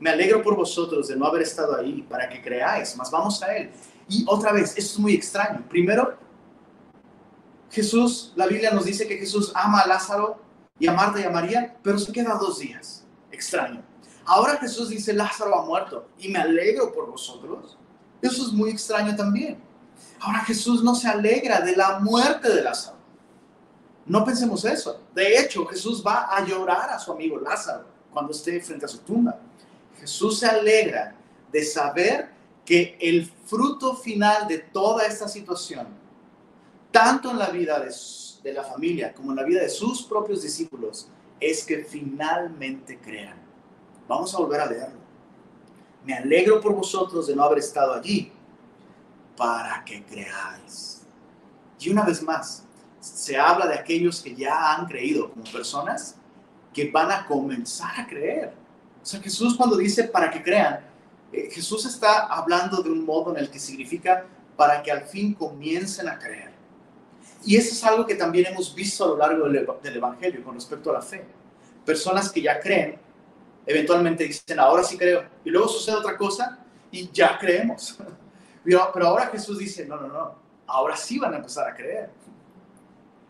Me 0.00 0.10
alegro 0.10 0.42
por 0.42 0.56
vosotros 0.56 1.08
de 1.08 1.16
no 1.16 1.26
haber 1.26 1.42
estado 1.42 1.76
ahí 1.76 2.02
para 2.02 2.28
que 2.28 2.42
creáis, 2.42 2.96
más 2.96 3.10
vamos 3.10 3.42
a 3.42 3.54
Él. 3.54 3.70
Y 4.08 4.24
otra 4.26 4.52
vez, 4.52 4.70
esto 4.76 4.94
es 4.94 4.98
muy 4.98 5.14
extraño. 5.14 5.64
Primero, 5.68 6.16
Jesús, 7.70 8.32
la 8.34 8.46
Biblia 8.46 8.70
nos 8.70 8.86
dice 8.86 9.06
que 9.06 9.18
Jesús 9.18 9.52
ama 9.54 9.80
a 9.80 9.86
Lázaro 9.86 10.40
y 10.78 10.86
a 10.86 10.92
Marta 10.92 11.20
y 11.20 11.24
a 11.24 11.30
María, 11.30 11.76
pero 11.82 11.98
se 11.98 12.12
queda 12.12 12.34
dos 12.34 12.58
días. 12.58 13.04
Extraño. 13.30 13.82
Ahora 14.24 14.56
Jesús 14.56 14.88
dice, 14.88 15.12
Lázaro 15.12 15.54
ha 15.54 15.64
muerto 15.64 16.08
y 16.18 16.28
me 16.28 16.38
alegro 16.38 16.92
por 16.92 17.10
vosotros. 17.10 17.78
Eso 18.20 18.46
es 18.46 18.52
muy 18.52 18.70
extraño 18.70 19.14
también. 19.14 19.58
Ahora 20.20 20.40
Jesús 20.40 20.82
no 20.82 20.94
se 20.94 21.08
alegra 21.08 21.60
de 21.60 21.76
la 21.76 21.98
muerte 21.98 22.52
de 22.52 22.62
Lázaro. 22.62 22.96
No 24.06 24.24
pensemos 24.24 24.64
eso. 24.64 25.00
De 25.14 25.38
hecho, 25.38 25.66
Jesús 25.66 26.02
va 26.06 26.34
a 26.34 26.44
llorar 26.44 26.90
a 26.90 26.98
su 26.98 27.12
amigo 27.12 27.38
Lázaro 27.38 27.84
cuando 28.12 28.32
esté 28.32 28.60
frente 28.60 28.84
a 28.86 28.88
su 28.88 28.98
tumba. 28.98 29.38
Jesús 30.00 30.38
se 30.38 30.46
alegra 30.46 31.14
de 31.50 31.64
saber 31.64 32.30
que 32.64 32.96
el 33.00 33.26
fruto 33.26 33.94
final 33.96 34.46
de 34.48 34.58
toda 34.58 35.06
esta 35.06 35.28
situación, 35.28 35.86
tanto 36.90 37.30
en 37.30 37.38
la 37.38 37.50
vida 37.50 37.78
de, 37.80 37.92
de 38.42 38.52
la 38.52 38.62
familia 38.62 39.12
como 39.12 39.30
en 39.30 39.36
la 39.36 39.44
vida 39.44 39.60
de 39.60 39.68
sus 39.68 40.02
propios 40.02 40.42
discípulos, 40.42 41.08
es 41.40 41.64
que 41.64 41.84
finalmente 41.84 42.98
crean. 42.98 43.36
Vamos 44.08 44.34
a 44.34 44.38
volver 44.38 44.60
a 44.60 44.66
leerlo. 44.66 45.05
Me 46.06 46.14
alegro 46.14 46.60
por 46.60 46.72
vosotros 46.72 47.26
de 47.26 47.34
no 47.34 47.42
haber 47.42 47.58
estado 47.58 47.92
allí 47.92 48.32
para 49.36 49.84
que 49.84 50.04
creáis. 50.04 51.02
Y 51.80 51.90
una 51.90 52.04
vez 52.04 52.22
más, 52.22 52.64
se 53.00 53.36
habla 53.36 53.66
de 53.66 53.74
aquellos 53.74 54.22
que 54.22 54.34
ya 54.34 54.74
han 54.74 54.86
creído 54.86 55.30
como 55.30 55.44
personas 55.44 56.16
que 56.72 56.90
van 56.90 57.10
a 57.10 57.26
comenzar 57.26 58.00
a 58.00 58.06
creer. 58.06 58.54
O 59.02 59.04
sea, 59.06 59.20
Jesús 59.20 59.56
cuando 59.56 59.76
dice 59.76 60.04
para 60.04 60.30
que 60.30 60.42
crean, 60.42 60.80
eh, 61.32 61.48
Jesús 61.50 61.84
está 61.84 62.26
hablando 62.26 62.82
de 62.82 62.90
un 62.90 63.04
modo 63.04 63.32
en 63.32 63.42
el 63.42 63.50
que 63.50 63.58
significa 63.58 64.24
para 64.56 64.82
que 64.82 64.92
al 64.92 65.02
fin 65.02 65.34
comiencen 65.34 66.08
a 66.08 66.18
creer. 66.18 66.52
Y 67.44 67.56
eso 67.56 67.72
es 67.72 67.84
algo 67.84 68.06
que 68.06 68.14
también 68.14 68.46
hemos 68.46 68.74
visto 68.74 69.04
a 69.04 69.08
lo 69.08 69.16
largo 69.16 69.48
del, 69.48 69.66
del 69.82 69.96
Evangelio 69.96 70.44
con 70.44 70.54
respecto 70.54 70.90
a 70.90 70.94
la 70.94 71.02
fe. 71.02 71.24
Personas 71.84 72.30
que 72.30 72.42
ya 72.42 72.60
creen 72.60 73.05
eventualmente 73.66 74.24
dicen, 74.24 74.58
ahora 74.60 74.82
sí 74.82 74.96
creo. 74.96 75.24
Y 75.44 75.50
luego 75.50 75.68
sucede 75.68 75.96
otra 75.96 76.16
cosa 76.16 76.58
y 76.90 77.10
ya 77.10 77.38
creemos. 77.38 77.98
Pero, 78.64 79.06
ahora 79.06 79.26
Jesús 79.26 79.58
dice, 79.58 79.86
no, 79.86 79.96
no, 79.96 80.08
no, 80.08 80.34
ahora 80.66 80.96
sí 80.96 81.18
van 81.18 81.34
a 81.34 81.36
empezar 81.36 81.68
a 81.68 81.74
creer. 81.74 82.10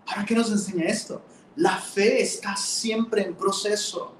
¿Ahora 0.06 0.24
qué 0.24 0.34
nos 0.34 0.50
enseña 0.50 0.84
esto? 0.84 1.22
La 1.56 1.76
fe 1.76 2.22
está 2.22 2.56
siempre 2.56 3.22
en 3.22 3.34
proceso. 3.34 4.14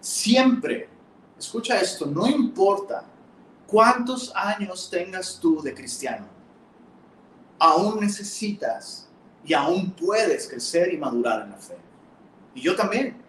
Siempre. 0.00 0.88
Escucha 1.38 1.80
esto, 1.80 2.06
no 2.06 2.26
importa 2.26 3.04
cuántos 3.68 4.34
años 4.34 4.88
tengas 4.90 5.38
tú 5.38 5.62
de 5.62 5.72
cristiano, 5.72 6.26
aún 7.60 8.00
necesitas 8.00 9.08
y 9.44 9.54
aún 9.54 9.92
puedes 9.92 10.48
crecer 10.48 10.92
y 10.92 10.96
madurar 10.96 11.42
en 11.42 11.50
la 11.50 11.58
fe. 11.58 11.76
Y 12.54 12.60
yo 12.62 12.74
también. 12.74 13.27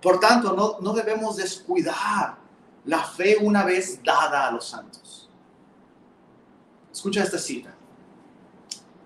Por 0.00 0.20
tanto, 0.20 0.54
no, 0.54 0.78
no 0.80 0.92
debemos 0.92 1.36
descuidar 1.36 2.36
la 2.84 3.04
fe 3.04 3.36
una 3.40 3.64
vez 3.64 4.02
dada 4.02 4.48
a 4.48 4.52
los 4.52 4.66
santos. 4.66 5.28
Escucha 6.92 7.22
esta 7.22 7.38
cita. 7.38 7.74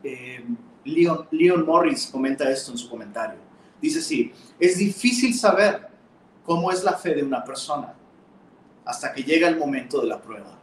Eh, 0.05 0.45
Leon, 0.84 1.28
Leon 1.30 1.64
Morris 1.64 2.07
comenta 2.07 2.49
esto 2.51 2.72
en 2.72 2.78
su 2.78 2.88
comentario. 2.90 3.38
Dice 3.80 4.01
así, 4.01 4.32
es 4.59 4.78
difícil 4.78 5.34
saber 5.34 5.88
cómo 6.45 6.70
es 6.70 6.84
la 6.84 6.93
fe 6.93 7.14
de 7.14 7.22
una 7.22 7.43
persona 7.45 7.95
hasta 8.84 9.12
que 9.12 9.22
llega 9.22 9.49
el 9.49 9.59
momento 9.59 10.01
de 10.01 10.09
la 10.09 10.20
prueba. 10.20 10.59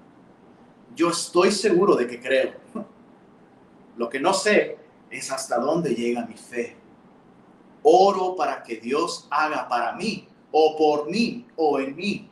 Yo 0.95 1.09
estoy 1.09 1.51
seguro 1.51 1.95
de 1.95 2.07
que 2.07 2.19
creo. 2.19 2.53
Lo 3.97 4.09
que 4.09 4.19
no 4.19 4.34
sé 4.34 4.77
es 5.09 5.32
hasta 5.32 5.57
dónde 5.57 5.95
llega 5.95 6.25
mi 6.25 6.36
fe 6.36 6.75
oro 7.84 8.36
para 8.36 8.63
que 8.63 8.77
Dios 8.77 9.27
haga 9.30 9.67
para 9.67 9.93
mí, 9.93 10.27
o 10.51 10.75
por 10.77 11.09
mí, 11.09 11.45
o 11.55 11.80
en 11.80 11.95
mí, 11.95 12.30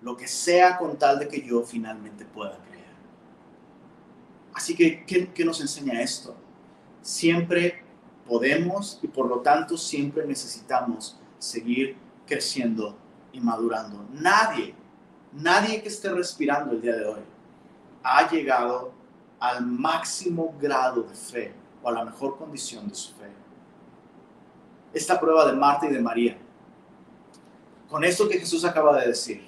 lo 0.00 0.16
que 0.16 0.28
sea 0.28 0.76
con 0.76 0.98
tal 0.98 1.18
de 1.18 1.28
que 1.28 1.42
yo 1.42 1.62
finalmente 1.62 2.24
pueda 2.24 2.58
creer. 2.68 2.84
Así 4.52 4.74
que, 4.74 5.04
¿qué, 5.04 5.44
nos 5.44 5.60
enseña 5.60 6.02
esto? 6.02 6.34
Siempre 7.00 7.82
podemos 8.26 8.98
y 9.02 9.08
por 9.08 9.26
lo 9.26 9.40
tanto 9.40 9.76
siempre 9.76 10.26
necesitamos 10.26 11.18
seguir 11.38 11.96
creciendo 12.26 12.96
y 13.32 13.40
madurando. 13.40 14.06
Nadie, 14.12 14.74
nadie 15.32 15.82
que 15.82 15.88
esté 15.88 16.10
respirando 16.10 16.72
el 16.72 16.82
día 16.82 16.96
de 16.96 17.06
hoy 17.06 17.20
ha 18.02 18.30
llegado 18.30 18.92
al 19.40 19.64
máximo 19.66 20.54
grado 20.60 21.02
de 21.02 21.14
fe 21.14 21.54
o 21.82 21.88
a 21.88 21.92
la 21.92 22.04
mejor 22.04 22.36
condición 22.36 22.88
de 22.88 22.94
su 22.94 23.12
fe 23.14 23.41
esta 24.92 25.18
prueba 25.18 25.46
de 25.46 25.52
Marta 25.52 25.86
y 25.86 25.92
de 25.92 26.00
María. 26.00 26.36
Con 27.88 28.04
esto 28.04 28.28
que 28.28 28.38
Jesús 28.38 28.64
acaba 28.64 28.98
de 29.00 29.08
decir, 29.08 29.46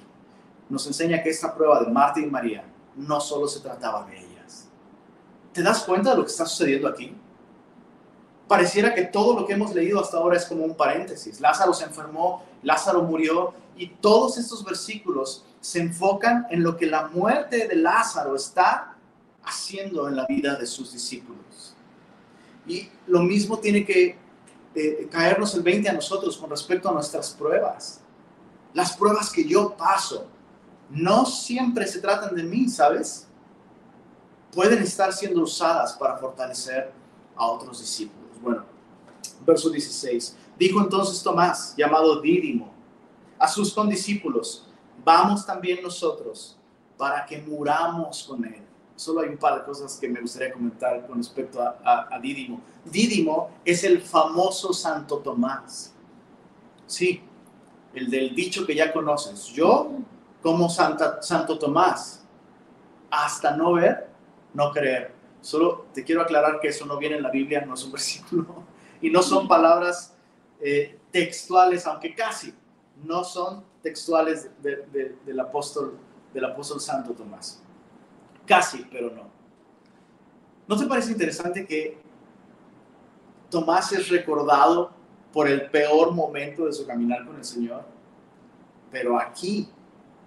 nos 0.69 0.87
enseña 0.87 1.23
que 1.23 1.31
esta 1.31 1.55
prueba 1.55 1.81
de 1.81 1.91
Marta 1.91 2.21
y 2.21 2.27
María 2.27 2.65
no 2.97 3.21
solo 3.21 3.49
se 3.49 3.61
trataba 3.61 4.05
de 4.07 4.19
ellas. 4.19 4.69
¿Te 5.53 5.63
das 5.63 5.85
cuenta 5.85 6.11
de 6.11 6.17
lo 6.17 6.25
que 6.25 6.31
está 6.31 6.47
sucediendo 6.47 6.89
aquí? 6.89 7.15
Pareciera 8.49 8.95
que 8.95 9.05
todo 9.05 9.39
lo 9.39 9.47
que 9.47 9.55
hemos 9.55 9.75
leído 9.75 10.01
hasta 10.01 10.19
ahora 10.19 10.37
es 10.37 10.45
como 10.45 10.65
un 10.65 10.75
paréntesis. 10.75 11.41
Lázaro 11.41 11.73
se 11.73 11.85
enfermó, 11.85 12.45
Lázaro 12.63 13.03
murió 13.03 13.55
y 13.77 13.89
todos 13.89 14.37
estos 14.37 14.65
versículos 14.65 15.45
se 15.61 15.81
enfocan 15.81 16.47
en 16.51 16.63
lo 16.63 16.77
que 16.77 16.87
la 16.87 17.09
muerte 17.09 17.67
de 17.67 17.77
Lázaro 17.77 18.37
está 18.37 18.97
haciendo 19.43 20.09
en 20.09 20.17
la 20.17 20.27
vida 20.27 20.57
de 20.57 20.67
sus 20.67 20.93
discípulos. 20.93 21.75
Y 22.67 22.91
lo 23.07 23.21
mismo 23.21 23.59
tiene 23.59 23.85
que 23.85 24.19
caernos 25.11 25.55
el 25.55 25.63
20 25.63 25.89
a 25.89 25.93
nosotros 25.93 26.37
con 26.37 26.51
respecto 26.51 26.89
a 26.89 26.93
nuestras 26.93 27.31
pruebas. 27.31 28.01
Las 28.73 28.97
pruebas 28.97 29.31
que 29.31 29.47
yo 29.47 29.77
paso 29.77 30.27
no 30.91 31.25
siempre 31.27 31.87
se 31.87 32.01
tratan 32.01 32.35
de 32.35 32.43
mí, 32.43 32.69
¿sabes? 32.69 33.29
Pueden 34.53 34.83
estar 34.83 35.13
siendo 35.13 35.43
usadas 35.43 35.95
para 35.95 36.17
fortalecer 36.19 36.93
a 37.37 37.47
otros 37.47 37.81
discípulos. 37.81 38.41
Bueno, 38.41 38.65
verso 39.47 39.71
16. 39.71 40.37
Dijo 40.59 40.81
entonces 40.81 41.23
Tomás, 41.23 41.75
llamado 41.77 42.21
Dídimo, 42.21 42.73
a 43.39 43.49
sus 43.49 43.73
condiscípulos, 43.73 44.69
vamos 45.05 45.45
también 45.45 45.83
nosotros 45.83 46.57
para 46.97 47.27
que 47.27 47.39
muramos 47.39 48.25
con 48.25 48.45
él 48.45 48.63
solo 48.97 49.21
hay 49.21 49.29
un 49.29 49.37
par 49.37 49.59
de 49.59 49.65
cosas 49.65 49.99
que 50.01 50.09
me 50.09 50.21
gustaría 50.21 50.53
comentar 50.53 51.07
con 51.07 51.19
respecto 51.19 51.61
a, 51.61 52.09
a, 52.11 52.19
Dídimo. 52.21 52.61
Dídimo 52.85 53.51
es 53.65 53.85
el 53.85 54.01
famoso 54.01 54.73
Santo 54.73 55.19
Tomás. 55.19 55.95
Sí, 56.87 57.23
el 57.95 58.11
del 58.11 58.35
dicho 58.35 58.67
que 58.67 58.75
ya 58.75 58.93
conoces. 58.93 59.47
Yo, 59.47 59.93
como 60.43 60.69
Santa, 60.69 61.23
Santo 61.23 61.59
Tomás, 61.59 62.25
hasta 63.11 63.57
no 63.57 63.75
ver, 63.75 64.09
no 64.53 64.71
creer. 64.71 65.13
Solo 65.41 65.87
te 65.93 66.05
quiero 66.05 66.23
aclarar 66.23 66.61
que 66.61 66.69
eso 66.69 66.87
no 66.87 66.99
viene 66.99 67.17
en 67.17 67.23
la 67.23 67.31
Biblia, 67.31 67.65
no 67.65 67.75
es 67.75 67.85
un 67.85 67.93
versículo. 67.93 68.47
Y 69.01 69.11
no 69.11 69.23
son 69.23 69.49
palabras 69.49 70.15
eh, 70.61 70.99
textuales, 71.11 71.87
aunque 71.87 72.15
casi 72.15 72.55
no 73.03 73.25
son 73.25 73.65
textuales 73.83 74.51
del, 74.63 75.41
apóstol, 75.41 75.99
del 76.33 76.45
apóstol 76.45 76.81
Santo 76.81 77.13
Tomás. 77.13 77.64
Casi, 78.47 78.87
pero 78.91 79.11
no. 79.11 79.23
¿No 80.67 80.77
te 80.77 80.87
parece 80.87 81.13
interesante 81.13 81.67
que 81.67 81.99
Tomás 83.51 83.93
es 83.93 84.09
recordado 84.09 84.91
por 85.33 85.49
el 85.49 85.71
peor 85.71 86.13
momento 86.13 86.67
de 86.67 86.73
su 86.73 86.87
caminar 86.87 87.25
con 87.27 87.37
el 87.37 87.45
Señor? 87.45 87.85
Pero 88.91 89.19
aquí, 89.19 89.69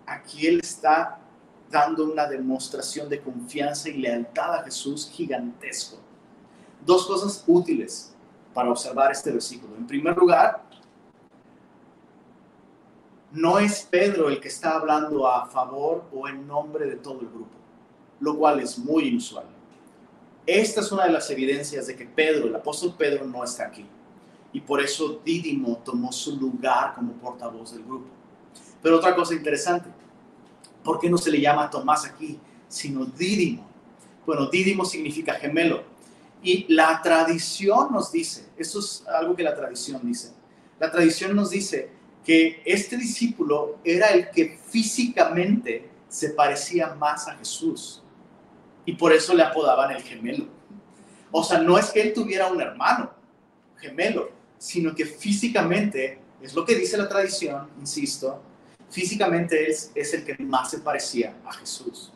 aquí 0.05 0.47
Él 0.47 0.59
está 0.59 1.19
dando 1.69 2.05
una 2.05 2.27
demostración 2.27 3.09
de 3.09 3.21
confianza 3.21 3.89
y 3.89 3.97
lealtad 3.97 4.55
a 4.55 4.63
Jesús 4.63 5.09
gigantesco. 5.11 5.97
Dos 6.85 7.05
cosas 7.05 7.43
útiles 7.47 8.15
para 8.53 8.69
observar 8.69 9.11
este 9.11 9.31
versículo. 9.31 9.75
En 9.75 9.85
primer 9.85 10.15
lugar, 10.17 10.63
no 13.31 13.59
es 13.59 13.83
Pedro 13.83 14.29
el 14.29 14.39
que 14.39 14.47
está 14.47 14.75
hablando 14.75 15.27
a 15.27 15.45
favor 15.47 16.05
o 16.13 16.27
en 16.27 16.47
nombre 16.47 16.85
de 16.85 16.95
todo 16.95 17.21
el 17.21 17.27
grupo 17.27 17.57
lo 18.19 18.37
cual 18.37 18.59
es 18.59 18.77
muy 18.77 19.07
inusual. 19.07 19.45
Esta 20.45 20.81
es 20.81 20.91
una 20.91 21.05
de 21.05 21.11
las 21.11 21.29
evidencias 21.29 21.87
de 21.87 21.95
que 21.95 22.05
Pedro, 22.05 22.47
el 22.47 22.55
apóstol 22.55 22.95
Pedro, 22.97 23.25
no 23.25 23.43
está 23.43 23.65
aquí. 23.65 23.85
Y 24.53 24.61
por 24.61 24.81
eso 24.81 25.21
Dídimo 25.23 25.81
tomó 25.83 26.11
su 26.11 26.37
lugar 26.37 26.95
como 26.95 27.11
portavoz 27.13 27.73
del 27.73 27.83
grupo. 27.83 28.07
Pero 28.81 28.97
otra 28.97 29.13
cosa 29.13 29.33
interesante, 29.33 29.89
¿por 30.83 30.99
qué 30.99 31.09
no 31.09 31.17
se 31.17 31.31
le 31.31 31.41
llama 31.41 31.69
Tomás 31.69 32.05
aquí, 32.05 32.39
sino 32.69 33.05
Dídimo? 33.05 33.67
Bueno, 34.25 34.49
Dídimo 34.49 34.85
significa 34.85 35.33
gemelo. 35.33 35.83
Y 36.41 36.71
la 36.73 37.01
tradición 37.01 37.91
nos 37.91 38.11
dice, 38.11 38.47
esto 38.57 38.79
es 38.79 39.03
algo 39.07 39.35
que 39.35 39.43
la 39.43 39.55
tradición 39.55 40.01
dice, 40.03 40.31
la 40.79 40.89
tradición 40.89 41.35
nos 41.35 41.49
dice 41.49 41.89
que 42.23 42.61
este 42.63 42.95
discípulo 42.95 43.79
era 43.83 44.09
el 44.09 44.29
que 44.29 44.57
físicamente 44.69 45.89
se 46.07 46.29
parecía 46.29 46.93
más 46.93 47.27
a 47.27 47.35
Jesús 47.35 48.03
y 48.87 48.93
por 48.93 49.11
eso 49.11 49.35
le 49.35 49.43
apodaban 49.43 49.91
el 49.91 50.01
gemelo. 50.01 50.47
O 51.29 51.43
sea, 51.43 51.59
no 51.59 51.77
es 51.77 51.91
que 51.91 52.01
él 52.01 52.13
tuviera 52.13 52.47
un 52.47 52.61
hermano 52.61 53.11
gemelo, 53.75 54.31
sino 54.57 54.95
que 54.95 55.05
físicamente, 55.05 56.21
es 56.41 56.55
lo 56.55 56.63
que 56.63 56.73
dice 56.73 56.97
la 56.97 57.09
tradición, 57.09 57.69
insisto, 57.77 58.41
físicamente 58.89 59.69
es, 59.69 59.91
es 59.93 60.13
el 60.13 60.23
que 60.23 60.41
más 60.41 60.71
se 60.71 60.79
parecía 60.79 61.35
a 61.45 61.51
Jesús. 61.51 62.13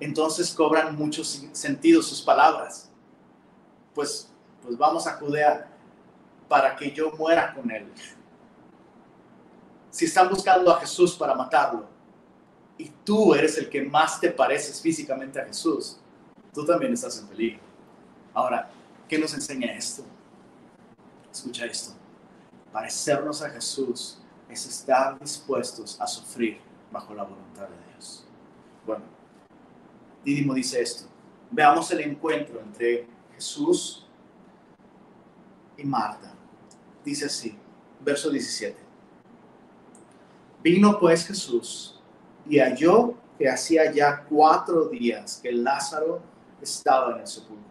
Entonces 0.00 0.52
cobran 0.52 0.96
mucho 0.96 1.22
sentido 1.22 2.02
sus 2.02 2.20
palabras. 2.22 2.90
Pues, 3.94 4.32
pues 4.62 4.76
vamos 4.76 5.06
a 5.06 5.12
Judea 5.12 5.70
para 6.48 6.74
que 6.74 6.90
yo 6.90 7.12
muera 7.12 7.54
con 7.54 7.70
él. 7.70 7.86
Si 9.90 10.06
están 10.06 10.28
buscando 10.28 10.72
a 10.74 10.80
Jesús 10.80 11.14
para 11.14 11.36
matarlo 11.36 11.86
y 12.80 12.90
tú 13.04 13.34
eres 13.34 13.58
el 13.58 13.68
que 13.68 13.82
más 13.82 14.18
te 14.18 14.30
pareces 14.30 14.80
físicamente 14.80 15.38
a 15.38 15.44
Jesús, 15.44 15.98
tú 16.54 16.64
también 16.64 16.94
estás 16.94 17.18
en 17.18 17.26
peligro. 17.26 17.60
Ahora, 18.32 18.70
¿qué 19.06 19.18
nos 19.18 19.34
enseña 19.34 19.74
esto? 19.74 20.02
Escucha 21.30 21.66
esto. 21.66 21.92
Parecernos 22.72 23.42
a 23.42 23.50
Jesús 23.50 24.18
es 24.48 24.64
estar 24.64 25.20
dispuestos 25.20 26.00
a 26.00 26.06
sufrir 26.06 26.58
bajo 26.90 27.14
la 27.14 27.24
voluntad 27.24 27.68
de 27.68 27.92
Dios. 27.92 28.24
Bueno, 28.86 29.04
Didimo 30.24 30.54
dice 30.54 30.80
esto. 30.80 31.04
Veamos 31.50 31.90
el 31.90 32.00
encuentro 32.00 32.60
entre 32.60 33.06
Jesús 33.34 34.06
y 35.76 35.84
Marta. 35.84 36.32
Dice 37.04 37.26
así, 37.26 37.58
verso 38.00 38.30
17. 38.30 38.74
Vino 40.62 40.98
pues 40.98 41.26
Jesús 41.26 41.99
y 42.50 42.58
halló 42.58 43.14
que 43.38 43.48
hacía 43.48 43.92
ya 43.92 44.24
cuatro 44.28 44.86
días 44.86 45.38
que 45.40 45.52
Lázaro 45.52 46.20
estaba 46.60 47.14
en 47.14 47.20
el 47.20 47.26
sepulcro. 47.26 47.64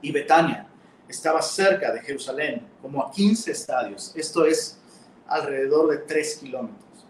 Y 0.00 0.12
Betania 0.12 0.68
estaba 1.08 1.42
cerca 1.42 1.92
de 1.92 2.00
Jerusalén, 2.00 2.66
como 2.80 3.02
a 3.02 3.10
15 3.10 3.50
estadios. 3.50 4.12
Esto 4.14 4.46
es 4.46 4.78
alrededor 5.26 5.90
de 5.90 5.98
3 5.98 6.36
kilómetros. 6.36 7.04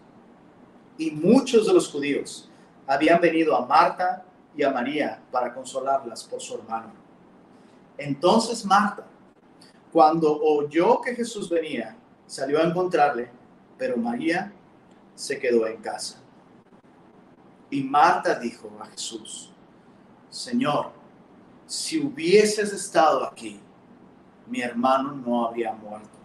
Y 0.97 1.11
muchos 1.11 1.67
de 1.67 1.73
los 1.73 1.87
judíos 1.87 2.49
habían 2.87 3.21
venido 3.21 3.55
a 3.55 3.65
Marta 3.65 4.25
y 4.57 4.63
a 4.63 4.71
María 4.71 5.21
para 5.31 5.53
consolarlas 5.53 6.23
por 6.23 6.41
su 6.41 6.55
hermano. 6.55 6.93
Entonces 7.95 8.65
Marta, 8.65 9.05
cuando 9.91 10.41
oyó 10.41 10.99
que 10.99 11.15
Jesús 11.15 11.47
venía, 11.47 11.95
salió 12.25 12.59
a 12.59 12.63
encontrarle, 12.63 13.29
pero 13.77 13.97
María 13.97 14.51
se 15.13 15.39
quedó 15.39 15.67
en 15.67 15.77
casa. 15.77 16.22
Y 17.73 17.81
Marta 17.81 18.35
dijo 18.35 18.69
a 18.79 18.85
Jesús, 18.85 19.49
Señor, 20.29 20.91
si 21.65 21.99
hubieses 21.99 22.71
estado 22.71 23.25
aquí, 23.25 23.59
mi 24.45 24.61
hermano 24.61 25.13
no 25.13 25.47
habría 25.47 25.73
muerto. 25.73 26.19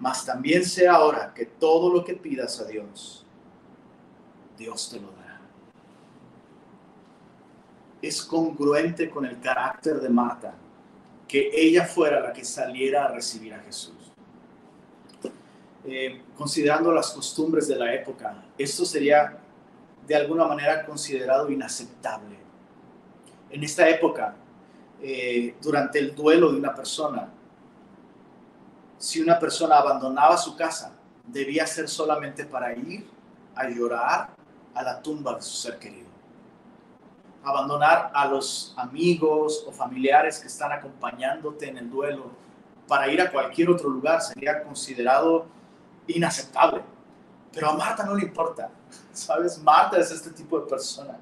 Mas 0.00 0.24
también 0.24 0.64
sé 0.64 0.88
ahora 0.88 1.34
que 1.34 1.44
todo 1.44 1.92
lo 1.92 2.02
que 2.02 2.14
pidas 2.14 2.58
a 2.58 2.64
Dios, 2.64 3.26
Dios 4.56 4.88
te 4.88 4.98
lo 4.98 5.10
dará. 5.10 5.42
Es 8.00 8.22
congruente 8.22 9.10
con 9.10 9.26
el 9.26 9.38
carácter 9.40 10.00
de 10.00 10.08
Marta 10.08 10.54
que 11.26 11.50
ella 11.52 11.84
fuera 11.84 12.18
la 12.20 12.32
que 12.32 12.46
saliera 12.46 13.04
a 13.04 13.08
recibir 13.08 13.52
a 13.52 13.60
Jesús. 13.60 14.10
Eh, 15.84 16.22
considerando 16.34 16.92
las 16.92 17.10
costumbres 17.10 17.68
de 17.68 17.76
la 17.76 17.92
época, 17.92 18.42
esto 18.56 18.86
sería 18.86 19.37
de 20.08 20.16
alguna 20.16 20.46
manera 20.46 20.86
considerado 20.86 21.50
inaceptable. 21.50 22.38
En 23.50 23.62
esta 23.62 23.86
época, 23.86 24.34
eh, 25.02 25.54
durante 25.60 25.98
el 25.98 26.14
duelo 26.14 26.50
de 26.50 26.58
una 26.58 26.74
persona, 26.74 27.28
si 28.96 29.20
una 29.20 29.38
persona 29.38 29.76
abandonaba 29.76 30.38
su 30.38 30.56
casa, 30.56 30.94
debía 31.26 31.66
ser 31.66 31.88
solamente 31.88 32.46
para 32.46 32.72
ir 32.72 33.06
a 33.54 33.68
llorar 33.68 34.30
a 34.74 34.82
la 34.82 35.02
tumba 35.02 35.34
de 35.34 35.42
su 35.42 35.54
ser 35.54 35.78
querido. 35.78 36.08
Abandonar 37.44 38.10
a 38.14 38.26
los 38.26 38.74
amigos 38.78 39.62
o 39.68 39.72
familiares 39.72 40.38
que 40.38 40.46
están 40.46 40.72
acompañándote 40.72 41.68
en 41.68 41.76
el 41.76 41.90
duelo 41.90 42.30
para 42.88 43.12
ir 43.12 43.20
a 43.20 43.30
cualquier 43.30 43.68
otro 43.68 43.90
lugar 43.90 44.22
sería 44.22 44.62
considerado 44.62 45.46
inaceptable. 46.06 46.82
Pero 47.52 47.70
a 47.70 47.76
Marta 47.76 48.04
no 48.04 48.14
le 48.14 48.24
importa. 48.24 48.70
¿Sabes? 49.12 49.58
Marta 49.58 49.98
es 49.98 50.10
este 50.10 50.30
tipo 50.30 50.58
de 50.60 50.66
persona. 50.66 51.18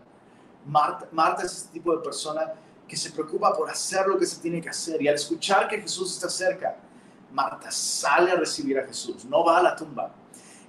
Marta, 0.66 1.07
Marta 1.12 1.45
es 1.45 1.57
este 1.57 1.72
tipo 1.72 1.97
de 1.97 2.03
persona 2.03 2.53
que 2.87 2.97
se 2.97 3.11
preocupa 3.11 3.53
por 3.53 3.70
hacer 3.70 4.07
lo 4.07 4.18
que 4.18 4.27
se 4.27 4.41
tiene 4.41 4.61
que 4.61 4.68
hacer. 4.68 5.01
Y 5.03 5.09
al 5.09 5.14
escuchar 5.14 5.68
que 5.68 5.81
Jesús 5.81 6.14
está 6.14 6.29
cerca, 6.29 6.77
Marta 7.33 7.70
sale 7.70 8.33
a 8.33 8.37
recibir 8.37 8.79
a 8.79 8.85
Jesús, 8.85 9.24
no 9.24 9.45
va 9.45 9.59
a 9.59 9.62
la 9.62 9.77
tumba. 9.77 10.11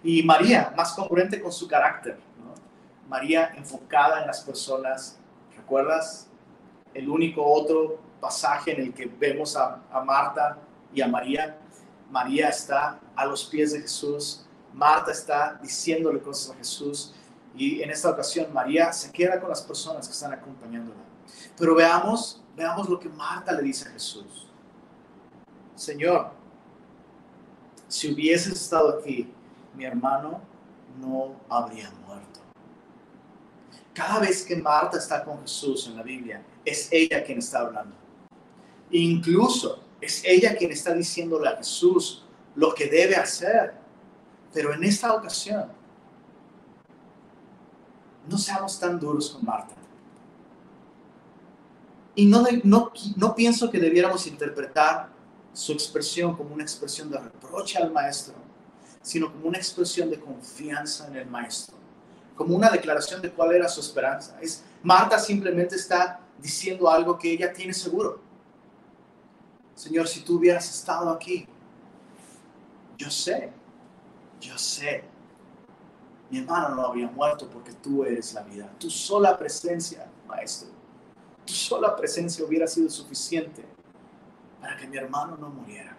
Y 0.03 0.23
María, 0.23 0.73
más 0.75 0.93
congruente 0.93 1.41
con 1.41 1.51
su 1.51 1.67
carácter, 1.67 2.19
María 3.07 3.53
enfocada 3.55 4.21
en 4.21 4.27
las 4.27 4.41
personas. 4.41 5.17
¿Recuerdas 5.55 6.27
el 6.93 7.09
único 7.09 7.43
otro 7.43 7.99
pasaje 8.19 8.73
en 8.73 8.81
el 8.81 8.93
que 8.93 9.05
vemos 9.05 9.55
a, 9.55 9.81
a 9.91 10.01
Marta 10.01 10.57
y 10.93 11.01
a 11.01 11.07
María? 11.07 11.57
María 12.11 12.49
está 12.49 12.99
a 13.15 13.25
los 13.25 13.45
pies 13.45 13.73
de 13.73 13.81
Jesús, 13.81 14.45
Marta 14.77 15.11
está 15.11 15.59
diciéndole 15.59 16.21
cosas 16.21 16.51
a 16.51 16.57
Jesús 16.57 17.13
y 17.55 17.81
en 17.81 17.89
esta 17.89 18.11
ocasión 18.11 18.53
María 18.53 18.93
se 18.93 19.11
queda 19.11 19.39
con 19.39 19.49
las 19.49 19.61
personas 19.61 20.07
que 20.07 20.13
están 20.13 20.31
acompañándola. 20.31 20.99
Pero 21.57 21.73
veamos, 21.73 22.43
veamos 22.55 22.87
lo 22.87 22.99
que 22.99 23.09
Marta 23.09 23.51
le 23.53 23.63
dice 23.63 23.89
a 23.89 23.91
Jesús. 23.91 24.47
Señor, 25.75 26.29
si 27.87 28.13
hubieses 28.13 28.53
estado 28.53 28.99
aquí, 28.99 29.33
mi 29.75 29.83
hermano 29.83 30.41
no 30.99 31.35
habría 31.49 31.89
muerto. 32.05 32.39
Cada 33.95 34.19
vez 34.19 34.43
que 34.43 34.55
Marta 34.55 34.99
está 34.99 35.23
con 35.23 35.41
Jesús 35.41 35.87
en 35.87 35.97
la 35.97 36.03
Biblia, 36.03 36.43
es 36.63 36.87
ella 36.91 37.23
quien 37.23 37.39
está 37.39 37.61
hablando. 37.61 37.95
Incluso 38.91 39.83
es 39.99 40.23
ella 40.23 40.55
quien 40.55 40.71
está 40.71 40.93
diciéndole 40.93 41.49
a 41.49 41.57
Jesús 41.57 42.23
lo 42.53 42.75
que 42.75 42.85
debe 42.85 43.15
hacer. 43.15 43.86
Pero 44.57 44.73
en 44.73 44.83
esta 44.83 45.13
ocasión, 45.13 45.67
no 48.27 48.39
seamos 48.39 48.79
tan 48.79 48.99
duros 48.99 49.29
con 49.29 49.45
Marta. 49.45 49.75
Y 52.15 52.25
no, 52.25 52.43
no, 52.63 52.91
no 53.17 53.35
pienso 53.35 53.69
que 53.69 53.77
debiéramos 53.79 54.25
interpretar 54.25 55.09
su 55.53 55.73
expresión 55.73 56.35
como 56.35 56.55
una 56.55 56.63
expresión 56.63 57.11
de 57.11 57.19
reproche 57.19 57.77
al 57.77 57.91
maestro, 57.91 58.33
sino 59.03 59.31
como 59.31 59.47
una 59.49 59.59
expresión 59.59 60.09
de 60.09 60.19
confianza 60.19 61.05
en 61.05 61.17
el 61.17 61.27
maestro, 61.27 61.75
como 62.35 62.55
una 62.55 62.71
declaración 62.71 63.21
de 63.21 63.31
cuál 63.31 63.51
era 63.51 63.69
su 63.69 63.79
esperanza. 63.79 64.39
Es 64.41 64.63
Marta 64.81 65.19
simplemente 65.19 65.75
está 65.75 66.19
diciendo 66.39 66.89
algo 66.89 67.15
que 67.15 67.31
ella 67.31 67.53
tiene 67.53 67.75
seguro. 67.75 68.19
Señor, 69.75 70.07
si 70.07 70.21
tú 70.21 70.37
hubieras 70.37 70.67
estado 70.67 71.11
aquí, 71.11 71.47
yo 72.97 73.11
sé, 73.11 73.53
yo 74.39 74.57
sé, 74.57 75.03
mi 76.29 76.39
hermano 76.39 76.75
no 76.75 76.85
habría 76.85 77.07
muerto 77.07 77.49
porque 77.49 77.73
tú 77.73 78.03
eres 78.03 78.33
la 78.33 78.43
vida. 78.43 78.69
Tu 78.79 78.89
sola 78.89 79.37
presencia, 79.37 80.07
maestro, 80.27 80.69
tu 81.45 81.53
sola 81.53 81.95
presencia 81.95 82.45
hubiera 82.45 82.67
sido 82.67 82.89
suficiente 82.89 83.65
para 84.59 84.75
que 84.75 84.87
mi 84.87 84.97
hermano 84.97 85.37
no 85.37 85.49
muriera. 85.49 85.95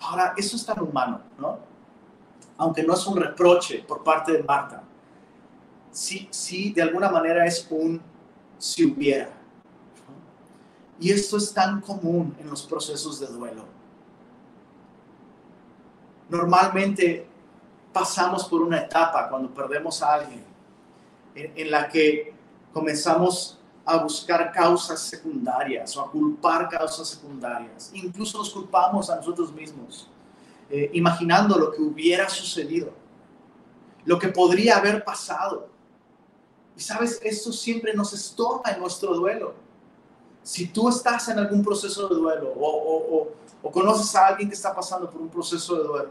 Ahora, 0.00 0.34
eso 0.36 0.56
es 0.56 0.66
tan 0.66 0.80
humano, 0.80 1.22
¿no? 1.38 1.58
Aunque 2.58 2.82
no 2.82 2.92
es 2.92 3.06
un 3.06 3.16
reproche 3.16 3.82
por 3.88 4.04
parte 4.04 4.32
de 4.32 4.42
Marta, 4.42 4.82
sí, 5.90 6.28
sí, 6.30 6.72
de 6.72 6.82
alguna 6.82 7.10
manera 7.10 7.46
es 7.46 7.66
un 7.70 8.00
si 8.58 8.84
hubiera. 8.84 9.30
Y 11.00 11.10
esto 11.10 11.38
es 11.38 11.52
tan 11.52 11.80
común 11.80 12.36
en 12.38 12.48
los 12.50 12.62
procesos 12.62 13.18
de 13.18 13.26
duelo. 13.26 13.73
Normalmente 16.28 17.26
pasamos 17.92 18.44
por 18.44 18.62
una 18.62 18.78
etapa 18.78 19.28
cuando 19.28 19.52
perdemos 19.52 20.02
a 20.02 20.14
alguien 20.14 20.44
en, 21.34 21.70
la 21.70 21.88
que 21.88 22.34
comenzamos 22.72 23.58
a 23.84 23.98
buscar 23.98 24.50
causas 24.52 25.00
secundarias 25.00 25.96
o 25.96 26.02
a 26.02 26.10
culpar 26.10 26.68
causas 26.68 27.08
secundarias. 27.08 27.90
Incluso 27.92 28.38
nos 28.38 28.50
culpamos 28.50 29.10
a 29.10 29.16
nosotros 29.16 29.52
mismos, 29.52 30.08
eh, 30.70 30.90
imaginando 30.94 31.58
lo 31.58 31.70
que 31.70 31.82
hubiera 31.82 32.28
sucedido, 32.28 32.92
lo 34.04 34.18
que 34.18 34.28
podría 34.28 34.78
haber 34.78 35.04
pasado. 35.04 35.68
Y 36.76 36.80
sabes, 36.80 37.20
esto 37.22 37.52
siempre 37.52 37.94
nos 37.94 38.12
estorba 38.12 38.70
en 38.70 38.80
nuestro 38.80 39.14
duelo 39.14 39.64
si 40.44 40.66
tú 40.66 40.90
estás 40.90 41.28
en 41.30 41.38
algún 41.38 41.64
proceso 41.64 42.06
de 42.06 42.14
duelo 42.14 42.52
o, 42.54 43.28
conoces 43.70 44.14
a 44.14 44.26
alguien 44.26 44.48
que 44.48 44.54
está 44.54 44.74
pasando 44.74 45.10
por 45.10 45.20
un 45.20 45.28
proceso 45.28 45.76
de 45.76 45.84
duelo, 45.84 46.10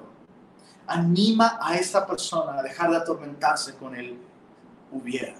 anima 0.87 1.59
a 1.61 1.77
esta 1.77 2.05
persona 2.05 2.59
a 2.59 2.63
dejar 2.63 2.89
de 2.89 2.97
atormentarse 2.97 3.75
con 3.75 3.95
él 3.95 4.19
hubiera. 4.91 5.35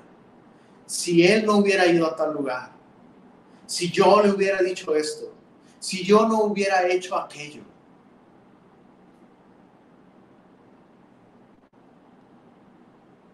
Si 0.85 1.25
él 1.25 1.45
no 1.45 1.57
hubiera 1.57 1.85
ido 1.87 2.05
a 2.05 2.15
tal 2.15 2.33
lugar, 2.33 2.71
si 3.65 3.89
yo 3.89 4.21
le 4.21 4.31
hubiera 4.31 4.61
dicho 4.61 4.93
esto, 4.95 5.33
si 5.79 6.03
yo 6.03 6.27
no 6.27 6.43
hubiera 6.43 6.87
hecho 6.87 7.15
aquello. 7.17 7.63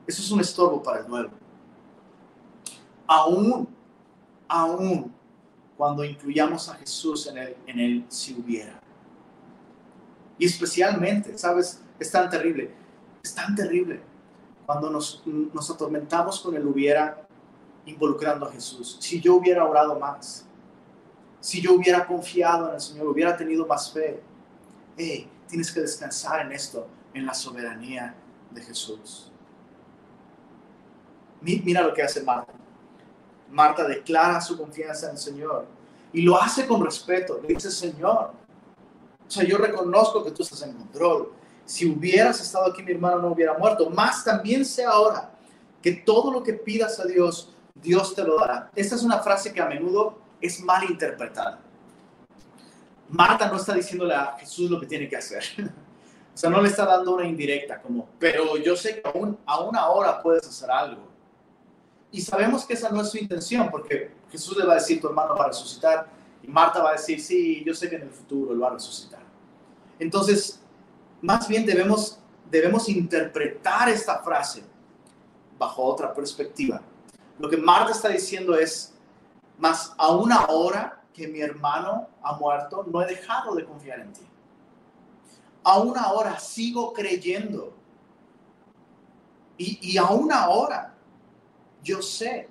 Eso 0.08 0.22
es 0.24 0.32
un 0.32 0.40
estorbo 0.40 0.82
para 0.82 1.02
el 1.02 1.08
nuevo. 1.08 1.30
Aún, 3.06 3.68
aún 4.48 5.14
cuando 5.80 6.04
incluyamos 6.04 6.68
a 6.68 6.74
Jesús 6.74 7.28
en 7.28 7.38
el, 7.38 7.56
en 7.66 7.80
el 7.80 8.06
si 8.10 8.34
hubiera. 8.34 8.82
Y 10.38 10.46
especialmente, 10.46 11.38
¿sabes? 11.38 11.82
Es 11.98 12.12
tan 12.12 12.30
terrible, 12.30 12.70
es 13.24 13.34
tan 13.34 13.56
terrible 13.56 14.02
cuando 14.66 14.90
nos, 14.90 15.24
nos 15.26 15.72
atormentamos 15.72 16.42
con 16.42 16.54
el 16.58 16.68
hubiera 16.68 17.26
involucrando 17.86 18.46
a 18.46 18.52
Jesús. 18.52 18.98
Si 19.00 19.22
yo 19.22 19.36
hubiera 19.36 19.64
orado 19.64 19.98
más, 19.98 20.46
si 21.40 21.62
yo 21.62 21.76
hubiera 21.76 22.06
confiado 22.06 22.68
en 22.68 22.74
el 22.74 22.82
Señor, 22.82 23.08
hubiera 23.08 23.38
tenido 23.38 23.66
más 23.66 23.90
fe. 23.94 24.22
Hey, 24.98 25.30
tienes 25.48 25.72
que 25.72 25.80
descansar 25.80 26.46
en 26.46 26.52
esto, 26.52 26.90
en 27.14 27.26
la 27.26 27.34
soberanía 27.34 28.14
de 28.52 28.62
Jesús. 28.62 29.32
Mira 31.40 31.84
lo 31.84 31.94
que 31.94 32.04
hace 32.04 32.22
Marta. 32.22 32.59
Marta 33.52 33.88
declara 33.88 34.40
su 34.42 34.58
confianza 34.58 35.08
en 35.08 35.14
el 35.14 35.18
Señor 35.18 35.66
y 36.14 36.22
lo 36.22 36.42
hace 36.42 36.68
con 36.68 36.84
respeto. 36.84 37.40
Le 37.42 37.56
dice, 37.56 37.72
Señor, 37.72 38.32
o 39.28 39.32
sea, 39.32 39.44
yo 39.44 39.58
reconozco 39.58 40.24
que 40.24 40.32
tú 40.32 40.44
estás 40.44 40.62
en 40.64 40.74
control. 40.74 41.32
Si 41.66 41.88
hubieras 41.88 42.42
estado 42.42 42.72
aquí, 42.72 42.82
mi 42.82 42.92
hermano 42.92 43.20
no 43.20 43.28
hubiera 43.28 43.58
muerto. 43.58 43.90
Más 43.90 44.24
también 44.24 44.66
sé 44.66 44.84
ahora 44.84 45.32
que 45.82 45.92
todo 45.92 46.32
lo 46.32 46.44
que 46.44 46.54
pidas 46.54 47.00
a 47.00 47.06
Dios, 47.06 47.54
Dios 47.76 48.16
te 48.16 48.24
lo 48.24 48.38
dará. 48.40 48.72
Esta 48.76 48.96
es 48.96 49.04
una 49.04 49.20
frase 49.20 49.54
que 49.54 49.62
a 49.62 49.68
menudo 49.68 50.18
es 50.42 50.62
mal 50.62 50.90
interpretada. 50.90 51.60
Marta 53.10 53.48
no 53.48 53.58
está 53.58 53.74
diciéndole 53.74 54.14
a 54.14 54.36
Jesús 54.40 54.70
lo 54.70 54.80
que 54.80 54.86
tiene 54.86 55.10
que 55.10 55.18
hacer. 55.18 55.44
o 56.34 56.38
sea, 56.38 56.50
no 56.50 56.62
le 56.62 56.70
está 56.70 56.86
dando 56.86 57.14
una 57.14 57.26
indirecta, 57.26 57.82
como, 57.82 58.08
pero 58.20 58.58
yo 58.58 58.76
sé 58.76 59.02
que 59.02 59.10
aún, 59.10 59.38
aún 59.46 59.76
ahora 59.76 60.22
puedes 60.22 60.48
hacer 60.48 60.70
algo. 60.70 61.09
Y 62.12 62.22
sabemos 62.22 62.66
que 62.66 62.74
esa 62.74 62.90
no 62.90 63.02
es 63.02 63.10
su 63.10 63.18
intención, 63.18 63.70
porque 63.70 64.12
Jesús 64.32 64.58
le 64.58 64.66
va 64.66 64.74
a 64.74 64.76
decir, 64.76 65.00
tu 65.00 65.08
hermano 65.08 65.36
va 65.36 65.46
a 65.46 65.48
resucitar, 65.50 66.08
y 66.42 66.48
Marta 66.48 66.82
va 66.82 66.90
a 66.90 66.94
decir, 66.94 67.22
sí, 67.22 67.64
yo 67.66 67.74
sé 67.74 67.90
que 67.90 67.98
en 67.98 68.04
el 68.04 68.10
futuro 68.10 68.54
él 68.54 68.62
va 68.62 68.68
a 68.68 68.72
resucitar. 68.72 69.22
Entonces, 70.00 70.60
más 71.22 71.48
bien 71.48 71.66
debemos, 71.66 72.20
debemos 72.50 72.90
interpretar 72.90 73.90
esta 73.90 74.20
frase 74.20 74.64
bajo 75.58 75.84
otra 75.84 76.14
perspectiva. 76.14 76.82
Lo 77.38 77.50
que 77.50 77.58
Marta 77.58 77.92
está 77.92 78.10
diciendo 78.10 78.58
es, 78.58 78.94
más 79.58 79.94
aún 79.98 80.32
ahora 80.32 81.02
que 81.14 81.28
mi 81.28 81.42
hermano 81.42 82.08
ha 82.24 82.34
muerto, 82.34 82.86
no 82.90 83.02
he 83.02 83.06
dejado 83.06 83.54
de 83.56 83.66
confiar 83.66 84.00
en 84.00 84.14
ti. 84.14 84.22
Aún 85.64 85.98
ahora 85.98 86.40
sigo 86.40 86.94
creyendo. 86.94 87.74
Y, 89.58 89.78
y 89.82 89.98
aún 89.98 90.32
ahora 90.32 90.96
yo 91.84 92.02
sé 92.02 92.48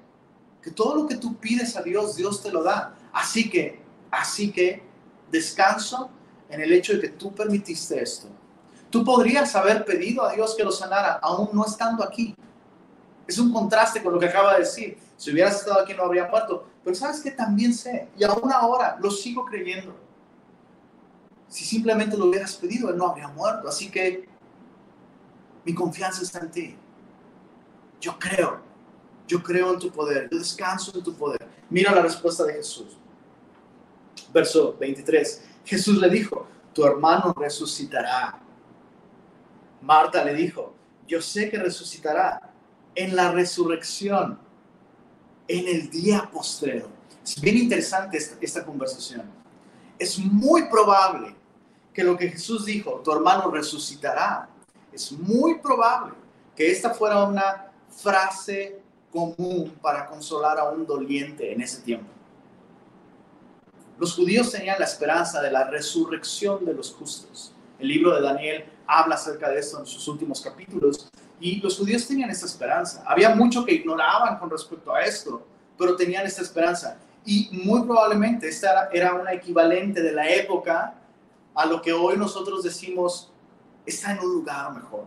que 0.62 0.70
todo 0.70 0.94
lo 0.94 1.06
que 1.06 1.16
tú 1.16 1.36
pides 1.36 1.76
a 1.76 1.82
Dios, 1.82 2.16
Dios 2.16 2.42
te 2.42 2.50
lo 2.50 2.62
da. 2.62 2.94
Así 3.12 3.48
que, 3.48 3.80
así 4.10 4.50
que 4.50 4.82
descanso 5.30 6.10
en 6.48 6.60
el 6.60 6.72
hecho 6.72 6.94
de 6.94 7.00
que 7.00 7.08
tú 7.10 7.34
permitiste 7.34 8.02
esto. 8.02 8.28
Tú 8.90 9.04
podrías 9.04 9.54
haber 9.54 9.84
pedido 9.84 10.24
a 10.24 10.32
Dios 10.32 10.54
que 10.56 10.64
lo 10.64 10.72
sanara 10.72 11.14
aún 11.22 11.50
no 11.52 11.64
estando 11.64 12.02
aquí. 12.02 12.34
Es 13.26 13.38
un 13.38 13.52
contraste 13.52 14.02
con 14.02 14.14
lo 14.14 14.18
que 14.18 14.26
acaba 14.26 14.54
de 14.54 14.60
decir. 14.60 14.98
Si 15.16 15.30
hubieras 15.30 15.56
estado 15.56 15.80
aquí 15.80 15.92
no 15.94 16.04
habría 16.04 16.26
muerto. 16.26 16.66
Pero 16.82 16.96
sabes 16.96 17.20
que 17.20 17.30
también 17.30 17.74
sé, 17.74 18.08
y 18.16 18.24
aún 18.24 18.50
ahora 18.50 18.96
lo 19.00 19.10
sigo 19.10 19.44
creyendo. 19.44 19.94
Si 21.48 21.64
simplemente 21.64 22.16
lo 22.16 22.26
hubieras 22.26 22.56
pedido, 22.56 22.88
él 22.88 22.96
no 22.96 23.08
habría 23.08 23.28
muerto. 23.28 23.68
Así 23.68 23.90
que 23.90 24.26
mi 25.64 25.74
confianza 25.74 26.22
está 26.22 26.38
en 26.40 26.50
ti. 26.50 26.76
Yo 28.00 28.18
creo 28.18 28.67
yo 29.28 29.42
creo 29.42 29.74
en 29.74 29.78
tu 29.78 29.90
poder, 29.92 30.28
yo 30.32 30.38
descanso 30.38 30.90
en 30.94 31.04
tu 31.04 31.14
poder. 31.14 31.46
Mira 31.70 31.94
la 31.94 32.02
respuesta 32.02 32.44
de 32.44 32.54
Jesús. 32.54 32.96
Verso 34.32 34.76
23. 34.80 35.44
Jesús 35.64 35.98
le 35.98 36.08
dijo, 36.08 36.48
tu 36.72 36.84
hermano 36.84 37.34
resucitará. 37.36 38.40
Marta 39.82 40.24
le 40.24 40.34
dijo, 40.34 40.74
yo 41.06 41.20
sé 41.20 41.50
que 41.50 41.58
resucitará 41.58 42.52
en 42.94 43.14
la 43.14 43.30
resurrección, 43.30 44.38
en 45.46 45.68
el 45.68 45.90
día 45.90 46.28
postrero. 46.32 46.88
Es 47.22 47.40
bien 47.40 47.58
interesante 47.58 48.16
esta, 48.16 48.36
esta 48.40 48.64
conversación. 48.64 49.22
Es 49.98 50.18
muy 50.18 50.68
probable 50.68 51.36
que 51.92 52.02
lo 52.02 52.16
que 52.16 52.28
Jesús 52.28 52.64
dijo, 52.64 53.02
tu 53.04 53.12
hermano 53.12 53.50
resucitará, 53.50 54.48
es 54.92 55.12
muy 55.12 55.58
probable 55.58 56.14
que 56.56 56.70
esta 56.70 56.94
fuera 56.94 57.24
una 57.24 57.70
frase 57.90 58.80
común 59.18 59.72
para 59.82 60.06
consolar 60.06 60.58
a 60.58 60.64
un 60.64 60.86
doliente 60.86 61.52
en 61.52 61.60
ese 61.60 61.82
tiempo. 61.82 62.06
Los 63.98 64.14
judíos 64.14 64.52
tenían 64.52 64.78
la 64.78 64.84
esperanza 64.84 65.42
de 65.42 65.50
la 65.50 65.64
resurrección 65.64 66.64
de 66.64 66.72
los 66.72 66.92
justos. 66.92 67.52
El 67.80 67.88
libro 67.88 68.14
de 68.14 68.22
Daniel 68.22 68.64
habla 68.86 69.16
acerca 69.16 69.48
de 69.48 69.58
esto 69.58 69.80
en 69.80 69.86
sus 69.86 70.06
últimos 70.06 70.40
capítulos 70.40 71.10
y 71.40 71.60
los 71.60 71.76
judíos 71.76 72.06
tenían 72.06 72.30
esta 72.30 72.46
esperanza. 72.46 73.02
Había 73.06 73.34
mucho 73.34 73.64
que 73.64 73.72
ignoraban 73.72 74.38
con 74.38 74.50
respecto 74.50 74.94
a 74.94 75.02
esto, 75.02 75.44
pero 75.76 75.96
tenían 75.96 76.24
esta 76.24 76.42
esperanza. 76.42 76.96
Y 77.24 77.48
muy 77.52 77.82
probablemente 77.82 78.48
esta 78.48 78.88
era 78.92 79.14
una 79.14 79.32
equivalente 79.32 80.00
de 80.00 80.12
la 80.12 80.28
época 80.30 80.94
a 81.54 81.66
lo 81.66 81.82
que 81.82 81.92
hoy 81.92 82.16
nosotros 82.16 82.62
decimos 82.62 83.32
está 83.84 84.12
en 84.12 84.20
un 84.20 84.32
lugar 84.32 84.72
mejor. 84.74 85.06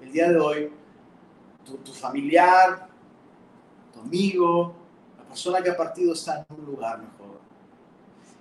El 0.00 0.12
día 0.12 0.28
de 0.28 0.38
hoy 0.38 0.72
tu, 1.64 1.92
familiar, 1.92 2.88
tu 3.92 4.00
amigo, 4.00 4.74
la 5.18 5.24
persona 5.24 5.62
que 5.62 5.70
ha 5.70 5.76
partido 5.76 6.12
está 6.12 6.46
en 6.48 6.56
un 6.56 6.64
lugar 6.64 6.98
mejor. 6.98 7.40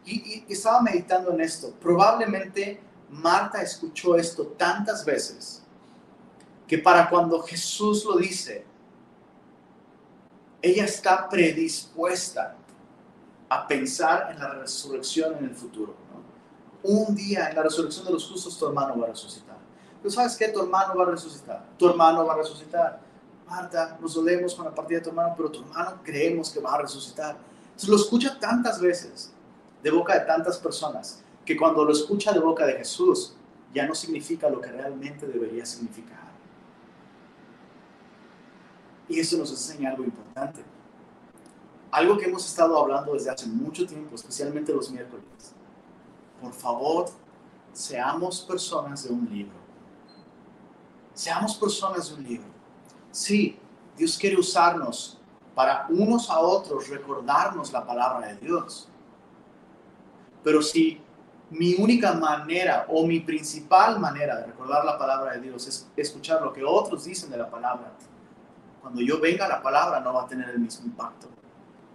Y, 0.06 0.46
y, 0.48 0.54
estaba 0.54 0.82
meditando 0.82 1.32
en 1.32 1.42
esto. 1.42 1.72
Probablemente 1.80 2.82
Marta 3.10 3.62
escuchó 3.62 4.16
esto 4.16 4.48
tantas 4.58 5.06
veces 5.06 5.64
que 6.68 6.78
para 6.78 7.10
cuando 7.10 7.42
Jesús 7.42 8.06
lo 8.06 8.18
dice, 8.18 8.66
ella 10.62 10.86
está 10.86 11.28
predispuesta 11.30 12.56
a 13.50 13.68
pensar 13.68 14.32
en 14.32 14.40
la 14.40 14.50
resurrección 14.56 15.38
en 15.38 15.46
el 15.46 15.56
futuro. 15.56 15.96
Un 16.82 17.14
día 17.16 17.50
en 17.50 17.56
la 17.56 17.64
resurrección 17.64 18.06
de 18.06 18.14
los 18.14 18.28
justos 18.28 18.58
tu 18.58 18.68
hermano 18.68 18.98
va 18.98 19.08
a 19.08 19.10
resucitar. 19.10 19.58
Pero 20.02 20.12
sabes 20.12 20.36
que 20.36 20.50
tu 20.50 20.62
hermano 20.62 20.96
va 20.96 21.04
a 21.04 21.12
resucitar. 21.12 21.66
Tu 21.78 21.88
hermano 21.88 22.26
va 22.26 22.34
a 22.34 22.38
resucitar. 22.38 23.00
Marta, 23.54 24.00
nos 24.02 24.16
dolemos 24.16 24.56
con 24.56 24.66
la 24.66 24.74
partida 24.74 24.98
de 24.98 25.04
tu 25.04 25.10
hermano, 25.10 25.36
pero 25.38 25.52
tu 25.52 25.60
hermano 25.60 26.00
creemos 26.04 26.50
que 26.50 26.60
va 26.60 26.74
a 26.74 26.82
resucitar. 26.82 27.38
Se 27.76 27.88
lo 27.88 27.98
escucha 27.98 28.40
tantas 28.40 28.82
veces 28.82 29.32
de 29.84 29.92
boca 29.92 30.16
de 30.16 30.22
tantas 30.22 30.58
personas 30.58 31.22
que 31.46 31.56
cuando 31.56 31.86
lo 31.86 31.92
escucha 31.92 32.34
de 32.34 32.40
boca 32.40 32.66
de 32.66 32.74
Jesús 32.74 33.36
ya 33.72 33.86
no 33.86 33.94
significa 33.94 34.50
lo 34.50 34.60
que 34.60 34.72
realmente 34.72 35.28
debería 35.28 35.68
significar. 35.68 36.32
Y 39.08 39.20
eso 39.20 39.38
nos 39.38 39.52
enseña 39.52 39.92
algo 39.92 40.04
importante. 40.04 40.64
Algo 41.92 42.18
que 42.18 42.26
hemos 42.26 42.44
estado 42.48 42.76
hablando 42.76 43.14
desde 43.14 43.30
hace 43.30 43.46
mucho 43.46 43.86
tiempo, 43.86 44.16
especialmente 44.16 44.74
los 44.74 44.90
miércoles. 44.90 45.54
Por 46.42 46.54
favor, 46.54 47.06
seamos 47.72 48.42
personas 48.42 49.04
de 49.04 49.14
un 49.14 49.30
libro. 49.30 49.58
Seamos 51.14 51.56
personas 51.56 52.10
de 52.10 52.16
un 52.16 52.24
libro. 52.24 52.53
Sí, 53.14 53.60
Dios 53.96 54.18
quiere 54.18 54.38
usarnos 54.38 55.20
para 55.54 55.86
unos 55.90 56.32
a 56.32 56.40
otros 56.40 56.90
recordarnos 56.90 57.72
la 57.72 57.86
palabra 57.86 58.28
de 58.28 58.38
Dios. 58.38 58.90
Pero 60.44 60.64
si 60.64 61.00
mi 61.52 61.76
única 61.76 62.14
manera 62.14 62.88
o 62.90 63.06
mi 63.06 63.20
principal 63.20 64.00
manera 64.00 64.38
de 64.38 64.48
recordar 64.48 64.84
la 64.84 64.98
palabra 64.98 65.34
de 65.34 65.42
Dios 65.42 65.68
es 65.68 65.88
escuchar 65.96 66.42
lo 66.42 66.52
que 66.52 66.64
otros 66.64 67.04
dicen 67.04 67.30
de 67.30 67.38
la 67.38 67.52
palabra, 67.52 67.94
cuando 68.82 69.00
yo 69.00 69.20
venga 69.20 69.48
la 69.48 69.62
palabra 69.62 70.00
no 70.00 70.12
va 70.12 70.24
a 70.24 70.28
tener 70.28 70.50
el 70.50 70.60
mismo 70.60 70.88
impacto. 70.88 71.28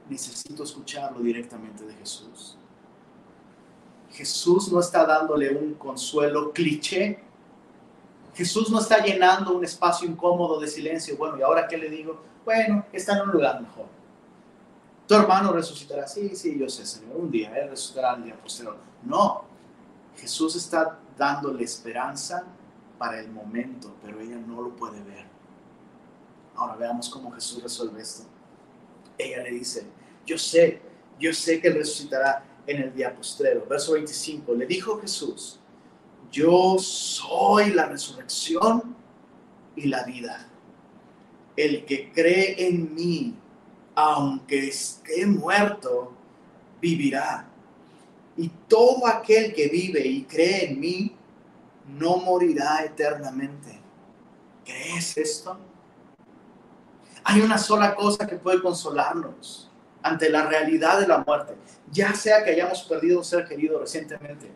Necesito 0.08 0.62
escucharlo 0.62 1.18
directamente 1.18 1.84
de 1.84 1.94
Jesús. 1.94 2.56
Jesús 4.10 4.70
no 4.70 4.78
está 4.78 5.04
dándole 5.04 5.50
un 5.50 5.74
consuelo 5.74 6.52
cliché 6.52 7.27
Jesús 8.38 8.70
no 8.70 8.78
está 8.78 9.04
llenando 9.04 9.52
un 9.52 9.64
espacio 9.64 10.08
incómodo 10.08 10.58
de 10.60 10.68
silencio. 10.68 11.16
Bueno, 11.16 11.36
¿y 11.38 11.42
ahora 11.42 11.66
qué 11.68 11.76
le 11.76 11.90
digo? 11.90 12.22
Bueno, 12.44 12.86
está 12.92 13.16
en 13.16 13.22
un 13.22 13.32
lugar 13.32 13.60
mejor. 13.60 13.86
Tu 15.06 15.14
hermano 15.14 15.52
resucitará. 15.52 16.06
Sí, 16.06 16.34
sí, 16.34 16.58
yo 16.58 16.68
sé, 16.68 16.86
Señor. 16.86 17.16
Un 17.16 17.30
día 17.30 17.54
Él 17.58 17.68
resucitará 17.68 18.14
el 18.14 18.24
día 18.24 18.40
posterior. 18.40 18.76
No. 19.02 19.44
Jesús 20.16 20.56
está 20.56 20.98
dándole 21.18 21.64
esperanza 21.64 22.44
para 22.96 23.20
el 23.20 23.28
momento, 23.30 23.94
pero 24.02 24.20
ella 24.20 24.36
no 24.36 24.62
lo 24.62 24.70
puede 24.70 25.02
ver. 25.02 25.26
Ahora 26.54 26.76
veamos 26.76 27.10
cómo 27.10 27.30
Jesús 27.32 27.62
resuelve 27.62 28.00
esto. 28.00 28.24
Ella 29.18 29.42
le 29.42 29.50
dice, 29.50 29.86
yo 30.24 30.38
sé 30.38 30.80
yo 31.18 31.32
sé 31.32 31.60
que 31.60 31.70
resucitará 31.70 32.44
en 32.66 32.82
el 32.82 32.94
día 32.94 33.14
postrero. 33.14 33.66
Verso 33.68 33.92
25, 33.92 34.54
le 34.54 34.66
dijo 34.66 35.00
Jesús, 35.00 35.57
yo 36.30 36.76
soy 36.78 37.70
la 37.70 37.86
resurrección 37.86 38.94
y 39.76 39.86
la 39.86 40.04
vida. 40.04 40.48
El 41.56 41.84
que 41.84 42.12
cree 42.12 42.66
en 42.68 42.94
mí, 42.94 43.34
aunque 43.94 44.68
esté 44.68 45.26
muerto, 45.26 46.12
vivirá. 46.80 47.48
Y 48.36 48.48
todo 48.68 49.06
aquel 49.06 49.52
que 49.52 49.68
vive 49.68 50.06
y 50.06 50.22
cree 50.24 50.70
en 50.70 50.80
mí, 50.80 51.16
no 51.88 52.18
morirá 52.18 52.84
eternamente. 52.84 53.80
¿Crees 54.64 55.16
esto? 55.16 55.58
Hay 57.24 57.40
una 57.40 57.58
sola 57.58 57.94
cosa 57.94 58.26
que 58.26 58.36
puede 58.36 58.62
consolarnos 58.62 59.70
ante 60.02 60.30
la 60.30 60.46
realidad 60.46 61.00
de 61.00 61.08
la 61.08 61.18
muerte, 61.18 61.54
ya 61.90 62.14
sea 62.14 62.44
que 62.44 62.50
hayamos 62.50 62.82
perdido 62.82 63.18
un 63.18 63.24
ser 63.24 63.46
querido 63.46 63.80
recientemente 63.80 64.50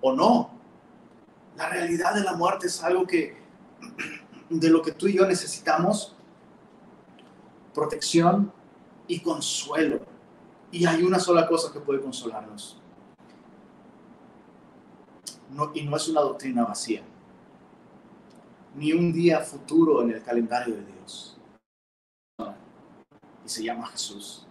o 0.00 0.12
no. 0.12 0.61
La 1.62 1.68
realidad 1.68 2.12
de 2.12 2.24
la 2.24 2.32
muerte 2.32 2.66
es 2.66 2.82
algo 2.82 3.06
que 3.06 3.36
de 4.50 4.68
lo 4.68 4.82
que 4.82 4.90
tú 4.90 5.06
y 5.06 5.16
yo 5.16 5.24
necesitamos 5.28 6.16
protección 7.72 8.52
y 9.06 9.20
consuelo. 9.20 10.00
Y 10.72 10.86
hay 10.86 11.04
una 11.04 11.20
sola 11.20 11.46
cosa 11.46 11.72
que 11.72 11.78
puede 11.78 12.00
consolarnos. 12.00 12.80
No, 15.50 15.70
y 15.72 15.84
no 15.84 15.96
es 15.96 16.08
una 16.08 16.22
doctrina 16.22 16.64
vacía, 16.64 17.02
ni 18.74 18.92
un 18.92 19.12
día 19.12 19.38
futuro 19.38 20.02
en 20.02 20.10
el 20.10 20.20
calendario 20.20 20.74
de 20.74 20.84
Dios. 20.84 21.38
Y 23.46 23.48
se 23.48 23.62
llama 23.62 23.86
Jesús. 23.86 24.48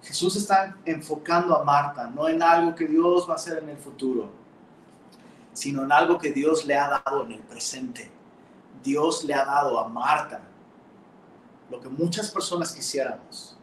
Jesús 0.00 0.34
está 0.34 0.78
enfocando 0.86 1.54
a 1.54 1.62
Marta, 1.62 2.08
no 2.08 2.26
en 2.26 2.42
algo 2.42 2.74
que 2.74 2.86
Dios 2.86 3.28
va 3.28 3.34
a 3.34 3.36
hacer 3.36 3.62
en 3.62 3.68
el 3.68 3.76
futuro, 3.76 4.37
sino 5.58 5.82
en 5.82 5.90
algo 5.90 6.18
que 6.18 6.30
Dios 6.30 6.64
le 6.66 6.76
ha 6.76 7.02
dado 7.04 7.24
en 7.24 7.32
el 7.32 7.40
presente. 7.40 8.08
Dios 8.84 9.24
le 9.24 9.34
ha 9.34 9.44
dado 9.44 9.80
a 9.80 9.88
Marta 9.88 10.40
lo 11.68 11.80
que 11.80 11.88
muchas 11.88 12.30
personas 12.30 12.72
quisiéramos, 12.72 13.58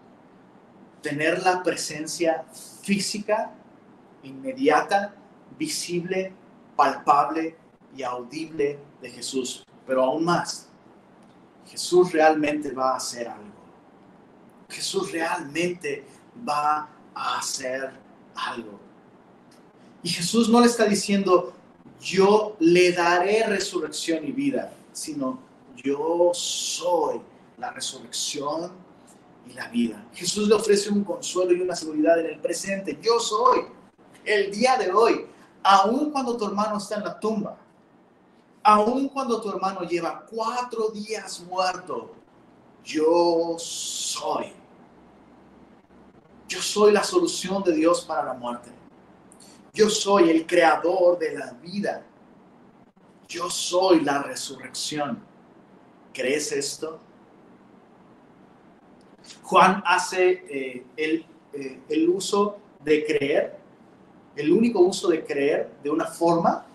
tener 1.02 1.42
la 1.42 1.64
presencia 1.64 2.44
física, 2.82 3.54
inmediata, 4.24 5.16
visible, 5.58 6.34
palpable 6.76 7.56
y 7.96 8.04
audible 8.04 8.78
de 9.02 9.10
Jesús. 9.10 9.64
Pero 9.88 10.04
aún 10.04 10.26
más, 10.26 10.68
Jesús 11.66 12.12
realmente 12.12 12.74
va 12.74 12.92
a 12.92 12.98
hacer 12.98 13.30
algo. 13.30 13.56
Jesús 14.68 15.14
realmente 15.14 16.06
va 16.48 16.90
a 17.14 17.40
hacer 17.40 17.90
algo. 18.36 18.82
Y 20.04 20.10
Jesús 20.10 20.50
no 20.50 20.60
le 20.60 20.68
está 20.68 20.84
diciendo, 20.86 21.56
yo 22.06 22.56
le 22.60 22.92
daré 22.92 23.48
resurrección 23.48 24.24
y 24.28 24.32
vida, 24.32 24.72
sino 24.94 25.40
yo 25.76 26.30
soy 26.34 27.20
la 27.58 27.72
resurrección 27.72 28.72
y 29.50 29.54
la 29.54 29.68
vida. 29.70 30.06
Jesús 30.14 30.48
le 30.48 30.54
ofrece 30.54 30.92
un 30.92 31.04
consuelo 31.04 31.52
y 31.54 31.62
una 31.62 31.76
seguridad 31.76 32.20
en 32.20 32.28
el 32.28 32.40
presente. 32.40 33.00
Yo 33.02 33.20
soy 33.20 33.62
el 34.24 34.52
día 34.52 34.78
de 34.78 34.92
hoy, 34.92 35.26
aun 35.64 36.12
cuando 36.12 36.38
tu 36.38 36.46
hermano 36.46 36.78
está 36.78 36.98
en 36.98 37.06
la 37.06 37.20
tumba, 37.20 37.58
aun 38.62 39.10
cuando 39.10 39.42
tu 39.42 39.50
hermano 39.50 39.82
lleva 39.82 40.28
cuatro 40.30 40.90
días 40.90 41.44
muerto, 41.50 42.14
yo 42.84 43.56
soy. 43.58 44.54
Yo 46.48 46.62
soy 46.62 46.92
la 46.92 47.04
solución 47.04 47.64
de 47.64 47.74
Dios 47.74 48.06
para 48.06 48.24
la 48.26 48.34
muerte. 48.36 48.85
Yo 49.76 49.90
soy 49.90 50.30
el 50.30 50.48
creador 50.48 51.20
de 51.20 51.38
la 51.38 51.52
vida. 51.52 52.02
Yo 53.28 53.50
soy 53.50 54.00
la 54.00 54.24
resurrección. 54.24 55.20
¿Crees 56.14 56.54
esto? 56.54 57.02
Juan 59.44 59.84
hace 59.86 60.46
eh, 60.50 60.86
el, 60.96 61.26
eh, 61.52 61.82
el 61.90 62.10
uso 62.10 62.58
de 62.86 63.04
creer, 63.04 63.58
el 64.38 64.54
único 64.54 64.80
uso 64.80 65.10
de 65.10 65.26
creer 65.26 65.70
de 65.84 65.90
una 65.90 66.06
forma, 66.06 66.66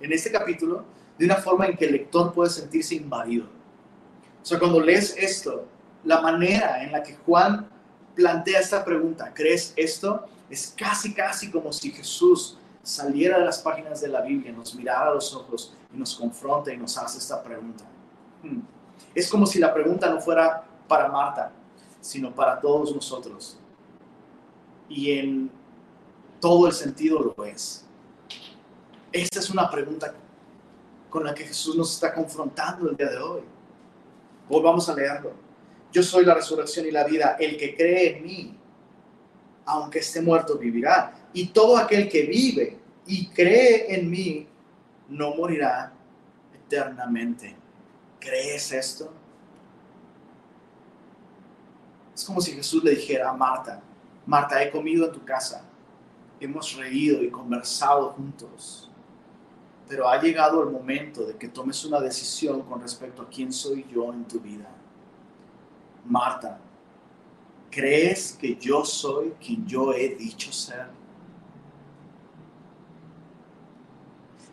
en 0.00 0.12
este 0.14 0.32
capítulo, 0.32 0.82
de 1.18 1.26
una 1.26 1.36
forma 1.36 1.66
en 1.66 1.76
que 1.76 1.84
el 1.84 1.92
lector 1.92 2.32
puede 2.32 2.48
sentirse 2.48 2.94
invadido. 2.94 3.44
O 4.42 4.46
sea, 4.46 4.58
cuando 4.58 4.80
lees 4.80 5.14
esto, 5.18 5.66
la 6.04 6.22
manera 6.22 6.82
en 6.82 6.92
la 6.92 7.02
que 7.02 7.16
Juan 7.16 7.68
plantea 8.14 8.60
esta 8.60 8.82
pregunta, 8.82 9.34
¿crees 9.34 9.74
esto? 9.76 10.26
Es 10.48 10.74
casi, 10.76 11.12
casi 11.12 11.50
como 11.50 11.72
si 11.72 11.90
Jesús 11.90 12.58
saliera 12.82 13.38
de 13.38 13.44
las 13.44 13.58
páginas 13.58 14.00
de 14.00 14.08
la 14.08 14.20
Biblia, 14.20 14.52
nos 14.52 14.74
mirara 14.74 15.10
a 15.10 15.14
los 15.14 15.34
ojos 15.34 15.74
y 15.92 15.96
nos 15.96 16.14
confronta 16.14 16.72
y 16.72 16.76
nos 16.76 16.96
hace 16.96 17.18
esta 17.18 17.42
pregunta. 17.42 17.84
Hmm. 18.42 18.60
Es 19.14 19.28
como 19.28 19.46
si 19.46 19.58
la 19.58 19.74
pregunta 19.74 20.08
no 20.08 20.20
fuera 20.20 20.64
para 20.86 21.08
Marta, 21.08 21.52
sino 22.00 22.34
para 22.34 22.60
todos 22.60 22.94
nosotros. 22.94 23.58
Y 24.88 25.18
en 25.18 25.50
todo 26.40 26.68
el 26.68 26.72
sentido 26.72 27.34
lo 27.36 27.44
es. 27.44 27.84
Esta 29.10 29.40
es 29.40 29.50
una 29.50 29.68
pregunta 29.70 30.14
con 31.10 31.24
la 31.24 31.34
que 31.34 31.44
Jesús 31.44 31.74
nos 31.76 31.92
está 31.94 32.12
confrontando 32.14 32.90
el 32.90 32.96
día 32.96 33.08
de 33.08 33.18
hoy. 33.18 33.42
Volvamos 34.48 34.88
a 34.88 34.94
leerlo. 34.94 35.32
Yo 35.90 36.02
soy 36.02 36.24
la 36.24 36.34
resurrección 36.34 36.86
y 36.86 36.90
la 36.90 37.04
vida. 37.04 37.36
El 37.40 37.56
que 37.56 37.74
cree 37.74 38.18
en 38.18 38.22
mí, 38.22 38.58
aunque 39.66 39.98
esté 39.98 40.22
muerto, 40.22 40.56
vivirá. 40.56 41.28
Y 41.32 41.48
todo 41.48 41.76
aquel 41.76 42.08
que 42.08 42.22
vive 42.22 42.78
y 43.06 43.26
cree 43.28 43.94
en 43.94 44.10
mí, 44.10 44.46
no 45.08 45.34
morirá 45.34 45.92
eternamente. 46.54 47.54
¿Crees 48.18 48.72
esto? 48.72 49.12
Es 52.14 52.24
como 52.24 52.40
si 52.40 52.52
Jesús 52.52 52.82
le 52.82 52.92
dijera 52.92 53.28
a 53.28 53.32
Marta, 53.32 53.82
Marta, 54.24 54.60
he 54.62 54.70
comido 54.70 55.06
en 55.06 55.12
tu 55.12 55.24
casa, 55.24 55.62
hemos 56.40 56.74
reído 56.74 57.22
y 57.22 57.30
conversado 57.30 58.10
juntos, 58.10 58.90
pero 59.88 60.08
ha 60.08 60.20
llegado 60.20 60.62
el 60.64 60.70
momento 60.70 61.24
de 61.24 61.36
que 61.36 61.46
tomes 61.48 61.84
una 61.84 62.00
decisión 62.00 62.62
con 62.62 62.80
respecto 62.80 63.22
a 63.22 63.28
quién 63.28 63.52
soy 63.52 63.86
yo 63.92 64.12
en 64.12 64.24
tu 64.24 64.40
vida. 64.40 64.66
Marta, 66.04 66.58
¿crees 67.70 68.32
que 68.32 68.56
yo 68.56 68.84
soy 68.84 69.32
quien 69.44 69.66
yo 69.66 69.92
he 69.92 70.10
dicho 70.10 70.52
ser? 70.52 70.86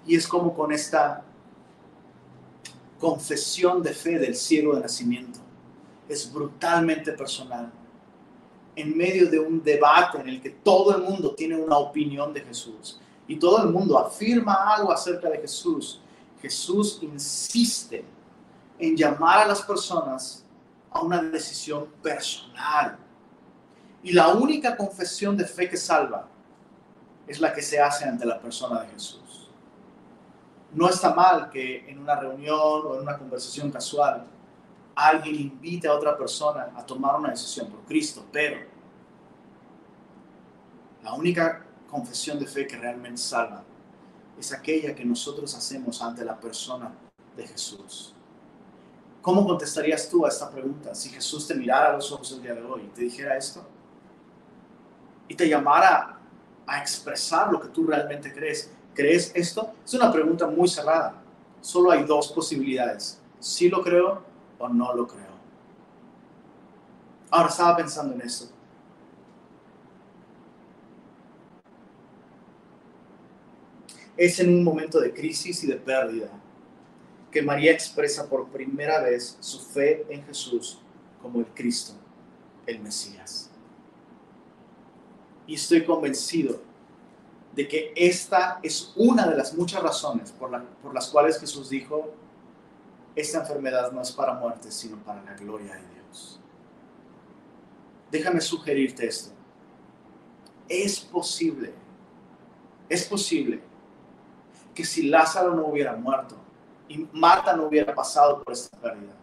Y 0.06 0.16
es 0.16 0.28
como 0.28 0.54
con 0.54 0.72
esta 0.72 1.24
confesión 3.00 3.82
de 3.82 3.94
fe 3.94 4.20
del 4.20 4.36
ciego 4.36 4.76
de 4.76 4.82
nacimiento 4.82 5.44
es 6.08 6.32
brutalmente 6.32 7.12
personal. 7.14 7.72
En 8.76 8.98
medio 8.98 9.30
de 9.30 9.40
un 9.40 9.64
debate 9.64 10.20
en 10.20 10.30
el 10.30 10.42
que 10.42 10.50
todo 10.50 10.96
el 10.96 11.04
mundo 11.04 11.36
tiene 11.36 11.56
una 11.56 11.78
opinión 11.78 12.34
de 12.34 12.42
Jesús 12.42 13.00
y 13.28 13.38
todo 13.38 13.64
el 13.64 13.70
mundo 13.70 13.98
afirma 13.98 14.74
algo 14.74 14.92
acerca 14.92 15.30
de 15.30 15.38
Jesús, 15.38 16.02
Jesús 16.42 17.00
insiste 17.02 18.04
en 18.80 18.98
llamar 18.98 19.40
a 19.40 19.48
las 19.48 19.62
personas 19.62 20.43
a 20.94 21.02
una 21.02 21.22
decisión 21.22 21.88
personal. 22.02 22.98
Y 24.02 24.12
la 24.12 24.30
única 24.30 24.76
confesión 24.76 25.36
de 25.36 25.46
fe 25.46 25.70
que 25.70 25.78
salva 25.78 26.28
es 27.28 27.40
la 27.40 27.54
que 27.54 27.62
se 27.62 27.80
hace 27.80 28.06
ante 28.06 28.26
la 28.26 28.40
persona 28.40 28.82
de 28.82 28.90
Jesús. 28.90 29.50
No 30.74 30.90
está 30.90 31.14
mal 31.14 31.50
que 31.50 31.90
en 31.90 32.00
una 32.00 32.16
reunión 32.16 32.82
o 32.86 32.96
en 32.96 33.02
una 33.02 33.18
conversación 33.18 33.72
casual 33.72 34.26
alguien 34.96 35.36
invite 35.36 35.88
a 35.88 35.94
otra 35.94 36.18
persona 36.18 36.72
a 36.76 36.86
tomar 36.86 37.16
una 37.16 37.30
decisión 37.30 37.68
por 37.68 37.82
Cristo, 37.86 38.26
pero 38.32 38.58
la 41.04 41.14
única 41.14 41.66
confesión 41.90 42.40
de 42.40 42.48
fe 42.48 42.68
que 42.68 42.78
realmente 42.78 43.22
salva 43.22 43.64
es 44.38 44.52
aquella 44.52 44.96
que 44.96 45.06
nosotros 45.06 45.56
hacemos 45.56 46.02
ante 46.02 46.26
la 46.26 46.40
persona 46.40 46.92
de 47.36 47.48
Jesús. 47.48 48.16
¿Cómo 49.24 49.48
contestarías 49.48 50.10
tú 50.10 50.26
a 50.26 50.28
esta 50.28 50.52
pregunta 50.52 50.94
si 50.94 51.08
Jesús 51.08 51.48
te 51.48 51.56
mirara 51.56 51.92
a 51.92 51.94
los 51.94 52.12
ojos 52.12 52.30
el 52.34 52.42
día 52.42 52.54
de 52.54 52.62
hoy 52.62 52.82
y 52.82 52.88
te 52.88 53.04
dijera 53.04 53.38
esto? 53.38 53.66
Y 55.30 55.34
te 55.34 55.48
llamara 55.48 56.20
a 56.68 56.80
expresar 56.82 57.50
lo 57.50 57.62
que 57.62 57.70
tú 57.70 57.88
realmente 57.88 58.34
crees. 58.34 58.70
¿Crees 58.94 59.32
esto? 59.34 59.72
Es 59.86 59.94
una 59.94 60.12
pregunta 60.12 60.46
muy 60.46 60.68
cerrada. 60.68 61.24
Solo 61.62 61.92
hay 61.92 62.04
dos 62.04 62.34
posibilidades. 62.34 63.18
Sí 63.40 63.70
lo 63.70 63.82
creo 63.82 64.22
o 64.60 64.68
no 64.68 64.94
lo 64.94 65.08
creo. 65.08 65.32
Ahora 67.32 67.48
estaba 67.48 67.78
pensando 67.78 68.14
en 68.16 68.24
eso. 68.24 68.52
Es 74.18 74.38
en 74.42 74.50
un 74.50 74.66
momento 74.66 75.00
de 75.00 75.14
crisis 75.14 75.64
y 75.64 75.68
de 75.68 75.78
pérdida 75.78 76.43
que 77.34 77.42
María 77.42 77.72
expresa 77.72 78.30
por 78.30 78.48
primera 78.50 79.02
vez 79.02 79.38
su 79.40 79.60
fe 79.60 80.06
en 80.08 80.24
Jesús 80.24 80.80
como 81.20 81.40
el 81.40 81.48
Cristo, 81.48 81.94
el 82.68 82.80
Mesías. 82.80 83.50
Y 85.48 85.56
estoy 85.56 85.84
convencido 85.84 86.62
de 87.56 87.68
que 87.68 87.92
esta 87.96 88.60
es 88.62 88.94
una 88.96 89.28
de 89.28 89.36
las 89.36 89.56
muchas 89.56 89.82
razones 89.82 90.32
por, 90.32 90.64
por 90.82 90.94
las 90.94 91.08
cuales 91.08 91.40
Jesús 91.40 91.70
dijo, 91.70 92.14
esta 93.16 93.40
enfermedad 93.40 93.92
no 93.92 94.02
es 94.02 94.12
para 94.12 94.34
muerte, 94.34 94.72
sino 94.72 94.98
para 95.04 95.24
la 95.24 95.34
gloria 95.34 95.74
de 95.74 95.82
Dios. 95.82 96.40
Déjame 98.12 98.42
sugerirte 98.42 99.08
esto. 99.08 99.32
Es 100.70 101.00
posible, 101.00 101.74
es 102.88 103.06
posible 103.06 103.60
que 104.76 104.86
si 104.86 105.10
Lázaro 105.10 105.56
no 105.56 105.66
hubiera 105.66 105.96
muerto 105.96 106.43
y 106.88 107.08
Marta 107.14 107.56
no 107.56 107.66
hubiera 107.66 107.94
pasado 107.94 108.44
por 108.44 108.54
esta 108.54 108.78
pérdida, 108.78 109.14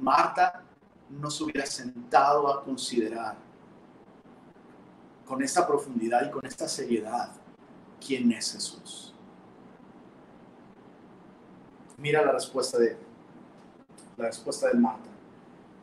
Marta 0.00 0.62
no 1.10 1.30
se 1.30 1.44
hubiera 1.44 1.66
sentado 1.66 2.48
a 2.48 2.64
considerar 2.64 3.36
con 5.26 5.42
esta 5.42 5.66
profundidad 5.66 6.26
y 6.26 6.30
con 6.30 6.44
esta 6.46 6.68
seriedad 6.68 7.30
quién 8.04 8.30
es 8.32 8.52
Jesús. 8.52 9.14
Mira 11.96 12.24
la 12.24 12.32
respuesta 12.32 12.78
de 12.78 12.96
la 14.16 14.26
respuesta 14.26 14.68
de 14.68 14.74
Marta. 14.74 15.10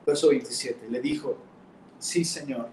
Verso 0.05 0.29
27. 0.29 0.89
Le 0.89 1.01
dijo, 1.01 1.37
sí 1.99 2.23
Señor, 2.23 2.69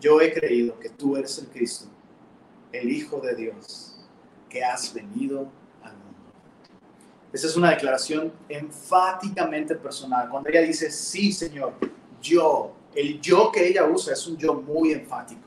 yo 0.00 0.20
he 0.20 0.32
creído 0.32 0.78
que 0.78 0.88
tú 0.88 1.16
eres 1.16 1.38
el 1.38 1.48
Cristo, 1.48 1.86
el 2.72 2.90
Hijo 2.90 3.20
de 3.20 3.34
Dios, 3.34 3.96
que 4.48 4.64
has 4.64 4.92
venido. 4.92 5.48
Esa 7.32 7.46
es 7.46 7.56
una 7.56 7.70
declaración 7.70 8.32
enfáticamente 8.48 9.74
personal. 9.76 10.28
Cuando 10.28 10.50
ella 10.50 10.60
dice, 10.60 10.90
sí 10.90 11.32
Señor, 11.32 11.74
yo, 12.20 12.72
el 12.94 13.20
yo 13.20 13.50
que 13.50 13.66
ella 13.66 13.84
usa 13.86 14.12
es 14.12 14.26
un 14.26 14.36
yo 14.36 14.54
muy 14.54 14.92
enfático. 14.92 15.40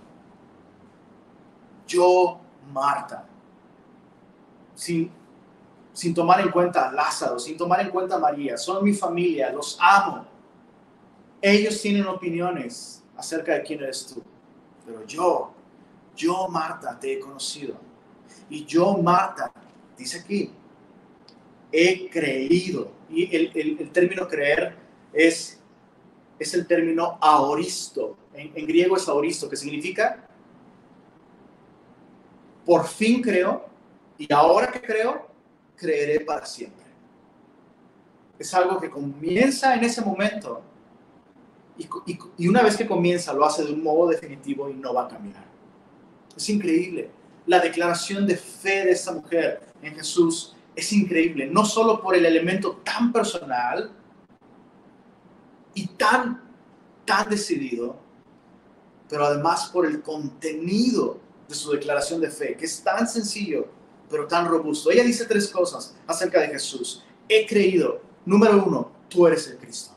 Yo, 1.88 2.39
Marta, 2.71 3.27
sin 4.73 5.11
sin 5.95 6.13
tomar 6.13 6.41
en 6.41 6.51
cuenta 6.51 6.89
a 6.89 6.91
Lázaro, 6.91 7.39
sin 7.39 7.55
tomar 7.55 7.79
en 7.79 7.89
cuenta 7.89 8.15
a 8.15 8.19
María. 8.19 8.57
Son 8.57 8.83
mi 8.83 8.91
familia, 8.91 9.49
los 9.49 9.77
amo. 9.79 10.25
Ellos 11.41 11.81
tienen 11.81 12.05
opiniones 12.05 13.01
acerca 13.15 13.53
de 13.53 13.63
quién 13.63 13.81
eres 13.81 14.05
tú. 14.07 14.21
Pero 14.86 15.05
yo, 15.05 15.53
yo 16.13 16.49
Marta, 16.49 16.99
te 16.99 17.13
he 17.13 17.19
conocido. 17.19 17.75
Y 18.49 18.65
yo 18.65 18.97
Marta, 18.97 19.53
dice 19.97 20.19
aquí, 20.19 20.51
he 21.76 22.09
creído. 22.09 22.91
Y 23.09 23.36
el, 23.36 23.91
término 23.91 24.28
creer 24.28 24.76
es, 25.13 25.59
es 26.39 26.53
el 26.53 26.65
término 26.65 27.17
aoristo. 27.21 28.17
En, 28.34 28.65
griego 28.65 28.97
es 28.97 29.07
aoristo, 29.07 29.49
que 29.49 29.55
significa 29.55 30.28
por 32.65 32.88
fin 32.88 33.21
creo 33.21 33.65
y 34.17 34.32
ahora 34.34 34.71
que 34.71 34.82
creo, 34.82 35.28
creeré 35.76 36.21
para 36.21 36.45
siempre. 36.45 36.86
Es 38.39 38.53
algo 38.53 38.80
que 38.80 38.89
comienza 38.89 39.76
en 39.76 39.84
ese 39.84 40.01
momento 40.01 40.63
y, 41.78 42.47
una 42.47 42.63
vez 42.63 42.78
que 42.78 42.88
comienza 42.88 43.34
lo 43.34 43.45
hace 43.45 43.63
de 43.65 43.73
un 43.73 43.84
modo 43.84 44.07
definitivo 44.07 44.69
y 44.69 44.73
no 44.73 44.93
va 44.93 45.05
a 45.05 45.07
cambiar. 45.07 45.43
Es 46.36 46.49
increíble. 46.49 47.09
La 47.45 47.59
declaración 47.59 48.26
de 48.26 48.36
fe 48.38 48.86
de 48.86 48.91
esta 48.91 49.11
mujer 49.11 49.61
en 49.82 49.93
Jesús 49.95 50.55
es 50.76 50.91
increíble, 50.93 51.47
no 51.47 51.65
solo 51.65 52.01
por 52.01 52.15
el 52.15 52.26
elemento 52.26 52.82
tan 52.84 53.13
personal 53.13 53.91
y 55.73 55.88
tan, 55.88 56.41
tan 57.05 57.30
decidido, 57.30 57.97
pero 59.09 59.26
además 59.26 59.69
por 59.71 59.86
el 59.86 60.01
contenido 60.01 61.19
de 61.47 61.55
su 61.55 61.71
declaración 61.71 62.19
de 62.21 62.32
fe, 62.32 62.55
que 62.57 62.65
es 62.65 62.84
tan 62.84 63.07
sencillo 63.07 63.69
pero 64.09 64.28
tan 64.28 64.47
robusto. 64.47 64.91
Ella 64.91 65.03
dice 65.03 65.26
tres 65.26 65.47
cosas 65.47 65.95
acerca 66.07 66.39
de 66.41 66.47
Jesús. 66.47 67.03
He 67.28 67.45
creído. 67.45 68.01
Número 68.26 68.63
uno, 68.65 68.91
tú 69.09 69.28
eres 69.28 69.47
el 69.47 69.57
Cristo. 69.57 69.91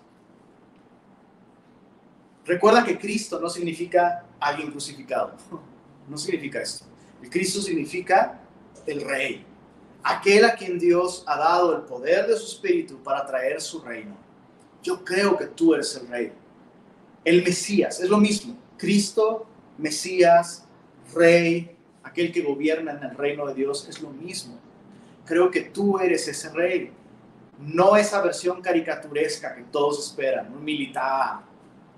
Recuerda 2.45 2.85
que 2.85 2.99
Cristo 2.99 3.39
no 3.41 3.49
significa 3.49 4.25
alguien 4.41 4.71
crucificado. 4.71 5.37
No 6.09 6.17
significa 6.17 6.63
esto. 6.63 6.87
El 7.23 7.29
Cristo 7.29 7.61
significa 7.61 8.41
el 8.87 9.03
Rey. 9.03 9.45
Aquel 10.03 10.45
a 10.45 10.55
quien 10.55 10.79
Dios 10.79 11.25
ha 11.27 11.39
dado 11.39 11.77
el 11.77 11.83
poder 11.83 12.27
de 12.27 12.37
su 12.37 12.47
Espíritu 12.47 13.03
para 13.03 13.27
traer 13.27 13.61
su 13.61 13.81
reino. 13.81 14.17
Yo 14.83 15.05
creo 15.05 15.37
que 15.37 15.47
tú 15.47 15.75
eres 15.75 15.95
el 15.97 16.09
Rey. 16.09 16.33
El 17.25 17.43
Mesías, 17.43 18.01
es 18.01 18.09
lo 18.09 18.19
mismo. 18.19 18.57
Cristo, 18.77 19.47
Mesías, 19.77 20.65
Rey, 21.15 21.77
aquel 22.03 22.33
que 22.33 22.43
gobierna 22.43 22.93
en 22.93 23.03
el 23.03 23.17
reino 23.17 23.47
de 23.47 23.55
Dios, 23.55 23.87
es 23.89 24.01
lo 24.01 24.11
mismo. 24.11 24.59
Creo 25.25 25.51
que 25.51 25.61
tú 25.61 25.99
eres 25.99 26.27
ese 26.27 26.49
rey, 26.51 26.91
no 27.59 27.97
esa 27.97 28.23
versión 28.23 28.63
caricaturesca 28.63 29.55
que 29.55 29.63
todos 29.65 30.07
esperan, 30.07 30.53
un 30.53 30.65
militar 30.65 31.41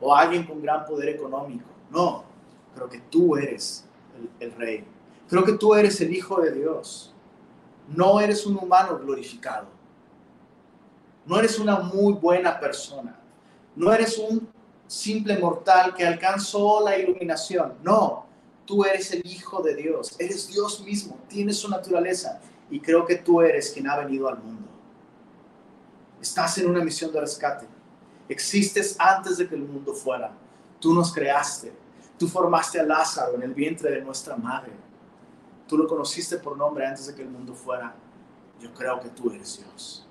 o 0.00 0.14
alguien 0.14 0.44
con 0.44 0.60
gran 0.60 0.84
poder 0.84 1.10
económico. 1.10 1.64
No, 1.90 2.24
creo 2.74 2.88
que 2.88 2.98
tú 3.10 3.36
eres 3.36 3.84
el, 4.40 4.52
rey. 4.52 4.84
Creo 5.28 5.44
que 5.44 5.52
tú 5.52 5.74
eres 5.74 6.00
el 6.00 6.12
Hijo 6.14 6.40
de 6.40 6.52
Dios. 6.52 7.09
No 7.90 8.20
eres 8.20 8.46
un 8.46 8.56
humano 8.56 8.98
glorificado. 8.98 9.66
No 11.26 11.38
eres 11.38 11.58
una 11.58 11.80
muy 11.80 12.14
buena 12.14 12.58
persona. 12.58 13.16
No 13.76 13.92
eres 13.92 14.18
un 14.18 14.48
simple 14.86 15.38
mortal 15.38 15.94
que 15.94 16.06
alcanzó 16.06 16.84
la 16.84 16.98
iluminación. 16.98 17.74
No, 17.82 18.26
tú 18.64 18.84
eres 18.84 19.12
el 19.12 19.22
Hijo 19.24 19.62
de 19.62 19.74
Dios, 19.74 20.14
eres 20.18 20.48
Dios 20.48 20.80
mismo, 20.80 21.18
tienes 21.28 21.58
su 21.58 21.68
naturaleza 21.68 22.40
y 22.70 22.80
creo 22.80 23.06
que 23.06 23.16
tú 23.16 23.40
eres 23.40 23.70
quien 23.70 23.88
ha 23.88 23.96
venido 23.96 24.28
al 24.28 24.38
mundo. 24.38 24.68
Estás 26.20 26.58
en 26.58 26.68
una 26.68 26.82
misión 26.84 27.12
de 27.12 27.20
rescate. 27.20 27.66
Existes 28.28 28.96
antes 28.98 29.38
de 29.38 29.48
que 29.48 29.54
el 29.54 29.62
mundo 29.62 29.94
fuera. 29.94 30.32
Tú 30.78 30.94
nos 30.94 31.12
creaste. 31.12 31.72
Tú 32.18 32.28
formaste 32.28 32.78
a 32.78 32.82
Lázaro 32.82 33.34
en 33.34 33.42
el 33.42 33.54
vientre 33.54 33.90
de 33.90 34.02
nuestra 34.02 34.36
madre. 34.36 34.72
Tú 35.70 35.78
lo 35.78 35.86
conociste 35.86 36.36
por 36.38 36.58
nombre 36.58 36.84
antes 36.84 37.06
de 37.06 37.14
que 37.14 37.22
el 37.22 37.28
mundo 37.28 37.54
fuera. 37.54 37.94
Yo 38.58 38.74
creo 38.74 38.98
que 38.98 39.08
tú 39.10 39.30
eres 39.30 39.56
Dios. 39.56 40.04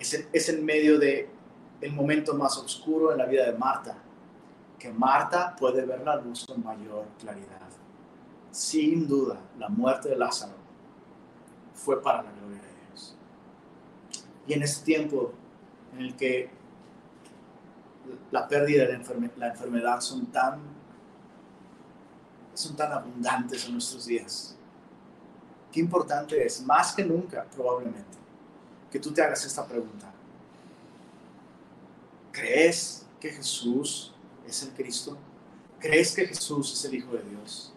Es 0.00 0.48
en, 0.48 0.64
medio 0.64 0.98
de 0.98 1.30
el 1.80 1.92
momento 1.92 2.34
más 2.34 2.58
oscuro 2.58 3.12
en 3.12 3.18
la 3.18 3.26
vida 3.26 3.46
de 3.46 3.56
Marta 3.56 3.96
que 4.76 4.92
Marta 4.92 5.54
puede 5.54 5.86
ver 5.86 6.00
la 6.00 6.16
luz 6.16 6.44
con 6.44 6.64
mayor 6.64 7.06
claridad. 7.20 7.60
Sin 8.50 9.06
duda, 9.06 9.38
la 9.56 9.68
muerte 9.68 10.08
de 10.08 10.16
Lázaro 10.16 10.54
fue 11.74 12.02
para 12.02 12.24
la 12.24 12.32
gloria 12.32 12.60
de 12.60 12.88
Dios. 12.88 13.16
Y 14.48 14.54
en 14.54 14.64
ese 14.64 14.84
tiempo 14.84 15.32
en 15.92 16.00
el 16.00 16.16
que 16.16 16.50
la 18.32 18.48
pérdida 18.48 18.84
de 18.84 18.98
la, 19.38 19.46
enfermedad 19.46 20.00
son 20.00 20.26
tan, 20.26 20.73
son 22.54 22.76
tan 22.76 22.92
abundantes 22.92 23.66
en 23.66 23.72
nuestros 23.72 24.06
días, 24.06 24.56
qué 25.72 25.80
importante 25.80 26.44
es, 26.44 26.62
más 26.62 26.92
que 26.94 27.04
nunca 27.04 27.44
probablemente, 27.54 28.18
que 28.90 28.98
tú 28.98 29.12
te 29.12 29.22
hagas 29.22 29.44
esta 29.44 29.66
pregunta. 29.66 30.12
¿Crees 32.30 33.06
que 33.20 33.30
Jesús 33.30 34.14
es 34.46 34.62
el 34.62 34.70
Cristo? 34.70 35.16
¿Crees 35.78 36.14
que 36.14 36.26
Jesús 36.26 36.72
es 36.72 36.84
el 36.84 36.94
Hijo 36.94 37.12
de 37.12 37.22
Dios? 37.22 37.72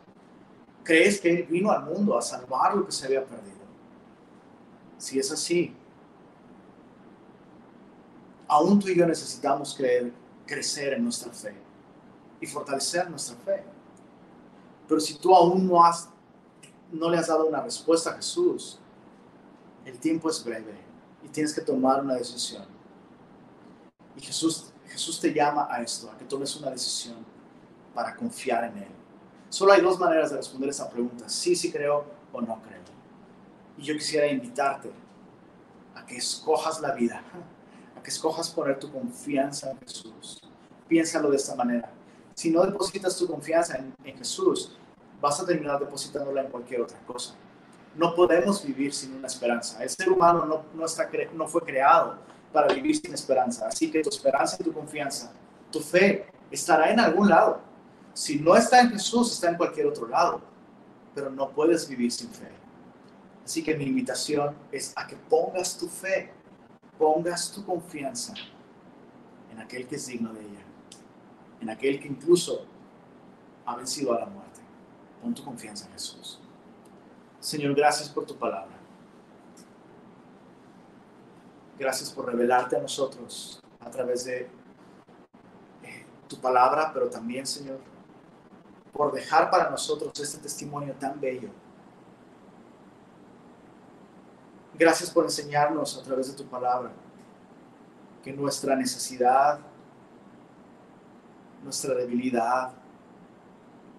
¿Crees 0.84 1.20
que 1.20 1.30
Él 1.30 1.44
vino 1.44 1.72
al 1.72 1.86
mundo 1.86 2.18
a 2.18 2.22
salvar 2.22 2.76
lo 2.76 2.86
que 2.86 2.92
se 2.92 3.06
había 3.06 3.26
perdido? 3.26 3.58
Si 4.98 5.20
es 5.20 5.32
así, 5.32 5.76
aún 8.48 8.80
tú 8.80 8.88
y 8.88 8.96
yo 8.96 9.06
necesitamos 9.06 9.76
creer, 9.76 10.12
crecer 10.46 10.94
en 10.94 11.04
nuestra 11.04 11.32
fe 11.32 11.54
y 12.40 12.48
fortalecer 12.48 13.10
nuestra 13.10 13.36
fe. 13.38 13.64
Pero 14.88 15.00
si 15.00 15.16
tú 15.16 15.36
aún 15.36 15.68
no, 15.68 15.84
has, 15.84 16.10
no 16.92 17.10
le 17.10 17.18
has 17.18 17.28
dado 17.28 17.46
una 17.46 17.62
respuesta 17.62 18.12
a 18.12 18.14
Jesús, 18.16 18.80
el 19.86 20.00
tiempo 20.00 20.30
es 20.30 20.44
breve 20.44 20.78
y 21.24 21.30
tienes 21.30 21.54
que 21.54 21.62
tomar 21.62 22.02
una 22.02 22.16
decisión. 22.16 22.66
Y 24.16 24.22
Jesús 24.22 24.72
Jesús 24.98 25.20
te 25.20 25.34
llama 25.34 25.68
a 25.70 25.82
esto, 25.82 26.10
a 26.10 26.18
que 26.18 26.26
tomes 26.26 26.56
una 26.56 26.72
decisión 26.72 27.18
para 27.94 28.16
confiar 28.16 28.64
en 28.66 28.78
Él. 28.78 28.90
Solo 29.50 29.74
hay 29.74 29.82
dos 29.82 30.00
maneras 30.00 30.32
de 30.32 30.38
responder 30.38 30.70
esa 30.70 30.90
pregunta, 30.90 31.30
sí, 31.30 31.56
sí 31.56 31.72
creo 31.72 32.06
o 32.34 32.42
no 32.42 32.60
creo. 32.62 32.82
Y 33.78 33.84
yo 33.84 33.94
quisiera 33.94 34.28
invitarte 34.28 34.92
a 35.94 36.06
que 36.06 36.18
escojas 36.18 36.80
la 36.82 36.94
vida, 36.94 37.22
a 37.96 38.02
que 38.02 38.10
escojas 38.10 38.50
poner 38.50 38.80
tu 38.80 38.92
confianza 38.92 39.72
en 39.72 39.80
Jesús. 39.80 40.42
Piénsalo 40.88 41.30
de 41.30 41.38
esta 41.38 41.56
manera. 41.56 41.92
Si 42.38 42.52
no 42.52 42.64
depositas 42.64 43.18
tu 43.18 43.26
confianza 43.26 43.78
en, 43.78 44.16
Jesús, 44.16 44.78
vas 45.20 45.40
a 45.40 45.46
terminar 45.46 45.80
depositándola 45.80 46.44
en 46.44 46.52
cualquier 46.52 46.82
otra 46.82 47.00
cosa. 47.00 47.34
No 47.96 48.14
podemos 48.14 48.64
vivir 48.64 48.94
sin 48.94 49.16
una 49.16 49.26
esperanza. 49.26 49.82
El 49.82 49.90
ser 49.90 50.12
humano 50.12 50.46
no, 50.46 50.64
no, 50.76 51.48
fue 51.48 51.62
creado 51.64 52.20
para 52.54 52.72
vivir 52.72 52.96
sin 52.96 53.12
esperanza. 53.12 53.66
Así 53.68 53.90
que 53.90 54.04
tu 54.04 54.10
esperanza 54.10 54.56
y 54.60 54.64
tu 54.64 54.72
confianza, 54.72 55.34
tu 55.72 55.80
fe 55.80 56.28
estará 56.52 56.92
en 56.92 57.00
algún 57.00 57.28
lado. 57.28 57.60
Si 58.14 58.38
no 58.38 58.56
está 58.56 58.82
en 58.82 58.92
Jesús, 58.92 59.32
está 59.34 59.50
en 59.50 59.58
cualquier 59.58 59.88
otro 59.88 60.08
lado, 60.08 60.40
pero 61.16 61.32
no 61.32 61.50
puedes 61.50 61.90
vivir 61.90 62.12
sin 62.12 62.30
fe. 62.30 62.52
Así 63.44 63.64
que 63.64 63.76
mi 63.76 63.86
invitación 63.86 64.56
es 64.72 64.94
a 64.96 65.08
que 65.08 65.16
pongas 65.16 65.76
tu 65.76 65.88
fe, 65.88 66.32
pongas 67.00 67.52
tu 67.52 67.66
confianza 67.66 68.36
en 69.52 69.60
aquel 69.60 69.88
que 69.88 69.96
es 69.96 70.06
digno 70.06 70.32
de 70.34 70.42
ella, 70.42 70.57
en 71.60 71.70
aquel 71.70 72.00
que 72.00 72.08
incluso 72.08 72.66
ha 73.66 73.76
vencido 73.76 74.14
a 74.14 74.20
la 74.20 74.26
muerte. 74.26 74.62
Pon 75.22 75.34
tu 75.34 75.44
confianza 75.44 75.86
en 75.86 75.94
Jesús. 75.94 76.40
Señor, 77.40 77.76
gracias 77.76 78.10
por 78.10 78.26
tu 78.26 78.36
palabra. 78.36 78.76
Gracias 81.78 82.12
por 82.12 82.26
revelarte 82.26 82.76
a 82.76 82.80
nosotros 82.80 83.62
a 83.80 83.90
través 83.90 84.26
de 84.26 84.50
eh, 85.84 86.06
tu 86.28 86.40
palabra, 86.40 86.92
pero 86.94 87.10
también, 87.10 87.46
Señor, 87.46 87.80
por 88.92 89.12
dejar 89.12 89.52
para 89.52 89.70
nosotros 89.70 90.12
este 90.20 90.40
testimonio 90.40 90.94
tan 90.96 91.20
bello. 91.20 91.50
Gracias 94.74 95.10
por 95.10 95.24
enseñarnos 95.24 95.98
a 95.98 96.04
través 96.04 96.28
de 96.28 96.34
tu 96.34 96.46
palabra 96.50 96.92
que 98.24 98.34
nuestra 98.34 98.76
necesidad, 98.76 99.60
nuestra 101.68 101.96
debilidad, 101.96 102.72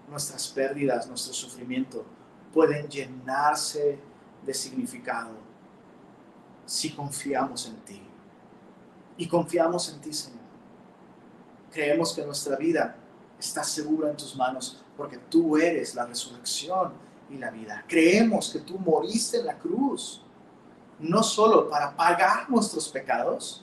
nuestras 0.08 0.48
pérdidas, 0.48 1.06
nuestro 1.06 1.34
sufrimiento 1.34 2.02
pueden 2.50 2.88
llenarse 2.88 3.98
de 4.42 4.54
significado 4.54 5.32
si 6.64 6.94
confiamos 6.94 7.66
en 7.66 7.76
ti. 7.84 8.02
Y 9.18 9.28
confiamos 9.28 9.92
en 9.92 10.00
ti, 10.00 10.14
Señor. 10.14 10.40
Creemos 11.70 12.14
que 12.14 12.24
nuestra 12.24 12.56
vida 12.56 12.96
está 13.38 13.62
segura 13.62 14.08
en 14.08 14.16
tus 14.16 14.34
manos 14.34 14.82
porque 14.96 15.18
tú 15.18 15.58
eres 15.58 15.94
la 15.94 16.06
resurrección 16.06 16.94
y 17.28 17.36
la 17.36 17.50
vida. 17.50 17.84
Creemos 17.86 18.50
que 18.50 18.60
tú 18.60 18.78
moriste 18.78 19.40
en 19.40 19.46
la 19.46 19.58
cruz, 19.58 20.22
no 20.98 21.22
solo 21.22 21.68
para 21.68 21.94
pagar 21.94 22.48
nuestros 22.48 22.88
pecados, 22.88 23.62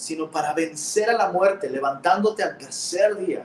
sino 0.00 0.30
para 0.30 0.54
vencer 0.54 1.10
a 1.10 1.12
la 1.12 1.30
muerte, 1.30 1.68
levantándote 1.68 2.42
al 2.42 2.56
tercer 2.56 3.14
día 3.18 3.44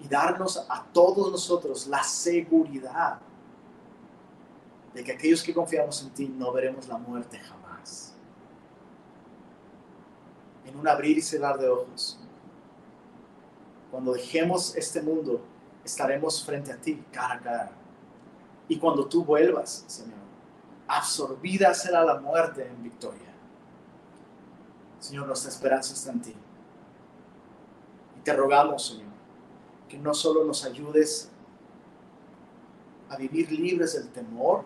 y 0.00 0.08
darnos 0.08 0.66
a 0.68 0.84
todos 0.92 1.30
nosotros 1.30 1.86
la 1.86 2.02
seguridad 2.02 3.20
de 4.92 5.04
que 5.04 5.12
aquellos 5.12 5.44
que 5.44 5.54
confiamos 5.54 6.02
en 6.02 6.10
ti 6.10 6.26
no 6.26 6.50
veremos 6.50 6.88
la 6.88 6.98
muerte 6.98 7.38
jamás. 7.38 8.14
En 10.66 10.76
un 10.76 10.88
abrir 10.88 11.18
y 11.18 11.22
cerrar 11.22 11.56
de 11.56 11.68
ojos, 11.68 12.18
cuando 13.92 14.12
dejemos 14.12 14.74
este 14.74 15.00
mundo, 15.02 15.40
estaremos 15.84 16.44
frente 16.44 16.72
a 16.72 16.76
ti, 16.76 17.00
cara 17.12 17.34
a 17.34 17.40
cara. 17.40 17.72
Y 18.66 18.76
cuando 18.76 19.06
tú 19.06 19.24
vuelvas, 19.24 19.84
Señor, 19.86 20.18
absorbida 20.88 21.72
será 21.74 22.02
la 22.02 22.18
muerte 22.18 22.66
en 22.66 22.82
victoria. 22.82 23.33
Señor, 25.04 25.26
nuestra 25.26 25.50
esperanza 25.50 25.92
está 25.92 26.12
en 26.12 26.22
ti. 26.22 26.34
Y 28.16 28.20
te 28.20 28.32
rogamos, 28.32 28.86
Señor, 28.86 29.12
que 29.86 29.98
no 29.98 30.14
solo 30.14 30.46
nos 30.46 30.64
ayudes 30.64 31.28
a 33.10 33.16
vivir 33.18 33.52
libres 33.52 33.92
del 33.92 34.08
temor, 34.08 34.64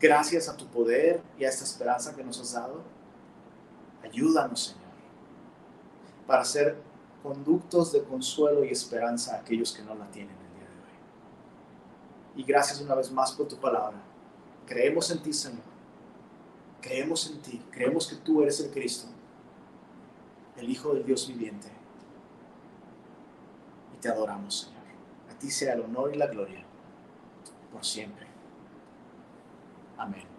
gracias 0.00 0.48
a 0.48 0.56
tu 0.56 0.66
poder 0.66 1.22
y 1.38 1.44
a 1.44 1.50
esta 1.50 1.62
esperanza 1.62 2.16
que 2.16 2.24
nos 2.24 2.40
has 2.40 2.54
dado, 2.54 2.82
ayúdanos, 4.02 4.70
Señor, 4.70 4.90
para 6.26 6.44
ser 6.44 6.76
conductos 7.22 7.92
de 7.92 8.02
consuelo 8.02 8.64
y 8.64 8.70
esperanza 8.70 9.36
a 9.36 9.38
aquellos 9.38 9.72
que 9.72 9.84
no 9.84 9.94
la 9.94 10.10
tienen 10.10 10.34
el 10.34 10.58
día 10.58 10.68
de 10.68 10.80
hoy. 10.80 12.40
Y 12.40 12.42
gracias 12.42 12.80
una 12.80 12.96
vez 12.96 13.08
más 13.12 13.30
por 13.30 13.46
tu 13.46 13.54
palabra. 13.54 14.02
Creemos 14.66 15.08
en 15.12 15.22
ti, 15.22 15.32
Señor. 15.32 15.72
Creemos 16.82 17.30
en 17.30 17.40
ti. 17.40 17.62
Creemos 17.70 18.08
que 18.08 18.16
tú 18.16 18.42
eres 18.42 18.58
el 18.58 18.70
Cristo, 18.70 19.06
el 20.56 20.70
Hijo 20.70 20.94
del 20.94 21.04
Dios 21.04 21.26
viviente 21.28 21.82
te 24.02 24.08
adoramos, 24.08 24.62
Señor. 24.62 24.82
A 25.30 25.38
ti 25.38 25.50
sea 25.50 25.74
el 25.74 25.82
honor 25.82 26.12
y 26.12 26.18
la 26.18 26.26
gloria 26.26 26.62
por 27.72 27.84
siempre. 27.84 28.26
Amén. 29.96 30.31